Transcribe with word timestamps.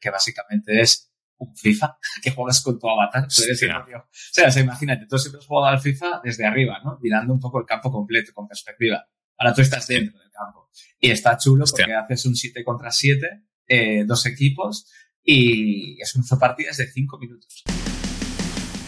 que 0.00 0.10
básicamente 0.10 0.80
es 0.80 1.12
un 1.38 1.54
FIFA 1.54 1.98
que 2.22 2.30
juegas 2.30 2.62
con 2.62 2.78
tu 2.78 2.88
avatar. 2.88 3.26
Tú 3.28 3.42
eres 3.42 3.62
el 3.62 3.70
propio. 3.70 3.98
O 3.98 4.08
sea, 4.10 4.48
o 4.48 4.50
sea, 4.50 4.62
imagínate, 4.62 5.06
tú 5.06 5.18
siempre 5.18 5.40
has 5.40 5.46
jugado 5.46 5.74
al 5.74 5.80
FIFA 5.80 6.20
desde 6.22 6.46
arriba, 6.46 6.80
¿no? 6.84 6.98
Mirando 7.00 7.32
un 7.32 7.40
poco 7.40 7.60
el 7.60 7.66
campo 7.66 7.90
completo, 7.90 8.32
con 8.34 8.46
perspectiva. 8.48 9.06
Ahora 9.38 9.54
tú 9.54 9.60
estás 9.60 9.86
dentro 9.86 10.18
del 10.18 10.30
campo. 10.30 10.70
Y 10.98 11.10
está 11.10 11.36
chulo 11.36 11.64
porque 11.70 11.92
haces 11.92 12.24
un 12.26 12.34
7 12.34 12.64
contra 12.64 12.90
7, 12.90 13.44
eh, 13.68 14.04
dos 14.06 14.24
equipos, 14.26 14.90
y 15.22 16.00
es 16.00 16.14
un 16.14 16.24
partidas 16.38 16.78
de 16.78 16.86
5 16.86 17.18
minutos. 17.18 17.64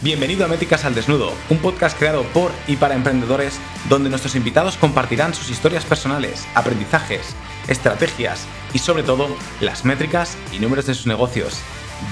Bienvenido 0.01 0.45
a 0.45 0.47
Métricas 0.47 0.85
al 0.85 0.95
Desnudo, 0.95 1.33
un 1.49 1.57
podcast 1.57 1.97
creado 1.99 2.23
por 2.31 2.53
y 2.67 2.77
para 2.77 2.95
emprendedores 2.95 3.59
donde 3.89 4.09
nuestros 4.09 4.33
invitados 4.35 4.77
compartirán 4.77 5.33
sus 5.33 5.49
historias 5.49 5.83
personales, 5.83 6.47
aprendizajes, 6.55 7.35
estrategias 7.69 8.45
y 8.73 8.79
sobre 8.79 9.03
todo 9.03 9.27
las 9.61 9.85
métricas 9.85 10.37
y 10.51 10.59
números 10.59 10.85
de 10.85 10.95
sus 10.95 11.07
negocios. 11.07 11.61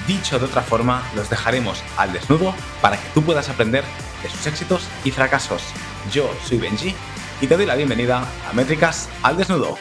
Dicho 0.08 0.40
de 0.40 0.46
otra 0.46 0.62
forma, 0.62 1.10
los 1.16 1.30
dejaremos 1.30 1.82
al 1.98 2.14
desnudo 2.14 2.54
para 2.82 2.98
que 2.98 3.10
tú 3.14 3.24
puedas 3.24 3.50
aprender 3.50 3.84
de 4.24 4.30
sus 4.30 4.46
éxitos 4.48 4.88
y 5.04 5.12
fracasos. 5.12 5.64
Yo 6.12 6.30
soy 6.46 6.58
Benji 6.58 6.94
y 7.42 7.48
te 7.48 7.58
doy 7.58 7.66
la 7.66 7.76
bienvenida 7.76 8.26
a 8.50 8.54
Métricas 8.54 9.10
al 9.24 9.38
Desnudo. 9.38 9.78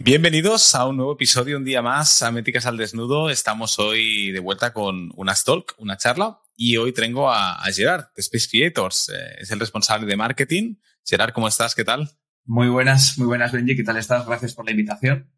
Bienvenidos 0.00 0.74
a 0.74 0.86
un 0.86 0.96
nuevo 0.96 1.12
episodio, 1.12 1.56
un 1.56 1.64
día 1.64 1.82
más 1.82 2.22
a 2.22 2.30
Métricas 2.30 2.66
al 2.66 2.76
Desnudo. 2.76 3.30
Estamos 3.30 3.78
hoy 3.78 4.30
de 4.30 4.40
vuelta 4.40 4.72
con 4.72 5.12
una 5.16 5.34
talk, 5.34 5.74
una 5.78 5.96
charla, 5.96 6.40
y 6.56 6.76
hoy 6.76 6.92
tengo 6.92 7.30
a, 7.30 7.60
Gerard 7.72 8.06
de 8.14 8.20
Space 8.22 8.48
Creators. 8.48 9.10
Eh, 9.10 9.36
es 9.40 9.50
el 9.50 9.60
responsable 9.60 10.06
de 10.06 10.16
marketing. 10.16 10.76
Gerard, 11.04 11.32
¿cómo 11.32 11.48
estás? 11.48 11.74
¿Qué 11.74 11.84
tal? 11.84 12.17
Muy 12.48 12.68
buenas, 12.70 13.18
muy 13.18 13.26
buenas, 13.26 13.52
Benji. 13.52 13.76
¿Qué 13.76 13.84
tal 13.84 13.98
estás? 13.98 14.26
Gracias 14.26 14.54
por 14.54 14.64
la 14.64 14.70
invitación. 14.70 15.30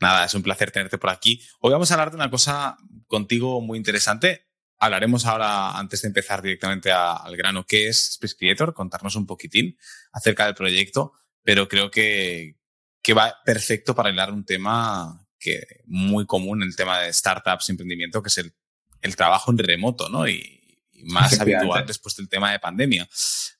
Nada, 0.00 0.26
es 0.26 0.34
un 0.34 0.42
placer 0.42 0.70
tenerte 0.70 0.98
por 0.98 1.08
aquí. 1.08 1.40
Hoy 1.60 1.72
vamos 1.72 1.90
a 1.90 1.94
hablar 1.94 2.10
de 2.10 2.16
una 2.16 2.30
cosa 2.30 2.76
contigo 3.06 3.62
muy 3.62 3.78
interesante. 3.78 4.46
Hablaremos 4.78 5.24
ahora, 5.24 5.78
antes 5.78 6.02
de 6.02 6.08
empezar 6.08 6.42
directamente 6.42 6.92
al 6.92 7.34
grano, 7.38 7.64
qué 7.64 7.88
es 7.88 8.10
Space 8.10 8.36
Creator, 8.38 8.74
contarnos 8.74 9.16
un 9.16 9.24
poquitín 9.24 9.78
acerca 10.12 10.44
del 10.44 10.54
proyecto, 10.54 11.14
pero 11.42 11.68
creo 11.68 11.90
que, 11.90 12.58
que 13.02 13.14
va 13.14 13.36
perfecto 13.42 13.94
para 13.94 14.10
hablar 14.10 14.30
un 14.30 14.44
tema 14.44 15.26
que 15.38 15.62
muy 15.86 16.26
común, 16.26 16.62
el 16.62 16.76
tema 16.76 17.00
de 17.00 17.14
startups 17.14 17.70
emprendimiento, 17.70 18.22
que 18.22 18.28
es 18.28 18.36
el, 18.36 18.52
el 19.00 19.16
trabajo 19.16 19.50
en 19.52 19.56
remoto, 19.56 20.10
¿no? 20.10 20.28
Y, 20.28 20.59
más 21.04 21.38
habitual 21.40 21.86
después 21.86 22.16
del 22.16 22.28
tema 22.28 22.52
de 22.52 22.58
pandemia. 22.58 23.08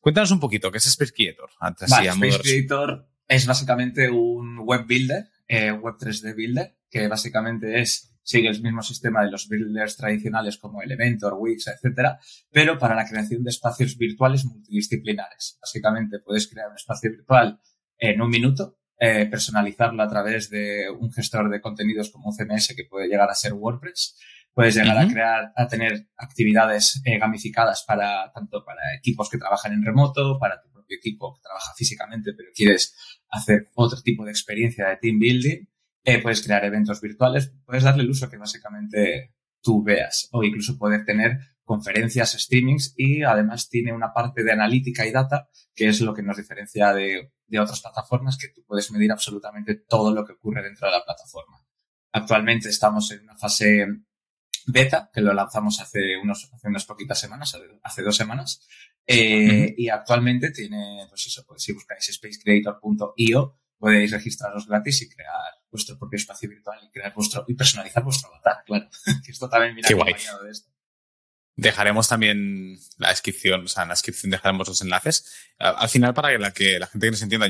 Cuéntanos 0.01 0.31
un 0.31 0.41
poquito, 0.41 0.71
¿qué 0.71 0.79
es 0.79 0.87
Space 0.87 1.13
Creator? 1.13 1.51
Space 1.79 2.39
Creator 2.43 3.09
es 3.29 3.47
básicamente 3.47 4.11
un 4.11 4.59
web 4.61 4.87
builder, 4.87 5.29
eh, 5.47 5.73
web 5.73 5.95
3D 5.99 6.35
builder, 6.35 6.77
que 6.89 7.09
básicamente 7.09 7.81
es 7.81 8.07
sigue 8.23 8.49
el 8.49 8.63
mismo 8.63 8.83
sistema 8.83 9.25
de 9.25 9.31
los 9.31 9.49
builders 9.49 9.97
tradicionales 9.97 10.57
como 10.59 10.83
Elementor, 10.83 11.35
Wix, 11.35 11.67
etcétera, 11.67 12.21
pero 12.51 12.79
para 12.79 12.95
la 12.95 13.09
creación 13.09 13.43
de 13.43 13.51
espacios 13.51 13.97
virtuales 13.97 14.45
multidisciplinares. 14.45 15.59
Básicamente 15.61 16.21
puedes 16.21 16.47
crear 16.47 16.69
un 16.69 16.77
espacio 16.77 17.11
virtual 17.11 17.61
en 17.99 18.21
un 18.21 18.31
minuto 18.31 18.79
eh, 19.03 19.25
personalizarlo 19.31 20.03
a 20.03 20.09
través 20.09 20.51
de 20.51 20.91
un 20.91 21.11
gestor 21.11 21.49
de 21.49 21.63
contenidos 21.63 22.11
como 22.11 22.29
un 22.29 22.37
CMS 22.37 22.75
que 22.77 22.85
puede 22.85 23.09
llegar 23.09 23.31
a 23.31 23.35
ser 23.35 23.55
WordPress. 23.55 24.19
Puedes 24.53 24.75
llegar 24.75 24.99
a 24.99 25.07
crear, 25.09 25.53
a 25.57 25.69
tener 25.69 26.09
actividades 26.17 27.01
eh, 27.05 27.19
gamificadas 27.19 27.85
para 27.87 28.33
tanto 28.33 28.65
para 28.65 28.81
equipos 28.97 29.31
que 29.31 29.39
trabajan 29.39 29.73
en 29.73 29.85
remoto, 29.85 30.39
para 30.39 30.61
tu 30.61 30.71
propio 30.71 30.97
equipo 30.97 31.35
que 31.35 31.41
trabaja 31.41 31.73
físicamente, 31.77 32.33
pero 32.37 32.51
quieres 32.55 32.95
hacer 33.29 33.71
otro 33.75 34.01
tipo 34.03 34.25
de 34.25 34.33
experiencia 34.33 34.89
de 34.89 34.97
team 34.97 35.19
building. 35.19 35.67
Eh, 36.05 36.21
puedes 36.21 36.43
crear 36.43 36.65
eventos 36.65 37.01
virtuales, 37.01 37.53
puedes 37.65 37.85
darle 37.85 38.03
el 38.03 38.11
uso 38.11 38.29
que 38.29 38.39
básicamente 38.39 39.35
tú 39.63 39.83
veas 39.83 40.29
o 40.33 40.43
incluso 40.43 40.79
poder 40.79 41.05
tener 41.05 41.39
conferencias, 41.71 42.33
streamings 42.33 42.95
y 42.97 43.23
además 43.23 43.69
tiene 43.69 43.93
una 43.93 44.13
parte 44.13 44.43
de 44.43 44.51
analítica 44.51 45.07
y 45.07 45.13
data 45.13 45.49
que 45.73 45.87
es 45.87 46.01
lo 46.01 46.13
que 46.13 46.23
nos 46.23 46.37
diferencia 46.37 46.93
de, 46.93 47.33
otras 47.61 47.81
plataformas 47.81 48.37
que 48.37 48.49
tú 48.49 48.65
puedes 48.67 48.91
medir 48.91 49.13
absolutamente 49.13 49.77
todo 49.77 50.13
lo 50.13 50.25
que 50.25 50.33
ocurre 50.33 50.63
dentro 50.63 50.89
de 50.89 50.93
la 50.93 51.05
plataforma. 51.05 51.65
Actualmente 52.13 52.69
estamos 52.69 53.11
en 53.13 53.23
una 53.23 53.37
fase 53.37 53.87
beta, 54.67 55.11
que 55.13 55.21
lo 55.21 55.33
lanzamos 55.33 55.81
hace, 55.81 56.17
unos, 56.23 56.51
hace 56.53 56.69
unas 56.69 56.85
poquitas 56.85 57.19
semanas, 57.19 57.57
hace 57.83 58.03
dos 58.03 58.17
semanas, 58.17 58.67
eh, 59.07 59.75
y 59.77 59.89
actualmente 59.89 60.51
tiene, 60.51 61.07
pues 61.09 61.27
eso, 61.27 61.45
pues 61.47 61.63
si 61.63 61.73
buscáis 61.73 62.11
spacecreator.io 62.13 63.57
podéis 63.81 64.13
registraros 64.13 64.67
gratis 64.67 65.03
y 65.03 65.09
crear 65.09 65.55
vuestro 65.71 65.99
propio 65.99 66.19
espacio 66.19 66.49
virtual 66.49 66.79
y 66.83 66.91
crear 66.91 67.15
vuestro 67.15 67.45
y 67.49 67.55
personalizar 67.55 68.05
vuestro 68.05 68.29
avatar, 68.29 68.63
claro. 68.67 68.89
que 69.25 69.33
esto 69.33 69.49
también 69.49 69.75
viene 69.75 69.89
acompañado 69.89 70.45
de 70.45 70.51
esto. 70.51 70.71
Dejaremos 71.57 72.09
también 72.09 72.79
la 72.99 73.09
descripción, 73.09 73.65
o 73.65 73.69
sea, 73.69 73.83
en 73.83 73.89
la 73.89 73.95
descripción 73.95 74.31
dejaremos 74.31 74.69
los 74.69 74.83
enlaces. 74.83 75.35
Al 75.59 75.89
final, 75.89 76.15
para 76.15 76.31
que 76.31 76.39
la, 76.39 76.53
que 76.53 76.79
la 76.79 76.87
gente 76.87 77.07
que 77.07 77.11
nos 77.11 77.23
entienda, 77.23 77.49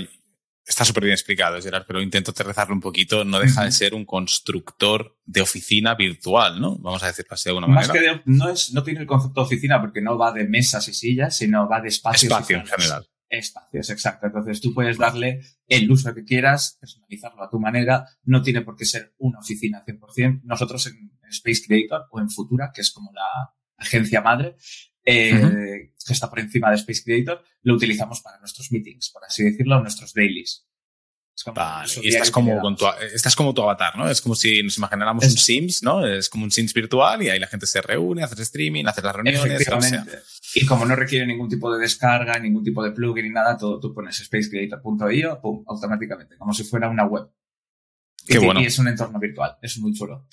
está 0.67 0.85
súper 0.85 1.05
bien 1.05 1.15
explicado, 1.15 1.61
Gerard, 1.61 1.85
pero 1.87 2.01
intento 2.01 2.31
aterrizarlo 2.31 2.75
un 2.75 2.81
poquito. 2.81 3.25
No 3.25 3.39
deja 3.39 3.65
de 3.65 3.73
ser 3.73 3.95
un 3.95 4.05
constructor 4.05 5.19
de 5.25 5.41
oficina 5.41 5.95
virtual, 5.95 6.61
¿no? 6.61 6.79
Vamos 6.79 7.03
a 7.03 7.07
decirlo 7.07 7.33
así 7.33 7.45
de 7.45 7.51
alguna 7.51 7.67
manera. 7.67 7.93
Más 7.93 8.03
que 8.03 8.23
no, 8.25 8.49
es, 8.51 8.73
no 8.73 8.83
tiene 8.83 9.01
el 9.01 9.07
concepto 9.07 9.41
de 9.41 9.47
oficina 9.47 9.81
porque 9.81 10.01
no 10.01 10.17
va 10.17 10.33
de 10.33 10.47
mesas 10.47 10.87
y 10.89 10.95
sillas, 10.95 11.37
sino 11.37 11.69
va 11.69 11.81
de 11.81 11.89
espacios. 11.89 12.25
Espacio 12.25 12.59
en 12.59 12.67
general. 12.67 13.07
Espacios, 13.29 13.91
exacto. 13.91 14.27
Entonces 14.27 14.61
tú 14.61 14.75
puedes 14.75 14.99
darle 14.99 15.41
el 15.69 15.91
uso 15.91 16.13
que 16.15 16.25
quieras, 16.25 16.77
personalizarlo 16.81 17.45
a 17.45 17.51
tu 17.51 17.61
manera. 17.61 18.05
No 18.25 18.43
tiene 18.43 18.63
por 18.63 18.77
qué 18.77 18.85
ser 18.85 19.15
una 19.19 19.39
oficina 19.39 19.85
100%. 19.87 20.43
Nosotros 20.45 20.87
en 20.87 21.13
Space 21.29 21.63
Creator 21.67 22.07
o 22.11 22.21
en 22.21 22.29
Futura, 22.29 22.73
que 22.75 22.81
es 22.81 22.91
como 22.91 23.13
la 23.13 23.55
agencia 23.77 24.21
madre, 24.21 24.57
eh, 25.11 25.93
que 26.07 26.13
está 26.13 26.29
por 26.29 26.41
encima 26.41 26.71
de 26.71 26.77
Space 26.77 27.03
Creator, 27.05 27.43
lo 27.63 27.75
utilizamos 27.75 28.21
para 28.21 28.39
nuestros 28.39 28.71
meetings, 28.73 29.11
por 29.11 29.25
así 29.25 29.45
decirlo, 29.45 29.81
nuestros 29.81 30.15
dailies. 30.15 30.67
y 32.03 32.09
estás 32.09 32.31
como, 32.31 32.61
con 32.61 32.77
tu, 32.77 32.85
estás 33.15 33.35
como 33.35 33.55
tu 33.55 33.63
avatar, 33.63 33.97
¿no? 33.97 34.11
Es 34.11 34.21
como 34.21 34.35
si 34.35 34.63
nos 34.63 34.77
imagináramos 34.77 35.25
un 35.25 35.31
Sims, 35.31 35.83
¿no? 35.83 36.07
Es 36.07 36.29
como 36.29 36.45
un 36.45 36.51
Sims 36.51 36.75
virtual 36.75 37.23
y 37.23 37.31
ahí 37.31 37.39
la 37.39 37.47
gente 37.47 37.67
se 37.67 37.81
reúne, 37.81 38.23
hace 38.23 38.41
streaming, 38.43 38.85
hace 38.87 39.03
las 39.03 39.15
reuniones. 39.15 39.43
Y 40.55 40.67
como 40.67 40.85
no 40.85 40.97
requiere 40.97 41.27
ningún 41.27 41.49
tipo 41.49 41.73
de 41.73 41.81
descarga, 41.81 42.39
ningún 42.39 42.65
tipo 42.65 42.83
de 42.83 42.91
plugin 42.91 43.25
ni 43.25 43.31
nada, 43.31 43.57
todo, 43.57 43.79
tú 43.79 43.95
pones 43.95 44.17
spacecreator.io, 44.17 45.41
pum, 45.41 45.65
automáticamente, 45.67 46.37
como 46.37 46.53
si 46.53 46.65
fuera 46.65 46.89
una 46.89 47.05
web. 47.05 47.31
Qué 48.27 48.37
y, 48.37 48.45
bueno. 48.45 48.61
y 48.61 48.67
es 48.67 48.79
un 48.79 48.89
entorno 48.89 49.19
virtual, 49.19 49.57
es 49.63 49.79
muy 49.79 49.93
chulo. 49.93 50.27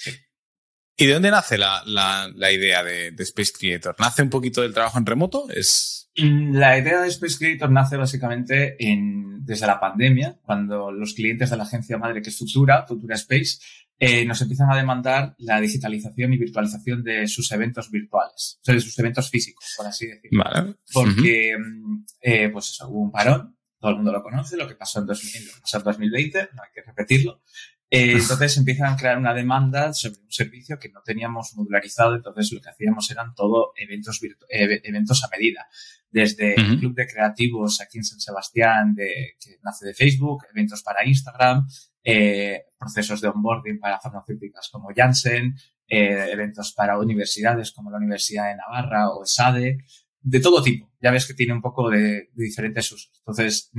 ¿Y 0.99 1.05
de 1.05 1.13
dónde 1.13 1.29
nace 1.29 1.59
la, 1.59 1.83
la, 1.85 2.51
idea 2.51 2.83
de, 2.83 3.13
Space 3.19 3.53
Creator? 3.57 3.95
¿Nace 3.99 4.23
un 4.23 4.31
poquito 4.31 4.63
del 4.63 4.73
trabajo 4.73 4.97
en 4.97 5.05
remoto? 5.05 5.47
Es... 5.49 6.09
La 6.15 6.75
idea 6.79 7.01
de 7.01 7.07
Space 7.09 7.37
Creator 7.37 7.71
nace 7.71 7.97
básicamente 7.97 8.75
en, 8.79 9.45
desde 9.45 9.67
la 9.67 9.79
pandemia, 9.79 10.39
cuando 10.41 10.91
los 10.91 11.13
clientes 11.13 11.51
de 11.51 11.57
la 11.57 11.63
agencia 11.63 11.99
madre 11.99 12.23
que 12.23 12.29
es 12.29 12.37
Futura, 12.39 12.87
Futura 12.87 13.13
Space, 13.13 13.59
eh, 13.99 14.25
nos 14.25 14.41
empiezan 14.41 14.71
a 14.71 14.75
demandar 14.75 15.35
la 15.37 15.61
digitalización 15.61 16.33
y 16.33 16.37
virtualización 16.37 17.03
de 17.03 17.27
sus 17.27 17.51
eventos 17.51 17.91
virtuales, 17.91 18.57
o 18.61 18.65
sea, 18.65 18.73
de 18.73 18.81
sus 18.81 18.97
eventos 18.97 19.29
físicos, 19.29 19.73
por 19.77 19.85
así 19.85 20.07
decirlo. 20.07 20.43
Vale. 20.43 20.75
Porque, 20.91 21.55
mm, 21.57 22.05
eh, 22.21 22.49
pues 22.49 22.69
eso, 22.69 22.89
hubo 22.89 23.01
un 23.01 23.11
parón, 23.11 23.55
todo 23.79 23.91
el 23.91 23.97
mundo 23.97 24.11
lo 24.11 24.23
conoce, 24.23 24.57
lo 24.57 24.67
que 24.67 24.75
pasó 24.75 24.99
en, 24.99 25.05
2020, 25.05 26.49
no 26.53 26.63
hay 26.63 26.69
que 26.73 26.81
repetirlo, 26.81 27.41
eh, 27.89 28.17
entonces 28.19 28.57
empiezan 28.57 28.93
a 28.93 28.97
crear 28.97 29.17
una 29.17 29.33
demanda 29.33 29.93
sobre 29.93 30.19
un 30.19 30.31
servicio 30.31 30.77
que 30.77 30.89
no 30.89 31.01
teníamos 31.03 31.53
modularizado, 31.55 32.15
entonces 32.15 32.51
lo 32.51 32.59
que 32.59 32.69
hacíamos 32.69 33.09
eran 33.11 33.33
todo 33.33 33.71
eventos, 33.77 34.19
eh, 34.49 34.81
eventos 34.83 35.23
a 35.23 35.29
medida. 35.29 35.67
Desde 36.09 36.55
el 36.55 36.79
Club 36.79 36.95
de 36.95 37.05
Creativos 37.07 37.79
aquí 37.81 37.97
en 37.97 38.03
San 38.03 38.19
Sebastián, 38.19 38.95
de, 38.95 39.35
que 39.39 39.57
nace 39.61 39.85
de 39.85 39.93
Facebook, 39.93 40.45
eventos 40.53 40.81
para 40.81 41.05
Instagram, 41.05 41.67
eh, 42.03 42.63
procesos 42.77 43.21
de 43.21 43.27
onboarding 43.27 43.79
para 43.79 43.99
farmacéuticas 43.99 44.69
como 44.69 44.89
Janssen, 44.95 45.55
eventos 45.87 46.73
para 46.73 46.97
universidades 46.97 47.71
como 47.71 47.91
la 47.91 47.97
Universidad 47.97 48.49
de 48.49 48.55
Navarra 48.55 49.09
o 49.11 49.25
SADE, 49.25 49.77
de 50.21 50.39
todo 50.39 50.61
tipo. 50.61 50.91
Ya 51.01 51.11
ves 51.11 51.25
que 51.25 51.33
tiene 51.33 51.53
un 51.53 51.61
poco 51.61 51.89
de, 51.89 52.29
diferentes 52.33 52.91
usos. 52.91 53.11
Entonces, 53.19 53.71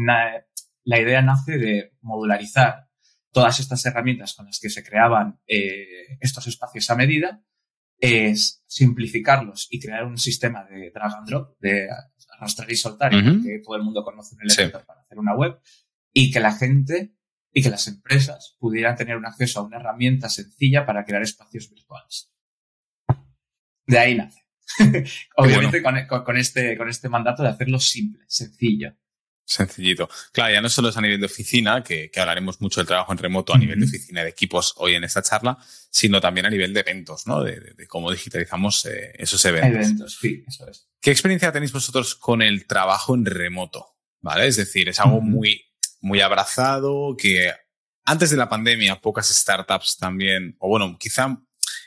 la 0.84 1.00
idea 1.00 1.22
nace 1.22 1.58
de 1.58 1.93
modularizar 2.02 2.88
todas 3.38 3.61
estas 3.61 3.87
herramientas 3.87 4.35
con 4.35 4.46
las 4.46 4.58
que 4.58 4.69
se 4.69 4.82
creaban 4.82 5.40
eh, 5.46 6.17
estos 6.20 6.46
espacios 6.49 6.90
a 6.90 6.96
medida, 6.96 7.43
es 8.00 8.64
simplificarlos 8.67 9.69
y 9.70 9.81
crear 9.81 10.05
un 10.05 10.19
sistema 10.19 10.64
de 10.64 10.90
drag 10.90 11.14
and 11.14 11.29
drop, 11.29 11.56
de 11.61 11.88
arrastrar 12.37 12.70
y 12.70 12.76
soltar, 12.76 13.11
que 13.11 13.61
todo 13.64 13.76
el 13.76 13.82
mundo 13.82 14.05
conoce 14.05 14.35
en 14.35 14.43
el 14.43 14.50
Elementor 14.50 14.85
para 14.87 15.02
hacer 15.02 15.19
una 15.19 15.37
web, 15.37 15.58
y 16.12 16.32
que 16.32 16.40
la 16.40 16.52
gente 16.52 17.14
y 17.52 17.62
que 17.62 17.70
las 17.70 17.87
empresas 17.87 18.56
pudieran 18.58 18.96
tener 18.96 19.17
un 19.17 19.26
acceso 19.26 19.61
a 19.61 19.62
una 19.62 19.79
herramienta 19.79 20.29
sencilla 20.29 20.85
para 20.85 21.05
crear 21.05 21.23
espacios 21.23 21.70
virtuales. 21.70 22.32
De 23.87 23.99
ahí 23.99 24.17
nace. 24.17 24.44
Obviamente 25.37 25.82
con, 25.82 25.94
con, 26.25 26.37
este, 26.37 26.76
con 26.76 26.88
este 26.88 27.08
mandato 27.08 27.43
de 27.43 27.50
hacerlo 27.50 27.79
simple, 27.79 28.25
sencillo. 28.26 28.94
Sencillito. 29.48 30.10
Claro, 30.30 30.52
ya 30.52 30.60
no 30.60 30.68
solo 30.68 30.90
es 30.90 30.96
a 30.98 31.00
nivel 31.00 31.20
de 31.20 31.24
oficina, 31.24 31.82
que, 31.82 32.10
hablaremos 32.14 32.60
mucho 32.60 32.80
del 32.80 32.86
trabajo 32.86 33.12
en 33.12 33.18
remoto 33.18 33.54
a 33.54 33.58
nivel 33.58 33.80
de 33.80 33.86
oficina 33.86 34.22
de 34.22 34.28
equipos 34.28 34.74
hoy 34.76 34.94
en 34.94 35.04
esta 35.04 35.22
charla, 35.22 35.56
sino 35.88 36.20
también 36.20 36.44
a 36.44 36.50
nivel 36.50 36.74
de 36.74 36.80
eventos, 36.80 37.26
¿no? 37.26 37.42
De, 37.42 37.74
cómo 37.88 38.10
digitalizamos 38.10 38.84
eh, 38.84 39.14
esos 39.14 39.42
eventos. 39.46 39.86
Eventos, 39.86 40.18
sí, 40.20 40.44
eso 40.46 40.68
es. 40.68 40.86
¿Qué 41.00 41.10
experiencia 41.10 41.50
tenéis 41.50 41.72
vosotros 41.72 42.14
con 42.14 42.42
el 42.42 42.66
trabajo 42.66 43.14
en 43.14 43.24
remoto? 43.24 43.96
¿Vale? 44.20 44.48
Es 44.48 44.56
decir, 44.56 44.90
es 44.90 45.00
algo 45.00 45.22
muy, 45.22 45.64
muy 46.02 46.20
abrazado, 46.20 47.16
que 47.16 47.50
antes 48.04 48.28
de 48.28 48.36
la 48.36 48.50
pandemia 48.50 49.00
pocas 49.00 49.28
startups 49.28 49.96
también, 49.96 50.56
o 50.58 50.68
bueno, 50.68 50.94
quizá 51.00 51.38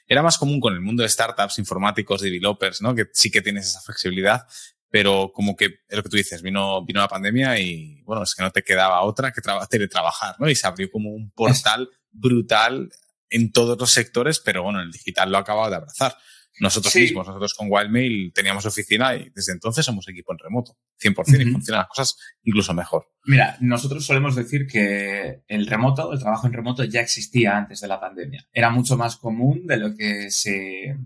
era 0.08 0.24
más 0.24 0.40
común 0.40 0.60
con 0.60 0.74
el 0.74 0.82
mundo 0.82 1.04
de 1.04 1.10
startups, 1.10 1.60
informáticos, 1.60 2.22
developers, 2.22 2.82
¿no? 2.82 2.96
Que 2.96 3.06
sí 3.14 3.30
que 3.30 3.44
tienes 3.44 3.68
esa 3.68 3.82
flexibilidad, 3.82 4.48
pero 4.92 5.32
como 5.34 5.56
que 5.56 5.66
es 5.88 5.98
lo 5.98 6.04
que 6.04 6.10
tú 6.10 6.18
dices, 6.18 6.42
vino, 6.42 6.86
vino 6.86 7.00
la 7.00 7.08
pandemia 7.08 7.58
y 7.58 8.02
bueno, 8.04 8.24
es 8.24 8.36
que 8.36 8.44
no 8.44 8.52
te 8.52 8.62
quedaba 8.62 9.02
otra 9.02 9.32
que 9.32 9.42
teletrabajar, 9.70 10.36
¿no? 10.38 10.50
Y 10.50 10.56
se 10.56 10.68
abrió 10.68 10.92
como 10.92 11.10
un 11.12 11.32
portal 11.32 11.90
brutal 12.12 12.92
en 13.30 13.54
todos 13.54 13.80
los 13.80 13.90
sectores, 13.90 14.42
pero 14.42 14.64
bueno, 14.64 14.82
el 14.82 14.92
digital 14.92 15.32
lo 15.32 15.38
ha 15.38 15.42
acabado 15.42 15.70
de 15.70 15.78
abrazar. 15.78 16.14
Nosotros 16.60 16.94
mismos, 16.94 17.26
nosotros 17.26 17.54
con 17.54 17.68
Wildmail 17.72 18.34
teníamos 18.36 18.66
oficina 18.66 19.16
y 19.16 19.32
desde 19.34 19.54
entonces 19.54 19.86
somos 19.86 20.08
equipo 20.10 20.34
en 20.34 20.40
remoto, 20.40 20.78
100%, 21.02 21.42
y 21.42 21.52
funcionan 21.52 21.80
las 21.80 21.88
cosas 21.88 22.18
incluso 22.44 22.74
mejor. 22.74 23.08
Mira, 23.24 23.56
nosotros 23.62 24.06
solemos 24.06 24.36
decir 24.36 24.68
que 24.68 25.44
el 25.48 25.66
remoto, 25.66 26.12
el 26.12 26.20
trabajo 26.20 26.48
en 26.48 26.54
remoto 26.54 26.84
ya 26.84 27.00
existía 27.00 27.56
antes 27.56 27.80
de 27.80 27.88
la 27.88 28.02
pandemia. 28.02 28.46
Era 28.52 28.70
mucho 28.70 28.98
más 28.98 29.16
común 29.16 29.66
de 29.66 29.78
lo 29.78 29.96
que 29.96 30.30
se, 30.30 30.98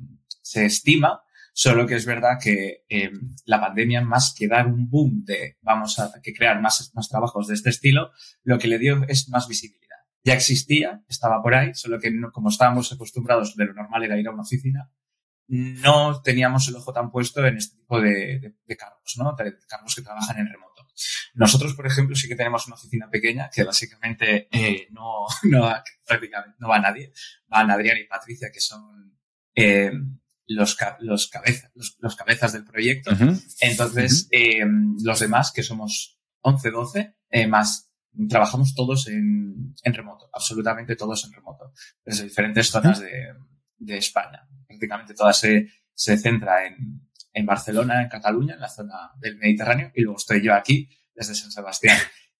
se 0.41 0.65
estima 0.65 1.21
Solo 1.57 1.87
que 1.87 1.95
es 1.95 2.05
verdad 2.05 2.37
que 2.37 2.83
eh, 2.89 3.11
la 3.45 3.61
pandemia, 3.61 4.01
más 4.01 4.35
que 4.37 4.45
dar 4.45 4.67
un 4.67 4.89
boom 4.89 5.23
de 5.23 5.57
vamos 5.61 5.97
a 5.99 6.11
que 6.21 6.33
crear 6.33 6.59
más, 6.61 6.91
más 6.93 7.07
trabajos 7.07 7.47
de 7.47 7.53
este 7.53 7.69
estilo, 7.69 8.11
lo 8.43 8.59
que 8.59 8.67
le 8.67 8.77
dio 8.77 9.05
es 9.07 9.29
más 9.29 9.47
visibilidad. 9.47 9.95
Ya 10.25 10.33
existía, 10.33 11.01
estaba 11.07 11.41
por 11.41 11.55
ahí, 11.55 11.73
solo 11.73 11.97
que 11.97 12.11
como 12.33 12.49
estábamos 12.49 12.91
acostumbrados, 12.91 13.55
de 13.55 13.67
lo 13.67 13.73
normal 13.73 14.03
era 14.03 14.19
ir 14.19 14.27
a 14.27 14.31
una 14.31 14.41
oficina, 14.41 14.91
no 15.47 16.21
teníamos 16.21 16.67
el 16.67 16.75
ojo 16.75 16.91
tan 16.91 17.09
puesto 17.09 17.45
en 17.45 17.55
este 17.55 17.77
tipo 17.77 18.01
de, 18.01 18.55
de, 18.65 18.75
cargos, 18.75 19.15
¿no? 19.17 19.33
De, 19.37 19.55
cargos 19.65 19.95
que 19.95 20.01
trabajan 20.01 20.37
en 20.37 20.47
remoto. 20.47 20.85
Nosotros, 21.35 21.73
por 21.73 21.87
ejemplo, 21.87 22.17
sí 22.17 22.27
que 22.27 22.35
tenemos 22.35 22.67
una 22.67 22.75
oficina 22.75 23.09
pequeña 23.09 23.49
que 23.49 23.63
básicamente 23.63 24.49
eh, 24.51 24.87
no, 24.91 25.25
no, 25.43 25.73
prácticamente 26.05 26.57
no 26.59 26.67
va 26.67 26.79
nadie. 26.79 27.13
Van 27.47 27.71
Adrián 27.71 27.97
y 27.97 28.03
Patricia, 28.03 28.49
que 28.51 28.59
son 28.59 29.17
eh, 29.55 29.93
los, 30.47 30.77
los, 30.99 31.27
cabezas, 31.27 31.71
los, 31.73 32.15
cabezas 32.15 32.53
del 32.53 32.65
proyecto. 32.65 33.11
Entonces, 33.61 34.27
eh, 34.31 34.65
los 35.03 35.19
demás, 35.19 35.51
que 35.51 35.63
somos 35.63 36.19
11, 36.41 36.71
12, 36.71 37.15
eh, 37.29 37.47
más 37.47 37.91
trabajamos 38.29 38.73
todos 38.73 39.07
en, 39.07 39.75
en, 39.83 39.93
remoto, 39.93 40.29
absolutamente 40.31 40.95
todos 40.95 41.25
en 41.25 41.33
remoto, 41.33 41.73
desde 42.05 42.23
diferentes 42.23 42.69
zonas 42.69 42.99
de, 42.99 43.33
de 43.77 43.97
España. 43.97 44.47
Prácticamente 44.67 45.13
todas 45.13 45.37
se, 45.37 45.67
se 45.93 46.17
centra 46.17 46.65
en, 46.65 47.09
en 47.33 47.45
Barcelona, 47.45 48.01
en 48.01 48.09
Cataluña, 48.09 48.53
en 48.53 48.61
la 48.61 48.69
zona 48.69 49.11
del 49.17 49.37
Mediterráneo, 49.37 49.91
y 49.93 50.01
luego 50.01 50.17
estoy 50.17 50.41
yo 50.41 50.53
aquí, 50.53 50.89
desde 51.13 51.35
San 51.35 51.51
Sebastián. 51.51 51.97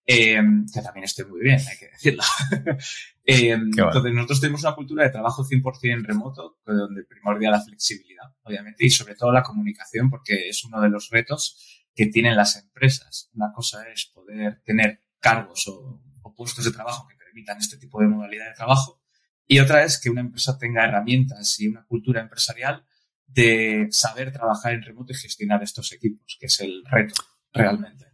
Eh, 0.07 0.39
que 0.71 0.81
también 0.81 1.05
estoy 1.05 1.25
muy 1.25 1.41
bien, 1.41 1.59
hay 1.59 1.77
que 1.77 1.87
decirlo. 1.87 2.23
eh, 3.25 3.51
entonces, 3.51 4.13
nosotros 4.13 4.39
tenemos 4.39 4.63
una 4.63 4.75
cultura 4.75 5.03
de 5.03 5.09
trabajo 5.09 5.43
100% 5.43 6.05
remoto, 6.05 6.59
donde 6.65 7.03
primordial 7.05 7.53
la 7.53 7.61
flexibilidad, 7.61 8.25
obviamente, 8.43 8.85
y 8.85 8.89
sobre 8.89 9.15
todo 9.15 9.31
la 9.31 9.41
comunicación, 9.41 10.09
porque 10.09 10.49
es 10.49 10.63
uno 10.63 10.79
de 10.79 10.89
los 10.89 11.09
retos 11.09 11.85
que 11.95 12.07
tienen 12.07 12.35
las 12.35 12.55
empresas. 12.55 13.31
Una 13.33 13.51
cosa 13.51 13.87
es 13.89 14.05
poder 14.13 14.61
tener 14.63 14.99
cargos 15.19 15.67
o, 15.67 16.03
o 16.21 16.35
puestos 16.35 16.65
de 16.65 16.71
trabajo 16.71 17.07
que 17.07 17.15
permitan 17.15 17.57
este 17.57 17.77
tipo 17.77 17.99
de 17.99 18.07
modalidad 18.07 18.49
de 18.49 18.53
trabajo, 18.53 19.01
y 19.47 19.59
otra 19.59 19.83
es 19.83 19.99
que 19.99 20.09
una 20.09 20.21
empresa 20.21 20.57
tenga 20.57 20.85
herramientas 20.85 21.59
y 21.59 21.67
una 21.67 21.85
cultura 21.85 22.21
empresarial 22.21 22.85
de 23.27 23.87
saber 23.91 24.31
trabajar 24.31 24.73
en 24.73 24.81
remoto 24.81 25.13
y 25.13 25.15
gestionar 25.15 25.61
estos 25.61 25.91
equipos, 25.91 26.37
que 26.39 26.47
es 26.47 26.59
el 26.61 26.83
reto 26.85 27.15
realmente. 27.53 28.04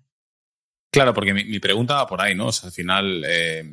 Claro, 0.91 1.13
porque 1.13 1.33
mi, 1.33 1.59
pregunta 1.59 1.95
va 1.95 2.05
por 2.05 2.21
ahí, 2.21 2.35
¿no? 2.35 2.47
O 2.47 2.51
sea, 2.51 2.67
al 2.67 2.73
final 2.73 3.23
eh, 3.25 3.63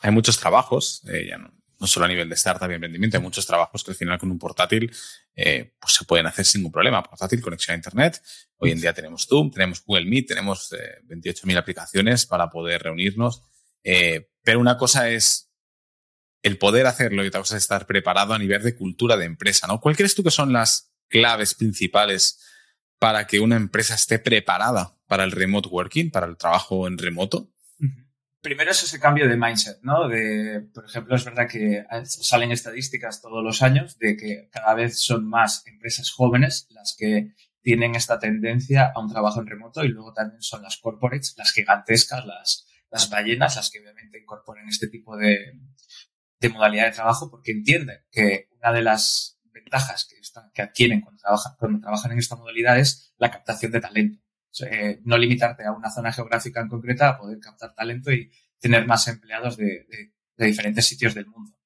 hay 0.00 0.10
muchos 0.10 0.36
trabajos, 0.36 1.02
eh, 1.08 1.28
ya 1.28 1.38
no, 1.38 1.52
solo 1.86 2.06
a 2.06 2.08
nivel 2.08 2.28
de 2.28 2.34
startup 2.34 2.68
y 2.68 2.74
emprendimiento, 2.74 3.18
hay 3.18 3.22
muchos 3.22 3.46
trabajos 3.46 3.84
que 3.84 3.92
al 3.92 3.96
final 3.96 4.18
con 4.18 4.30
un 4.30 4.38
portátil 4.38 4.92
eh, 5.36 5.76
pues 5.80 5.94
se 5.94 6.04
pueden 6.04 6.26
hacer 6.26 6.44
sin 6.44 6.60
ningún 6.60 6.72
problema. 6.72 7.04
Portátil, 7.04 7.40
conexión 7.40 7.74
a 7.74 7.76
Internet. 7.76 8.20
Hoy 8.56 8.72
en 8.72 8.80
día 8.80 8.92
tenemos 8.92 9.26
Zoom, 9.28 9.52
tenemos 9.52 9.84
Google 9.84 10.06
Meet, 10.06 10.26
tenemos 10.26 10.72
28.000 10.72 11.56
aplicaciones 11.56 12.26
para 12.26 12.50
poder 12.50 12.82
reunirnos. 12.82 13.42
pero 13.82 14.58
una 14.58 14.76
cosa 14.76 15.08
es 15.08 15.52
el 16.42 16.58
poder 16.58 16.86
hacerlo 16.86 17.22
y 17.22 17.28
otra 17.28 17.40
cosa 17.40 17.56
es 17.56 17.62
estar 17.62 17.86
preparado 17.86 18.34
a 18.34 18.38
nivel 18.38 18.62
de 18.62 18.74
cultura 18.74 19.16
de 19.16 19.26
empresa, 19.26 19.68
¿no? 19.68 19.80
¿Cuál 19.80 19.96
crees 19.96 20.16
tú 20.16 20.24
que 20.24 20.32
son 20.32 20.52
las 20.52 20.92
claves 21.08 21.54
principales 21.54 22.40
para 22.98 23.26
que 23.26 23.38
una 23.40 23.56
empresa 23.56 23.94
esté 23.94 24.18
preparada 24.18 24.96
para 25.12 25.24
el 25.24 25.32
remote 25.32 25.68
working, 25.68 26.10
para 26.10 26.26
el 26.26 26.38
trabajo 26.38 26.88
en 26.88 26.96
remoto? 26.96 27.50
Primero 28.40 28.70
es 28.70 28.82
ese 28.82 28.98
cambio 28.98 29.28
de 29.28 29.36
mindset, 29.36 29.78
¿no? 29.82 30.08
De, 30.08 30.66
por 30.72 30.86
ejemplo, 30.86 31.14
es 31.14 31.22
verdad 31.26 31.46
que 31.46 31.84
salen 32.06 32.50
estadísticas 32.50 33.20
todos 33.20 33.44
los 33.44 33.60
años 33.60 33.98
de 33.98 34.16
que 34.16 34.48
cada 34.50 34.72
vez 34.72 34.98
son 35.00 35.28
más 35.28 35.66
empresas 35.66 36.10
jóvenes 36.10 36.66
las 36.70 36.96
que 36.98 37.34
tienen 37.60 37.94
esta 37.94 38.18
tendencia 38.18 38.90
a 38.94 39.00
un 39.00 39.12
trabajo 39.12 39.42
en 39.42 39.48
remoto 39.48 39.84
y 39.84 39.88
luego 39.88 40.14
también 40.14 40.40
son 40.40 40.62
las 40.62 40.78
corporates, 40.78 41.34
las 41.36 41.52
gigantescas, 41.52 42.24
las, 42.24 42.66
las 42.90 43.10
ballenas, 43.10 43.56
las 43.56 43.70
que 43.70 43.80
obviamente 43.80 44.18
incorporan 44.18 44.66
este 44.66 44.88
tipo 44.88 45.18
de, 45.18 45.60
de 46.40 46.48
modalidad 46.48 46.86
de 46.86 46.92
trabajo 46.92 47.30
porque 47.30 47.52
entienden 47.52 47.98
que 48.10 48.48
una 48.58 48.72
de 48.72 48.80
las 48.80 49.38
ventajas 49.52 50.06
que, 50.06 50.16
que 50.54 50.62
adquieren 50.62 51.02
cuando 51.02 51.20
trabajan, 51.20 51.52
cuando 51.58 51.80
trabajan 51.80 52.12
en 52.12 52.18
esta 52.18 52.36
modalidad 52.36 52.78
es 52.78 53.12
la 53.18 53.30
captación 53.30 53.72
de 53.72 53.80
talento. 53.82 54.21
Eh, 54.60 55.00
no 55.04 55.16
limitarte 55.16 55.64
a 55.64 55.72
una 55.72 55.90
zona 55.90 56.12
geográfica 56.12 56.60
en 56.60 56.68
concreta, 56.68 57.10
a 57.10 57.18
poder 57.18 57.38
captar 57.38 57.74
talento 57.74 58.12
y 58.12 58.30
tener 58.58 58.86
más 58.86 59.08
empleados 59.08 59.56
de, 59.56 59.86
de, 59.88 60.46
diferentes 60.46 60.86
sitios 60.86 61.14
del 61.14 61.26
mundo. 61.26 61.56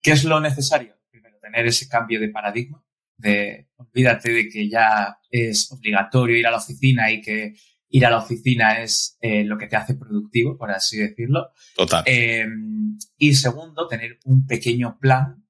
¿Qué 0.00 0.12
es 0.12 0.24
lo 0.24 0.40
necesario? 0.40 0.96
Primero, 1.10 1.38
tener 1.40 1.66
ese 1.66 1.88
cambio 1.88 2.20
de 2.20 2.28
paradigma, 2.28 2.82
de 3.16 3.68
olvídate 3.76 4.32
de 4.32 4.48
que 4.48 4.68
ya 4.68 5.18
es 5.30 5.70
obligatorio 5.72 6.36
ir 6.36 6.46
a 6.46 6.50
la 6.50 6.58
oficina 6.58 7.10
y 7.10 7.20
que 7.20 7.54
ir 7.90 8.06
a 8.06 8.10
la 8.10 8.18
oficina 8.18 8.80
es 8.80 9.18
eh, 9.20 9.44
lo 9.44 9.58
que 9.58 9.66
te 9.66 9.76
hace 9.76 9.94
productivo, 9.94 10.56
por 10.56 10.70
así 10.70 10.98
decirlo. 10.98 11.50
Total. 11.74 12.04
Eh, 12.06 12.46
y 13.18 13.34
segundo, 13.34 13.88
tener 13.88 14.18
un 14.24 14.46
pequeño 14.46 14.98
plan 14.98 15.44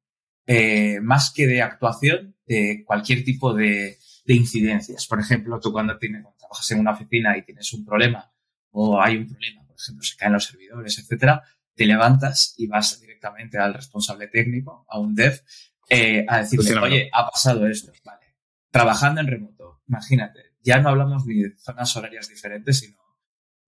eh, 0.47 1.01
más 1.01 1.33
que 1.33 1.47
de 1.47 1.63
actuación, 1.63 2.37
de 2.47 2.83
cualquier 2.85 3.25
tipo 3.25 3.55
de, 3.55 3.99
incidencias. 4.27 5.07
Por 5.07 5.21
ejemplo, 5.21 5.59
tú 5.61 5.73
cuando, 5.73 5.99
tienes, 5.99 6.25
trabajas 6.51 6.71
en 6.73 6.81
una 6.81 6.93
oficina 6.93 7.37
y 7.37 7.45
tienes 7.45 7.73
un 7.73 7.85
problema 7.85 8.33
o 8.73 9.01
hay 9.01 9.17
un 9.17 9.29
problema, 9.29 9.65
por 9.67 9.77
ejemplo, 9.77 10.03
se 10.03 10.17
caen 10.17 10.33
los 10.33 10.45
servidores, 10.45 10.99
etcétera, 10.99 11.43
te 11.75 11.87
levantas 11.87 12.55
y 12.57 12.67
vas 12.67 13.01
directamente 13.01 13.59
al 13.59 13.75
responsable 13.75 14.29
técnico, 14.29 14.85
a 14.89 14.99
un 14.99 15.15
dev, 15.15 15.43
eh, 15.89 16.25
a 16.29 16.39
decirle, 16.39 16.79
oye, 16.79 17.11
ha 17.13 17.29
pasado 17.29 17.67
esto. 17.67 17.93
Vale. 18.05 18.37
Trabajando 18.71 19.21
en 19.21 19.27
remoto, 19.27 19.83
imagínate, 19.89 20.55
ya 20.61 20.81
no 20.81 20.91
hablamos 20.91 21.27
ni 21.27 21.43
de 21.43 21.57
zonas 21.57 21.97
horarias 21.97 22.29
diferentes, 22.29 22.81
sino 22.81 22.99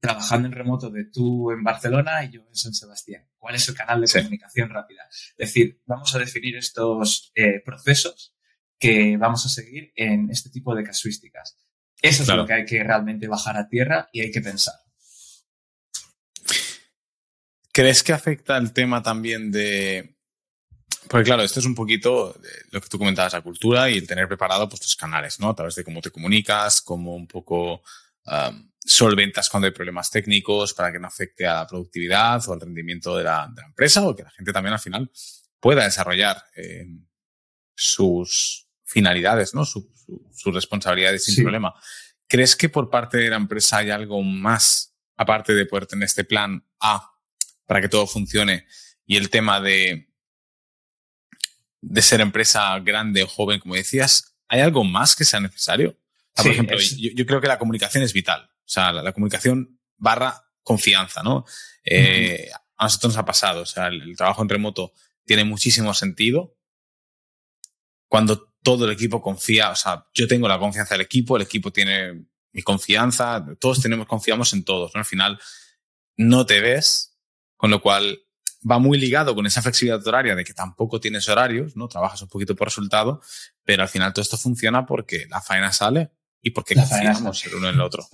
trabajando 0.01 0.47
en 0.47 0.53
remoto 0.53 0.91
de 0.91 1.05
tú 1.05 1.53
en 1.53 1.63
Barcelona 1.63 2.25
y 2.25 2.31
yo 2.31 2.41
en 2.47 2.55
San 2.55 2.75
Sebastián. 2.75 3.29
¿Cuál 3.39 3.55
es 3.55 3.69
el 3.69 3.75
canal 3.75 4.01
de 4.01 4.13
comunicación 4.13 4.69
rápida? 4.69 5.07
Es 5.09 5.37
decir, 5.37 5.81
vamos 5.87 6.15
a 6.15 6.19
definir 6.19 6.57
estos 6.57 7.33
eh, 7.35 7.61
procesos 7.65 8.35
que 8.79 9.17
vamos 9.17 9.47
a 9.47 9.49
seguir 9.49 9.93
en 9.95 10.29
este 10.31 10.51
tipo 10.51 10.75
de 10.75 10.83
casuísticas. 10.83 11.57
Eso 12.03 12.25
es 12.25 12.29
lo 12.29 12.45
que 12.45 12.53
hay 12.53 12.67
que 12.67 12.83
realmente 12.83 13.29
bajar 13.29 13.57
a 13.57 13.69
tierra 13.69 14.09
y 14.13 14.21
hay 14.21 14.33
que 14.33 14.41
pensar. 14.41 14.75
¿Crees 17.73 18.03
que 18.03 18.13
afecta 18.13 18.57
el 18.59 18.73
tema 18.73 19.03
también 19.03 19.51
de... 19.53 20.17
Porque 21.09 21.25
claro, 21.25 21.43
esto 21.43 21.61
es 21.61 21.67
un 21.67 21.75
poquito 21.75 22.37
lo 22.71 22.81
que 22.81 22.89
tú 22.89 22.99
comentabas, 22.99 23.33
la 23.33 23.41
cultura 23.41 23.89
y 23.89 23.99
el 23.99 24.07
tener 24.07 24.27
preparado 24.29 24.69
pues, 24.69 24.83
tus 24.83 24.97
canales, 24.97 25.39
¿no? 25.41 25.51
A 25.51 25.55
través 25.55 25.75
de 25.77 25.85
cómo 25.85 26.01
te 26.01 26.11
comunicas, 26.11 26.83
cómo 26.83 27.15
un 27.15 27.27
poco 27.27 27.83
solventas 28.85 29.49
cuando 29.49 29.67
hay 29.67 29.73
problemas 29.73 30.11
técnicos 30.11 30.75
para 30.75 30.93
que 30.93 30.99
no 30.99 31.07
afecte 31.07 31.47
a 31.47 31.55
la 31.55 31.67
productividad 31.67 32.43
o 32.49 32.53
al 32.53 32.61
rendimiento 32.61 33.17
de 33.17 33.25
la, 33.25 33.53
empresa 33.65 34.07
o 34.07 34.15
que 34.15 34.25
la 34.25 34.31
gente 34.31 34.53
también 34.53 34.75
al 34.75 34.81
final 34.81 35.11
pueda 35.61 35.85
desarrollar 35.85 36.43
eh, 36.57 36.87
sus 37.75 38.69
finalidades, 38.93 39.55
¿no? 39.55 39.65
sus 39.65 40.55
responsabilidades 40.55 41.25
sin 41.25 41.43
problema. 41.43 41.75
¿Crees 42.27 42.57
que 42.57 42.69
por 42.69 42.91
parte 42.91 43.19
de 43.19 43.31
la 43.31 43.37
empresa 43.37 43.79
hay 43.79 43.91
algo 43.91 44.23
más, 44.23 44.95
aparte 45.17 45.55
de 45.55 45.67
poder 45.67 45.87
tener 45.87 46.05
este 46.05 46.25
plan 46.25 46.65
A 46.81 47.11
para 47.67 47.81
que 47.81 47.89
todo 47.89 48.07
funcione 48.07 48.67
y 49.07 49.17
el 49.17 49.31
tema 49.31 49.61
de, 49.61 50.09
de 51.81 52.03
ser 52.03 52.21
empresa 52.21 52.79
grande 52.81 53.23
o 53.23 53.27
joven, 53.27 53.61
como 53.61 53.75
decías, 53.75 54.35
¿hay 54.49 54.61
algo 54.61 54.85
más 54.85 55.17
que 55.17 55.25
sea 55.25 55.41
necesario? 55.41 55.99
por 56.35 56.47
ejemplo, 56.47 56.79
yo, 56.79 57.27
creo 57.27 57.41
que 57.41 57.49
la 57.49 57.59
comunicación 57.59 58.03
es 58.03 58.13
vital. 58.13 58.43
O 58.45 58.69
sea, 58.69 58.93
la, 58.93 59.13
comunicación 59.13 59.79
barra 59.99 60.49
confianza, 60.63 61.23
¿no? 61.23 61.45
Eh, 61.85 62.49
a 62.77 62.85
nosotros 62.85 63.13
nos 63.13 63.19
ha 63.19 63.25
pasado. 63.25 63.63
O 63.63 63.67
sea, 63.67 63.89
el, 63.89 64.17
trabajo 64.17 64.43
en 64.43 64.49
remoto 64.49 64.93
tiene 65.25 65.45
muchísimo 65.45 65.93
sentido 65.95 66.57
cuando 68.09 68.52
todo 68.63 68.87
el 68.87 68.93
equipo 68.93 69.21
confía. 69.21 69.71
O 69.71 69.77
sea, 69.77 70.07
yo 70.15 70.27
tengo 70.27 70.49
la 70.49 70.59
confianza 70.59 70.95
del 70.95 71.03
equipo, 71.03 71.37
el 71.37 71.43
equipo 71.43 71.73
tiene 71.73 72.27
mi 72.53 72.63
confianza, 72.63 73.45
todos 73.59 73.81
tenemos, 73.81 74.07
confiamos 74.07 74.53
en 74.53 74.65
todos, 74.65 74.93
¿no? 74.95 75.01
Al 75.01 75.05
final 75.05 75.39
no 76.17 76.47
te 76.47 76.61
ves, 76.61 77.19
con 77.57 77.71
lo 77.71 77.81
cual 77.81 78.21
va 78.69 78.79
muy 78.79 78.99
ligado 78.99 79.35
con 79.35 79.47
esa 79.47 79.63
flexibilidad 79.63 80.07
horaria 80.07 80.35
de 80.35 80.45
que 80.45 80.55
tampoco 80.55 81.01
tienes 81.01 81.29
horarios, 81.29 81.77
¿no? 81.77 81.89
Trabajas 81.89 82.23
un 82.23 82.29
poquito 82.29 82.55
por 82.55 82.69
resultado, 82.69 83.21
pero 83.65 83.83
al 83.83 83.89
final 83.89 84.13
todo 84.13 84.23
esto 84.23 84.37
funciona 84.37 84.87
porque 84.87 85.27
la 85.31 85.41
faena 85.41 85.73
sale 85.73 86.11
y 86.41 86.51
porque 86.51 86.75
confiamos 86.75 87.45
el 87.47 87.55
uno 87.55 87.69
en 87.69 87.75
el 87.75 87.81
otro. 87.81 88.07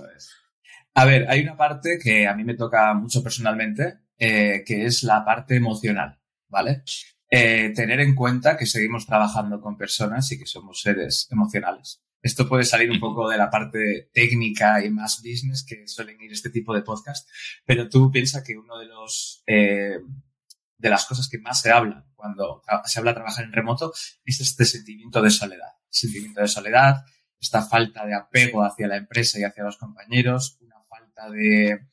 A 0.94 1.04
ver, 1.04 1.28
hay 1.28 1.40
una 1.40 1.56
parte 1.56 1.98
que 2.02 2.26
a 2.26 2.34
mí 2.34 2.44
me 2.44 2.54
toca 2.54 2.94
mucho 2.94 3.22
personalmente, 3.22 3.98
eh, 4.18 4.62
que 4.66 4.86
es 4.86 5.02
la 5.02 5.24
parte 5.24 5.56
emocional, 5.56 6.18
¿vale? 6.48 6.82
Eh, 7.30 7.72
tener 7.74 8.00
en 8.00 8.14
cuenta 8.14 8.56
que 8.56 8.64
seguimos 8.64 9.06
trabajando 9.06 9.60
con 9.60 9.76
personas 9.76 10.30
y 10.32 10.38
que 10.38 10.46
somos 10.46 10.80
seres 10.80 11.28
emocionales. 11.30 12.02
Esto 12.22 12.48
puede 12.48 12.64
salir 12.64 12.90
un 12.90 12.98
poco 12.98 13.28
de 13.28 13.36
la 13.36 13.50
parte 13.50 14.10
técnica 14.12 14.84
y 14.84 14.90
más 14.90 15.22
business 15.22 15.62
que 15.62 15.86
suelen 15.86 16.20
ir 16.20 16.32
este 16.32 16.50
tipo 16.50 16.74
de 16.74 16.82
podcast, 16.82 17.28
pero 17.64 17.88
tú 17.88 18.10
piensas 18.10 18.42
que 18.42 18.56
uno 18.56 18.78
de 18.78 18.86
los 18.86 19.42
eh, 19.46 19.98
de 20.78 20.90
las 20.90 21.06
cosas 21.06 21.28
que 21.28 21.38
más 21.38 21.60
se 21.60 21.70
habla 21.70 22.06
cuando 22.14 22.62
se 22.84 22.98
habla 22.98 23.12
de 23.12 23.16
trabajar 23.16 23.44
en 23.44 23.52
remoto 23.52 23.92
es 24.24 24.40
este 24.40 24.64
sentimiento 24.64 25.20
de 25.20 25.30
soledad. 25.30 25.72
Sentimiento 25.90 26.40
de 26.40 26.48
soledad, 26.48 27.04
esta 27.40 27.62
falta 27.62 28.06
de 28.06 28.14
apego 28.14 28.64
hacia 28.64 28.88
la 28.88 28.96
empresa 28.96 29.38
y 29.38 29.44
hacia 29.44 29.64
los 29.64 29.76
compañeros, 29.76 30.58
una 30.60 30.76
falta 30.88 31.30
de 31.30 31.86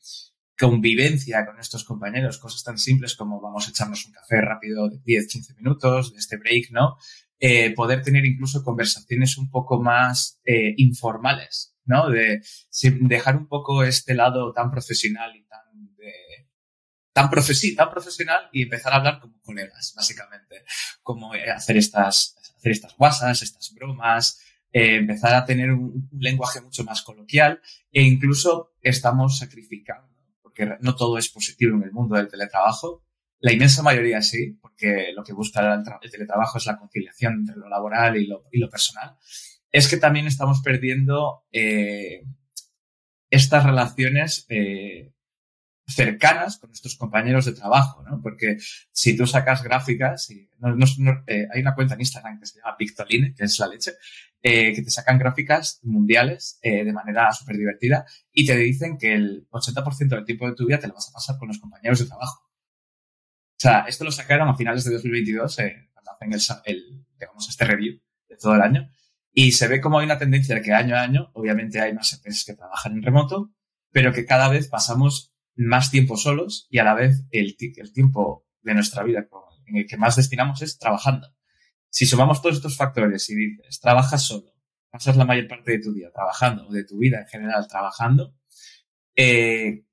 convivencia 0.58 1.44
con 1.44 1.58
estos 1.60 1.84
compañeros, 1.84 2.38
cosas 2.38 2.62
tan 2.64 2.78
simples 2.78 3.14
como 3.14 3.40
vamos 3.40 3.66
a 3.66 3.70
echarnos 3.70 4.06
un 4.06 4.12
café 4.12 4.40
rápido 4.40 4.88
de 4.88 4.98
10, 5.04 5.28
15 5.28 5.54
minutos, 5.54 6.12
de 6.12 6.18
este 6.18 6.36
break, 6.36 6.70
¿no? 6.70 6.96
Eh, 7.38 7.74
poder 7.74 8.02
tener 8.02 8.24
incluso 8.24 8.64
conversaciones 8.64 9.36
un 9.36 9.50
poco 9.50 9.82
más 9.82 10.40
eh, 10.46 10.72
informales, 10.78 11.74
¿no? 11.84 12.08
De 12.08 12.42
dejar 13.00 13.36
un 13.36 13.46
poco 13.46 13.84
este 13.84 14.14
lado 14.14 14.54
tan 14.54 14.70
profesional 14.70 15.36
y 15.36 15.44
tan, 15.44 15.60
tan 17.12 17.30
profesional 17.30 18.48
y 18.52 18.62
empezar 18.62 18.94
a 18.94 18.96
hablar 18.96 19.20
como 19.20 19.38
colegas, 19.42 19.92
básicamente. 19.94 20.64
Como 21.02 21.34
eh, 21.34 21.50
hacer 21.50 21.76
estas, 21.76 22.36
hacer 22.56 22.72
estas 22.72 22.96
guasas, 22.96 23.42
estas 23.42 23.74
bromas, 23.74 24.40
empezar 24.72 25.34
a 25.34 25.44
tener 25.44 25.72
un, 25.72 26.08
lenguaje 26.18 26.60
mucho 26.60 26.84
más 26.84 27.02
coloquial 27.02 27.60
e 27.92 28.02
incluso 28.02 28.74
estamos 28.82 29.38
sacrificando, 29.38 30.15
porque 30.56 30.76
no 30.80 30.94
todo 30.96 31.18
es 31.18 31.28
positivo 31.28 31.76
en 31.76 31.84
el 31.84 31.92
mundo 31.92 32.16
del 32.16 32.28
teletrabajo. 32.28 33.04
La 33.40 33.52
inmensa 33.52 33.82
mayoría 33.82 34.22
sí, 34.22 34.58
porque 34.60 35.12
lo 35.14 35.22
que 35.22 35.32
busca 35.32 35.74
el, 35.74 36.10
teletrabajo 36.10 36.58
es 36.58 36.66
la 36.66 36.78
conciliación 36.78 37.40
entre 37.40 37.56
lo 37.56 37.68
laboral 37.68 38.16
y 38.16 38.26
lo, 38.26 38.44
y 38.50 38.58
lo 38.58 38.70
personal. 38.70 39.16
Es 39.70 39.88
que 39.88 39.98
también 39.98 40.26
estamos 40.26 40.62
perdiendo 40.62 41.44
eh, 41.52 42.22
estas 43.28 43.64
relaciones 43.64 44.46
eh, 44.48 45.12
cercanas 45.86 46.58
con 46.58 46.70
nuestros 46.70 46.96
compañeros 46.96 47.44
de 47.44 47.52
trabajo, 47.52 48.02
¿no? 48.02 48.20
Porque 48.22 48.56
si 48.90 49.16
tú 49.16 49.26
sacas 49.26 49.62
gráficas, 49.62 50.30
y 50.30 50.48
eh, 51.26 51.48
hay 51.52 51.60
una 51.60 51.74
cuenta 51.74 51.94
en 51.94 52.00
Instagram 52.00 52.40
que 52.40 52.46
se 52.46 52.58
llama 52.58 52.76
Pictoline, 52.78 53.34
que 53.34 53.44
es 53.44 53.58
la 53.58 53.68
leche, 53.68 53.92
eh, 54.48 54.72
que 54.72 54.82
te 54.82 54.90
sacan 54.90 55.18
gráficas 55.18 55.80
mundiales 55.82 56.60
eh, 56.62 56.84
de 56.84 56.92
manera 56.92 57.32
súper 57.32 57.56
divertida 57.56 58.06
y 58.30 58.46
te 58.46 58.56
dicen 58.56 58.96
que 58.96 59.12
el 59.12 59.48
80% 59.50 60.08
del 60.08 60.24
tiempo 60.24 60.46
de 60.46 60.54
tu 60.54 60.66
vida 60.66 60.78
te 60.78 60.86
lo 60.86 60.94
vas 60.94 61.08
a 61.08 61.12
pasar 61.12 61.36
con 61.36 61.48
los 61.48 61.58
compañeros 61.58 61.98
de 61.98 62.06
trabajo. 62.06 62.44
O 62.44 63.58
sea, 63.58 63.80
esto 63.88 64.04
lo 64.04 64.12
sacaron 64.12 64.48
a 64.48 64.54
finales 64.54 64.84
de 64.84 64.92
2022, 64.92 65.56
cuando 65.92 66.12
hacen 66.12 66.62
el, 66.64 67.04
digamos, 67.18 67.48
este 67.48 67.64
review 67.64 68.00
de 68.28 68.36
todo 68.36 68.54
el 68.54 68.60
año, 68.60 68.88
y 69.32 69.50
se 69.50 69.66
ve 69.66 69.80
como 69.80 69.98
hay 69.98 70.04
una 70.04 70.18
tendencia 70.18 70.54
de 70.54 70.62
que 70.62 70.72
año 70.72 70.94
a 70.94 71.02
año, 71.02 71.32
obviamente 71.34 71.80
hay 71.80 71.92
más 71.92 72.12
empresas 72.12 72.44
que 72.44 72.54
trabajan 72.54 72.92
en 72.92 73.02
remoto, 73.02 73.50
pero 73.90 74.12
que 74.12 74.26
cada 74.26 74.48
vez 74.48 74.68
pasamos 74.68 75.34
más 75.56 75.90
tiempo 75.90 76.16
solos 76.16 76.68
y 76.70 76.78
a 76.78 76.84
la 76.84 76.94
vez 76.94 77.24
el, 77.32 77.56
el 77.58 77.92
tiempo 77.92 78.46
de 78.62 78.74
nuestra 78.74 79.02
vida 79.02 79.26
en 79.66 79.76
el 79.78 79.88
que 79.88 79.96
más 79.96 80.14
destinamos 80.14 80.62
es 80.62 80.78
trabajando. 80.78 81.35
Si 81.96 82.04
sumamos 82.04 82.42
todos 82.42 82.56
estos 82.56 82.76
factores 82.76 83.30
y 83.30 83.34
dices, 83.34 83.80
trabajas 83.80 84.22
solo, 84.22 84.52
pasas 84.90 85.16
la 85.16 85.24
mayor 85.24 85.48
parte 85.48 85.72
de 85.72 85.78
tu 85.78 85.94
día 85.94 86.10
trabajando 86.12 86.68
o 86.68 86.70
de 86.70 86.84
tu 86.84 86.98
vida 86.98 87.20
en 87.20 87.26
general 87.26 87.66
trabajando, 87.68 88.36
eh, 89.16 89.86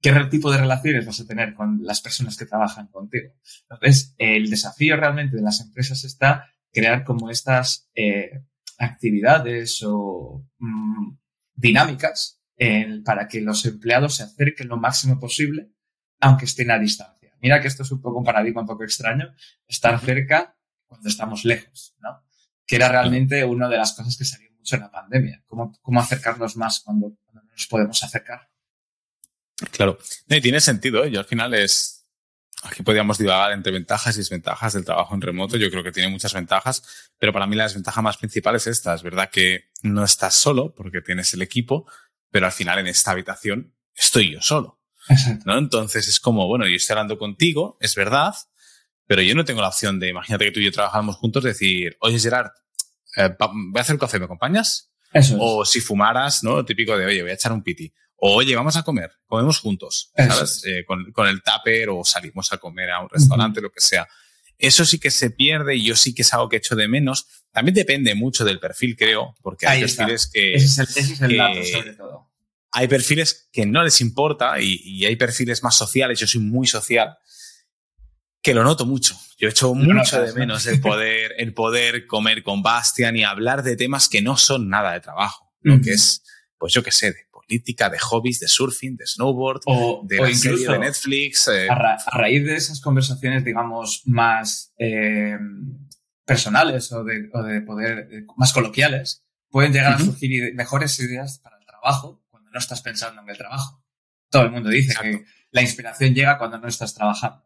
¿qué 0.00 0.12
tipo 0.30 0.50
de 0.50 0.56
relaciones 0.56 1.04
vas 1.04 1.20
a 1.20 1.26
tener 1.26 1.52
con 1.52 1.82
las 1.82 2.00
personas 2.00 2.38
que 2.38 2.46
trabajan 2.46 2.86
contigo? 2.86 3.34
Entonces, 3.68 4.14
el 4.16 4.48
desafío 4.48 4.96
realmente 4.96 5.36
de 5.36 5.42
las 5.42 5.60
empresas 5.60 6.02
está 6.04 6.46
crear 6.72 7.04
como 7.04 7.28
estas 7.28 7.90
eh, 7.94 8.30
actividades 8.78 9.82
o 9.86 10.46
mm, 10.56 11.18
dinámicas 11.56 12.40
para 13.04 13.28
que 13.28 13.42
los 13.42 13.66
empleados 13.66 14.16
se 14.16 14.22
acerquen 14.22 14.68
lo 14.68 14.78
máximo 14.78 15.20
posible, 15.20 15.68
aunque 16.20 16.46
estén 16.46 16.70
a 16.70 16.78
distancia. 16.78 17.36
Mira 17.42 17.60
que 17.60 17.68
esto 17.68 17.82
es 17.82 17.92
un 17.92 18.00
poco 18.00 18.20
un 18.20 18.24
paradigma 18.24 18.62
un 18.62 18.66
poco 18.66 18.84
extraño, 18.84 19.34
estar 19.68 20.00
cerca 20.00 20.56
cuando 20.86 21.08
estamos 21.08 21.44
lejos, 21.44 21.94
¿no? 22.00 22.22
Que 22.66 22.76
era 22.76 22.88
realmente 22.88 23.44
una 23.44 23.68
de 23.68 23.76
las 23.76 23.92
cosas 23.92 24.16
que 24.16 24.24
salió 24.24 24.50
mucho 24.52 24.76
en 24.76 24.82
la 24.82 24.90
pandemia. 24.90 25.42
¿Cómo, 25.46 25.72
cómo 25.82 26.00
acercarnos 26.00 26.56
más 26.56 26.80
cuando, 26.80 27.12
no 27.32 27.42
nos 27.42 27.66
podemos 27.66 28.02
acercar? 28.02 28.48
Claro. 29.70 29.98
y 30.28 30.40
tiene 30.40 30.60
sentido, 30.60 31.04
¿eh? 31.04 31.10
Yo 31.10 31.20
al 31.20 31.26
final 31.26 31.54
es... 31.54 32.06
Aquí 32.62 32.82
podríamos 32.82 33.18
divagar 33.18 33.52
entre 33.52 33.72
ventajas 33.72 34.14
y 34.14 34.20
desventajas 34.20 34.72
del 34.72 34.86
trabajo 34.86 35.14
en 35.14 35.20
remoto. 35.20 35.58
Yo 35.58 35.70
creo 35.70 35.84
que 35.84 35.92
tiene 35.92 36.08
muchas 36.08 36.32
ventajas, 36.32 37.10
pero 37.18 37.30
para 37.30 37.46
mí 37.46 37.56
la 37.56 37.64
desventaja 37.64 38.00
más 38.00 38.16
principal 38.16 38.56
es 38.56 38.66
esta. 38.66 38.94
Es 38.94 39.02
verdad 39.02 39.28
que 39.30 39.70
no 39.82 40.02
estás 40.02 40.34
solo 40.34 40.74
porque 40.74 41.02
tienes 41.02 41.34
el 41.34 41.42
equipo, 41.42 41.86
pero 42.30 42.46
al 42.46 42.52
final 42.52 42.78
en 42.78 42.86
esta 42.86 43.10
habitación 43.10 43.74
estoy 43.94 44.32
yo 44.32 44.40
solo. 44.40 44.80
¿no? 45.44 45.58
Entonces 45.58 46.08
es 46.08 46.20
como, 46.20 46.46
bueno, 46.46 46.66
yo 46.66 46.76
estoy 46.76 46.94
hablando 46.94 47.18
contigo, 47.18 47.76
es 47.80 47.94
verdad, 47.94 48.34
pero 49.06 49.22
yo 49.22 49.34
no 49.34 49.44
tengo 49.44 49.60
la 49.60 49.68
opción 49.68 49.98
de, 50.00 50.08
imagínate 50.08 50.46
que 50.46 50.50
tú 50.52 50.60
y 50.60 50.64
yo 50.64 50.72
trabajamos 50.72 51.16
juntos, 51.16 51.44
decir, 51.44 51.96
oye 52.00 52.18
Gerard, 52.18 52.50
eh, 53.16 53.34
voy 53.38 53.78
a 53.78 53.80
hacer 53.80 53.94
un 53.94 54.00
café, 54.00 54.18
¿me 54.18 54.24
acompañas? 54.24 54.90
Eso 55.12 55.36
o 55.38 55.64
si 55.64 55.80
fumaras, 55.80 56.42
¿no? 56.42 56.64
Típico 56.64 56.96
de, 56.96 57.06
oye, 57.06 57.22
voy 57.22 57.30
a 57.30 57.34
echar 57.34 57.52
un 57.52 57.62
piti. 57.62 57.92
O, 58.16 58.34
oye, 58.34 58.56
vamos 58.56 58.76
a 58.76 58.82
comer, 58.82 59.12
comemos 59.26 59.60
juntos, 59.60 60.10
¿sabes? 60.16 60.62
Eh, 60.66 60.84
con, 60.84 61.12
con, 61.12 61.28
el 61.28 61.42
tupper 61.42 61.90
o 61.90 62.04
salimos 62.04 62.52
a 62.52 62.58
comer 62.58 62.90
a 62.90 63.00
un 63.00 63.08
restaurante, 63.08 63.60
lo 63.60 63.70
que 63.70 63.80
sea. 63.80 64.08
Eso 64.58 64.84
sí 64.84 64.98
que 64.98 65.10
se 65.10 65.30
pierde 65.30 65.76
y 65.76 65.84
yo 65.84 65.96
sí 65.96 66.14
que 66.14 66.22
es 66.22 66.32
algo 66.32 66.48
que 66.48 66.56
echo 66.56 66.76
de 66.76 66.88
menos. 66.88 67.26
También 67.52 67.74
depende 67.74 68.14
mucho 68.14 68.44
del 68.44 68.60
perfil, 68.60 68.96
creo, 68.96 69.34
porque 69.42 69.66
hay 69.66 69.80
perfiles 69.80 70.28
que... 70.32 70.54
Ese 70.54 70.82
es 70.82 71.20
el, 71.20 71.36
dato, 71.36 71.64
sobre 71.64 71.94
todo. 71.94 72.30
Hay 72.72 72.88
perfiles 72.88 73.48
que 73.52 73.66
no 73.66 73.84
les 73.84 74.00
importa 74.00 74.60
y, 74.60 75.04
hay 75.04 75.16
perfiles 75.16 75.62
más 75.62 75.76
sociales. 75.76 76.18
Yo 76.18 76.26
soy 76.26 76.40
muy 76.40 76.66
social, 76.66 77.16
que 78.44 78.52
lo 78.52 78.62
noto 78.62 78.84
mucho. 78.84 79.16
Yo 79.38 79.48
echo 79.48 79.74
mucho 79.74 80.22
de 80.22 80.34
menos 80.34 80.66
el 80.66 80.78
poder, 80.80 81.32
el 81.38 81.54
poder 81.54 82.06
comer 82.06 82.42
con 82.42 82.62
Bastian 82.62 83.16
y 83.16 83.24
hablar 83.24 83.62
de 83.62 83.74
temas 83.74 84.06
que 84.06 84.20
no 84.20 84.36
son 84.36 84.68
nada 84.68 84.92
de 84.92 85.00
trabajo. 85.00 85.50
Lo 85.62 85.80
que 85.80 85.92
es, 85.92 86.22
pues 86.58 86.74
yo 86.74 86.82
qué 86.82 86.92
sé, 86.92 87.12
de 87.12 87.26
política, 87.32 87.88
de 87.88 87.98
hobbies, 87.98 88.40
de 88.40 88.48
surfing, 88.48 88.96
de 88.96 89.06
snowboard, 89.06 89.62
de 90.02 90.20
la 90.20 90.34
serie 90.34 90.68
de 90.68 90.78
Netflix. 90.78 91.48
Eh. 91.48 91.68
A, 91.70 91.96
raíz 92.12 92.44
de 92.44 92.54
esas 92.54 92.82
conversaciones, 92.82 93.46
digamos, 93.46 94.02
más 94.04 94.74
eh, 94.76 95.38
personales 96.26 96.92
o 96.92 97.02
de, 97.02 97.30
poder, 97.66 98.08
eh, 98.12 98.26
más 98.36 98.52
coloquiales, 98.52 99.24
pueden 99.48 99.72
llegar 99.72 99.94
a 99.94 99.98
surgir 99.98 100.54
mejores 100.54 101.00
ideas 101.00 101.38
para 101.38 101.56
el 101.56 101.64
trabajo 101.64 102.22
cuando 102.28 102.50
no 102.50 102.58
estás 102.58 102.82
pensando 102.82 103.22
en 103.22 103.30
el 103.30 103.38
trabajo. 103.38 103.82
Todo 104.28 104.42
el 104.42 104.50
mundo 104.50 104.68
dice 104.68 104.94
que 105.00 105.24
la 105.50 105.62
inspiración 105.62 106.14
llega 106.14 106.36
cuando 106.36 106.58
no 106.58 106.68
estás 106.68 106.92
trabajando 106.92 107.42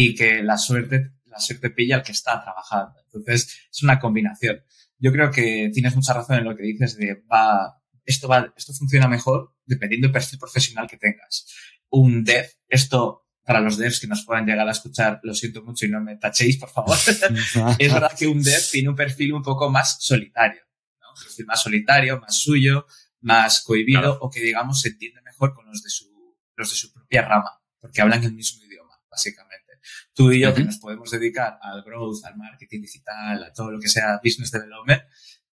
y 0.00 0.14
que 0.14 0.44
la 0.44 0.56
suerte, 0.56 1.10
la 1.24 1.40
suerte 1.40 1.70
pilla 1.70 1.96
al 1.96 2.04
que 2.04 2.12
está 2.12 2.40
trabajando. 2.40 3.00
Entonces, 3.06 3.66
es 3.68 3.82
una 3.82 3.98
combinación. 3.98 4.62
Yo 4.96 5.10
creo 5.10 5.32
que 5.32 5.72
tienes 5.74 5.96
mucha 5.96 6.14
razón 6.14 6.38
en 6.38 6.44
lo 6.44 6.56
que 6.56 6.62
dices 6.62 6.96
de 6.96 7.20
va, 7.30 7.82
esto, 8.04 8.28
va, 8.28 8.54
esto 8.56 8.72
funciona 8.74 9.08
mejor 9.08 9.56
dependiendo 9.66 10.06
del 10.06 10.12
perfil 10.12 10.38
profesional 10.38 10.86
que 10.88 10.98
tengas. 10.98 11.46
Un 11.90 12.22
dev, 12.22 12.46
esto 12.68 13.26
para 13.42 13.58
los 13.58 13.76
devs 13.76 13.98
que 13.98 14.06
nos 14.06 14.24
puedan 14.24 14.46
llegar 14.46 14.68
a 14.68 14.70
escuchar, 14.70 15.18
lo 15.24 15.34
siento 15.34 15.64
mucho 15.64 15.84
y 15.84 15.88
no 15.88 16.00
me 16.00 16.14
tachéis, 16.14 16.58
por 16.58 16.70
favor. 16.70 16.96
es 17.78 17.92
verdad 17.92 18.12
que 18.16 18.28
un 18.28 18.40
dev 18.40 18.62
tiene 18.70 18.90
un 18.90 18.94
perfil 18.94 19.32
un 19.32 19.42
poco 19.42 19.68
más 19.68 19.96
solitario, 19.98 20.62
¿no? 21.00 21.08
Un 21.10 21.20
perfil 21.24 21.46
más 21.46 21.60
solitario, 21.60 22.20
más 22.20 22.36
suyo, 22.36 22.86
más 23.22 23.62
cohibido 23.62 24.16
o 24.20 24.30
que 24.30 24.42
digamos 24.42 24.80
se 24.80 24.90
entiende 24.90 25.22
mejor 25.22 25.54
con 25.54 25.66
los 25.66 25.82
de 25.82 25.90
su, 25.90 26.06
los 26.54 26.70
de 26.70 26.76
su 26.76 26.92
propia 26.92 27.22
rama, 27.22 27.60
porque 27.80 28.00
hablan 28.00 28.22
el 28.22 28.32
mismo 28.32 28.62
idioma, 28.62 28.92
básicamente. 29.10 29.67
Tú 30.12 30.32
y 30.32 30.40
yo 30.40 30.54
que 30.54 30.64
nos 30.64 30.78
podemos 30.78 31.10
dedicar 31.10 31.58
al 31.62 31.82
growth, 31.82 32.24
al 32.24 32.36
marketing 32.36 32.82
digital, 32.82 33.44
a 33.44 33.52
todo 33.52 33.70
lo 33.70 33.80
que 33.80 33.88
sea 33.88 34.20
business 34.22 34.50
development, 34.50 35.02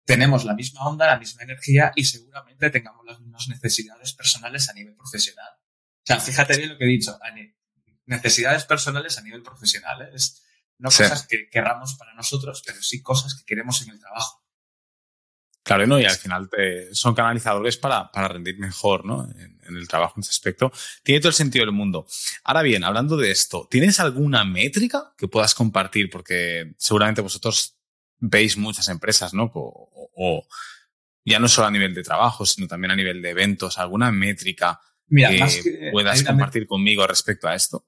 tenemos 0.05 0.45
la 0.45 0.55
misma 0.55 0.87
onda, 0.87 1.07
la 1.07 1.19
misma 1.19 1.43
energía 1.43 1.93
y 1.95 2.05
seguramente 2.05 2.71
tengamos 2.71 3.05
las 3.07 3.21
mismas 3.21 3.49
necesidades 3.49 4.13
personales 4.15 4.69
a 4.69 4.73
nivel 4.73 4.95
profesional. 4.97 5.51
O 5.57 6.05
sea, 6.05 6.19
fíjate 6.19 6.57
bien 6.57 6.71
lo 6.71 6.79
que 6.79 6.85
he 6.85 6.89
dicho, 6.89 7.19
necesidades 8.07 8.65
personales 8.65 9.17
a 9.19 9.23
nivel 9.23 9.43
profesional. 9.43 10.03
¿eh? 10.03 10.11
Es, 10.15 10.43
no 10.79 10.89
cosas 10.89 11.27
que 11.27 11.49
querramos 11.49 11.95
para 11.95 12.13
nosotros, 12.15 12.63
pero 12.67 12.83
sí 12.83 13.01
cosas 13.03 13.35
que 13.37 13.45
queremos 13.45 13.83
en 13.83 13.91
el 13.91 14.01
trabajo. 14.01 14.43
Claro, 15.63 15.87
¿no? 15.87 16.01
y 16.01 16.05
al 16.05 16.17
final 16.17 16.51
son 16.93 17.15
canalizadores 17.15 17.77
para, 17.77 18.11
para 18.11 18.27
rendir 18.27 18.59
mejor 18.59 19.05
¿no? 19.05 19.29
En, 19.67 19.77
el 19.77 19.89
trabajo 19.89 20.15
en 20.17 20.23
ese 20.23 20.31
aspecto. 20.31 20.73
Tiene 21.03 21.21
todo 21.21 21.29
el 21.29 21.35
sentido 21.35 21.65
del 21.65 21.75
mundo. 21.75 22.07
Ahora 22.45 22.63
bien, 22.63 22.85
hablando 22.85 23.17
de 23.17 23.31
esto, 23.31 23.69
¿tienes 23.71 24.01
alguna 24.01 24.45
métrica 24.45 25.15
que 25.17 25.29
puedas 25.29 25.55
compartir? 25.55 26.11
Porque 26.11 26.73
seguramente 26.77 27.21
vosotros 27.21 27.77
veis 28.19 28.57
muchas 28.57 28.89
empresas, 28.89 29.35
¿no? 29.35 29.51
O, 29.55 30.47
ya 31.25 31.39
no 31.39 31.49
solo 31.49 31.69
a 31.69 31.71
nivel 31.71 31.95
de 31.95 32.03
trabajo, 32.03 32.45
sino 32.45 32.67
también 32.67 32.91
a 32.91 32.97
nivel 32.97 33.23
de 33.23 33.31
eventos, 33.31 33.79
alguna 33.79 34.11
métrica 34.11 34.81
que, 35.09 35.91
puedas 35.93 36.23
compartir 36.23 36.67
conmigo 36.67 37.07
respecto 37.07 37.49
a 37.49 37.55
esto. 37.55 37.87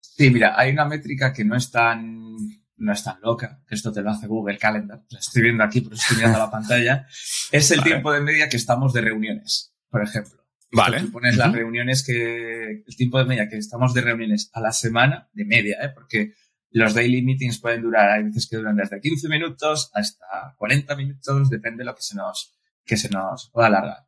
Sí, 0.00 0.30
mira, 0.30 0.54
hay 0.58 0.72
una 0.72 0.84
métrica 0.84 1.32
que 1.32 1.44
no 1.44 1.56
es 1.56 1.70
tan 1.70 2.36
no 2.82 2.92
es 2.92 3.04
tan 3.04 3.20
loca, 3.22 3.60
que 3.66 3.76
esto 3.76 3.92
te 3.92 4.02
lo 4.02 4.10
hace 4.10 4.26
Google 4.26 4.58
Calendar, 4.58 5.00
la 5.08 5.18
estoy 5.18 5.42
viendo 5.42 5.62
aquí, 5.62 5.80
pero 5.80 5.94
estoy 5.94 6.16
mirando 6.16 6.38
la 6.38 6.50
pantalla, 6.50 7.06
es 7.52 7.70
el 7.70 7.82
tiempo 7.82 8.12
de 8.12 8.20
media 8.20 8.48
que 8.48 8.56
estamos 8.56 8.92
de 8.92 9.02
reuniones, 9.02 9.72
por 9.88 10.02
ejemplo. 10.02 10.41
Vale. 10.72 11.00
Tú 11.00 11.12
pones 11.12 11.36
las 11.36 11.52
reuniones 11.52 12.02
que, 12.02 12.82
el 12.86 12.96
tiempo 12.96 13.18
de 13.18 13.26
media 13.26 13.48
que 13.48 13.58
estamos 13.58 13.92
de 13.92 14.00
reuniones 14.00 14.50
a 14.54 14.60
la 14.60 14.72
semana, 14.72 15.28
de 15.34 15.44
media, 15.44 15.76
¿eh? 15.82 15.90
porque 15.94 16.32
los 16.70 16.94
daily 16.94 17.20
meetings 17.22 17.60
pueden 17.60 17.82
durar, 17.82 18.10
hay 18.10 18.24
veces 18.24 18.48
que 18.48 18.56
duran 18.56 18.76
desde 18.76 18.98
15 18.98 19.28
minutos 19.28 19.90
hasta 19.92 20.54
40 20.56 20.96
minutos, 20.96 21.50
depende 21.50 21.82
de 21.82 21.84
lo 21.84 21.94
que 21.94 22.02
se 22.02 22.16
nos, 22.16 22.58
que 22.86 22.96
se 22.96 23.10
nos 23.10 23.50
pueda 23.50 23.66
alargar. 23.66 24.06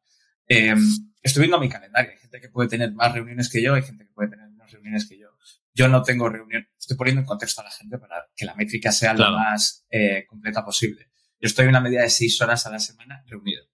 Eh, 0.48 0.74
estoy 1.22 1.42
viendo 1.42 1.60
mi 1.60 1.68
calendario, 1.68 2.12
hay 2.12 2.18
gente 2.18 2.40
que 2.40 2.48
puede 2.48 2.70
tener 2.70 2.92
más 2.92 3.12
reuniones 3.12 3.50
que 3.50 3.62
yo, 3.62 3.74
hay 3.74 3.82
gente 3.82 4.06
que 4.06 4.12
puede 4.12 4.30
tener 4.30 4.48
menos 4.48 4.72
reuniones 4.72 5.06
que 5.06 5.18
yo. 5.18 5.28
Yo 5.76 5.88
no 5.88 6.02
tengo 6.02 6.28
reunión, 6.28 6.66
estoy 6.78 6.96
poniendo 6.96 7.20
en 7.20 7.26
contexto 7.26 7.60
a 7.60 7.64
la 7.64 7.70
gente 7.70 7.98
para 7.98 8.26
que 8.34 8.46
la 8.46 8.54
métrica 8.54 8.92
sea 8.92 9.12
lo 9.12 9.32
más 9.32 9.84
eh, 9.90 10.24
completa 10.26 10.64
posible. 10.64 11.10
Yo 11.40 11.48
estoy 11.48 11.64
en 11.64 11.70
una 11.70 11.80
media 11.80 12.02
de 12.02 12.10
seis 12.10 12.40
horas 12.40 12.64
a 12.64 12.70
la 12.70 12.78
semana 12.78 13.22
reunido, 13.26 13.64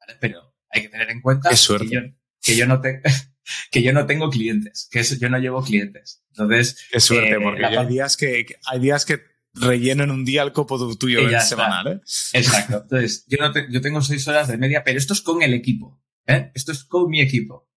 ¿vale? 0.00 0.18
Pero 0.18 0.56
hay 0.70 0.82
que 0.82 0.88
tener 0.88 1.10
en 1.10 1.20
cuenta 1.20 1.50
que 1.50 1.56
yo, 1.56 2.00
que 2.42 2.56
yo 2.56 2.66
no 2.66 2.80
tengo 2.80 3.00
que 3.70 3.82
yo 3.82 3.92
no 3.92 4.06
tengo 4.06 4.30
clientes, 4.30 4.88
que 4.90 5.02
yo 5.02 5.28
no 5.28 5.38
llevo 5.38 5.62
clientes. 5.62 6.22
Entonces, 6.30 6.86
qué 6.90 7.00
suerte, 7.00 7.34
eh, 7.34 7.40
porque 7.42 7.64
hay 7.64 7.86
días 7.86 8.16
que 8.16 8.46
hay 8.66 8.80
días 8.80 9.04
que 9.04 9.20
relleno 9.52 10.04
un 10.04 10.24
día 10.24 10.42
el 10.42 10.52
copo 10.52 10.96
tuyo 10.96 11.28
en 11.28 11.40
semanal, 11.40 11.86
¿eh? 11.88 12.00
Exacto. 12.32 12.82
Entonces, 12.82 13.24
yo 13.26 13.38
no 13.38 13.52
yo 13.68 13.80
tengo 13.80 14.00
seis 14.02 14.26
horas 14.28 14.48
de 14.48 14.58
media, 14.58 14.84
pero 14.84 14.98
esto 14.98 15.12
es 15.12 15.20
con 15.20 15.42
el 15.42 15.54
equipo, 15.54 16.00
¿eh? 16.26 16.50
Esto 16.54 16.72
es 16.72 16.84
con 16.84 17.08
mi 17.08 17.20
equipo. 17.20 17.68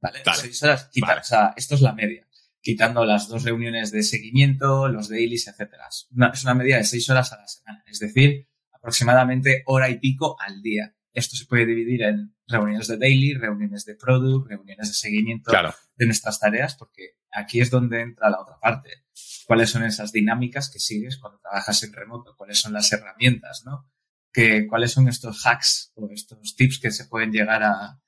¿Vale? 0.00 0.20
Seis 0.36 0.62
horas, 0.62 0.90
o 0.94 1.24
sea, 1.24 1.54
esto 1.56 1.74
es 1.74 1.80
la 1.80 1.92
media 1.92 2.28
quitando 2.60 3.04
las 3.04 3.28
dos 3.28 3.44
reuniones 3.44 3.92
de 3.92 4.02
seguimiento, 4.02 4.88
los 4.88 5.08
dailies, 5.08 5.48
etcétera. 5.48 5.88
es 5.88 6.44
una 6.44 6.54
media 6.54 6.76
de 6.76 6.84
seis 6.84 7.08
horas 7.08 7.32
a 7.32 7.38
la 7.38 7.48
semana, 7.48 7.82
es 7.86 7.98
decir, 7.98 8.46
aproximadamente 8.72 9.62
hora 9.66 9.88
y 9.88 9.98
pico 9.98 10.36
al 10.40 10.60
día. 10.60 10.94
Esto 11.12 11.36
se 11.36 11.46
puede 11.46 11.66
dividir 11.66 12.02
en 12.02 12.34
reuniones 12.46 12.88
de 12.88 12.98
daily, 12.98 13.34
reuniones 13.34 13.84
de 13.84 13.94
product, 13.94 14.48
reuniones 14.48 14.88
de 14.88 14.94
seguimiento 14.94 15.50
de 15.96 16.06
nuestras 16.06 16.38
tareas, 16.38 16.76
porque 16.76 17.16
aquí 17.32 17.60
es 17.60 17.70
donde 17.70 18.00
entra 18.00 18.30
la 18.30 18.40
otra 18.40 18.58
parte. 18.60 19.04
¿Cuáles 19.46 19.70
son 19.70 19.84
esas 19.84 20.12
dinámicas 20.12 20.70
que 20.70 20.78
sigues 20.78 21.18
cuando 21.18 21.40
trabajas 21.40 21.82
en 21.82 21.92
remoto? 21.92 22.34
¿Cuáles 22.36 22.58
son 22.60 22.72
las 22.72 22.92
herramientas, 22.92 23.62
no? 23.64 23.90
Que, 24.32 24.66
¿Cuáles 24.68 24.92
son 24.92 25.08
estos 25.08 25.44
hacks 25.46 25.92
o 25.94 26.08
estos 26.10 26.54
tips 26.54 26.78
que 26.78 26.90
se 26.90 27.06
pueden 27.06 27.32
llegar 27.32 27.62
a, 27.62 28.00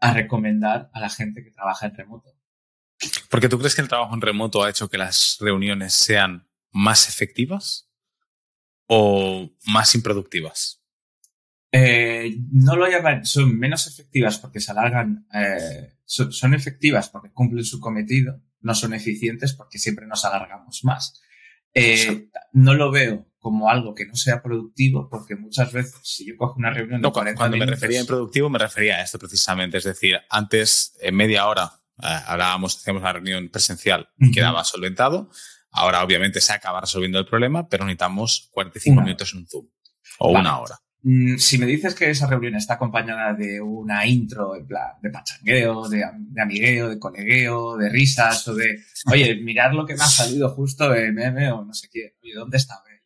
a 0.00 0.12
recomendar 0.14 0.90
a 0.92 1.00
la 1.00 1.10
gente 1.10 1.42
que 1.42 1.50
trabaja 1.50 1.86
en 1.86 1.96
remoto? 1.96 2.30
Porque 3.28 3.48
tú 3.48 3.58
crees 3.58 3.74
que 3.74 3.82
el 3.82 3.88
trabajo 3.88 4.14
en 4.14 4.20
remoto 4.20 4.62
ha 4.62 4.70
hecho 4.70 4.88
que 4.88 4.98
las 4.98 5.38
reuniones 5.40 5.92
sean 5.94 6.48
más 6.70 7.08
efectivas 7.08 7.90
o 8.86 9.50
más 9.66 9.94
improductivas? 9.94 10.83
Eh, 11.76 12.36
no 12.52 12.76
lo 12.76 12.88
llaman, 12.88 13.26
son 13.26 13.58
menos 13.58 13.88
efectivas 13.88 14.38
porque 14.38 14.60
se 14.60 14.70
alargan, 14.70 15.26
eh, 15.34 15.96
son, 16.04 16.54
efectivas 16.54 17.08
porque 17.08 17.32
cumplen 17.32 17.64
su 17.64 17.80
cometido, 17.80 18.40
no 18.60 18.76
son 18.76 18.94
eficientes 18.94 19.54
porque 19.54 19.80
siempre 19.80 20.06
nos 20.06 20.24
alargamos 20.24 20.84
más. 20.84 21.20
Eh, 21.74 22.28
no 22.52 22.74
lo 22.74 22.92
veo 22.92 23.26
como 23.40 23.70
algo 23.70 23.92
que 23.92 24.06
no 24.06 24.14
sea 24.14 24.40
productivo 24.40 25.08
porque 25.10 25.34
muchas 25.34 25.72
veces 25.72 25.98
si 26.04 26.28
yo 26.28 26.36
cojo 26.36 26.54
una 26.58 26.70
reunión 26.70 27.02
de 27.02 27.10
Cuando 27.34 27.56
me 27.56 27.66
refería 27.66 27.98
a 27.98 28.02
improductivo 28.02 28.48
me 28.48 28.60
refería 28.60 28.98
a 28.98 29.02
esto 29.02 29.18
precisamente, 29.18 29.78
es 29.78 29.84
decir, 29.84 30.16
antes 30.30 30.96
en 31.00 31.16
media 31.16 31.48
hora 31.48 31.72
hablábamos, 31.96 32.76
hacíamos 32.76 33.02
la 33.02 33.14
reunión 33.14 33.48
presencial 33.48 34.08
y 34.18 34.30
quedaba 34.30 34.62
solventado. 34.62 35.28
Ahora, 35.72 36.04
obviamente, 36.04 36.40
se 36.40 36.52
acaba 36.52 36.80
resolviendo 36.80 37.18
el 37.18 37.26
problema, 37.26 37.68
pero 37.68 37.84
necesitamos 37.84 38.48
45 38.52 39.02
minutos 39.02 39.32
en 39.32 39.40
un 39.40 39.46
Zoom 39.48 39.66
o 40.20 40.30
una 40.30 40.60
hora. 40.60 40.78
Mm, 41.06 41.36
si 41.36 41.58
me 41.58 41.66
dices 41.66 41.94
que 41.94 42.08
esa 42.08 42.26
reunión 42.26 42.54
está 42.54 42.74
acompañada 42.74 43.34
de 43.34 43.60
una 43.60 44.06
intro 44.06 44.56
en 44.56 44.66
plan 44.66 44.94
de 45.02 45.10
pachangueo, 45.10 45.86
de, 45.86 46.02
amigueo, 46.40 46.88
de 46.88 46.98
colegueo, 46.98 47.76
de 47.76 47.90
risas 47.90 48.48
o 48.48 48.54
de, 48.54 48.82
oye, 49.12 49.34
mirad 49.36 49.72
lo 49.74 49.84
que 49.84 49.96
me 49.96 50.02
ha 50.02 50.06
salido 50.08 50.48
justo 50.54 50.94
en 50.94 51.14
meme 51.14 51.52
o 51.52 51.62
no 51.62 51.74
sé 51.74 51.90
qué, 51.92 52.16
oye, 52.22 52.32
¿dónde 52.34 52.56
está 52.56 52.76
Abel? 52.76 53.02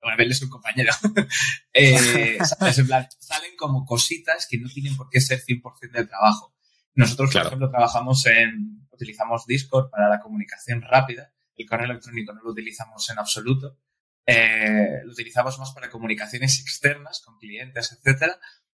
Bueno, 0.00 0.14
Abel 0.14 0.30
es 0.30 0.42
un 0.42 0.50
compañero. 0.50 0.92
eh, 1.74 2.38
en 2.76 2.86
plan, 2.86 3.08
salen 3.18 3.56
como 3.56 3.84
cositas 3.84 4.46
que 4.48 4.58
no 4.58 4.68
tienen 4.68 4.96
por 4.96 5.08
qué 5.10 5.20
ser 5.20 5.40
100% 5.40 5.90
del 5.90 6.06
trabajo. 6.06 6.54
Nosotros, 6.94 7.32
por 7.32 7.46
ejemplo, 7.46 7.70
trabajamos 7.70 8.24
en, 8.26 8.86
utilizamos 8.92 9.46
Discord 9.46 9.90
para 9.90 10.08
la 10.08 10.20
comunicación 10.20 10.80
rápida. 10.80 11.32
El 11.56 11.66
correo 11.66 11.86
electrónico 11.86 12.32
no 12.32 12.42
lo 12.44 12.52
utilizamos 12.52 13.10
en 13.10 13.18
absoluto. 13.18 13.80
Eh, 14.26 15.02
lo 15.04 15.12
utilizamos 15.12 15.58
más 15.58 15.72
para 15.72 15.88
comunicaciones 15.88 16.60
externas 16.60 17.22
con 17.24 17.38
clientes, 17.38 17.92
etcétera, 17.92 18.38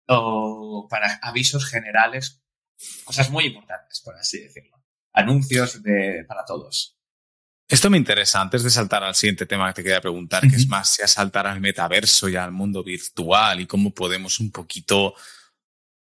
o 0.09 0.87
para 0.90 1.18
avisos 1.22 1.66
generales, 1.66 2.42
cosas 3.04 3.30
muy 3.30 3.44
importantes, 3.44 4.00
por 4.04 4.16
así 4.16 4.40
decirlo. 4.40 4.82
Anuncios 5.12 5.82
de, 5.82 6.24
para 6.26 6.44
todos. 6.44 6.96
Esto 7.68 7.90
me 7.90 7.96
interesa. 7.96 8.40
Antes 8.40 8.62
de 8.62 8.70
saltar 8.70 9.02
al 9.02 9.14
siguiente 9.14 9.46
tema 9.46 9.68
que 9.68 9.74
te 9.74 9.82
quería 9.82 10.00
preguntar, 10.00 10.42
que 10.48 10.54
es 10.54 10.68
más, 10.68 10.88
si 10.88 11.02
a 11.02 11.09
saltar 11.09 11.46
al 11.46 11.61
metaverso 11.61 12.28
y 12.28 12.37
al 12.37 12.52
mundo 12.52 12.85
virtual 12.85 13.61
y 13.61 13.66
cómo 13.66 13.92
podemos 13.92 14.38
un 14.38 14.52
poquito 14.52 15.14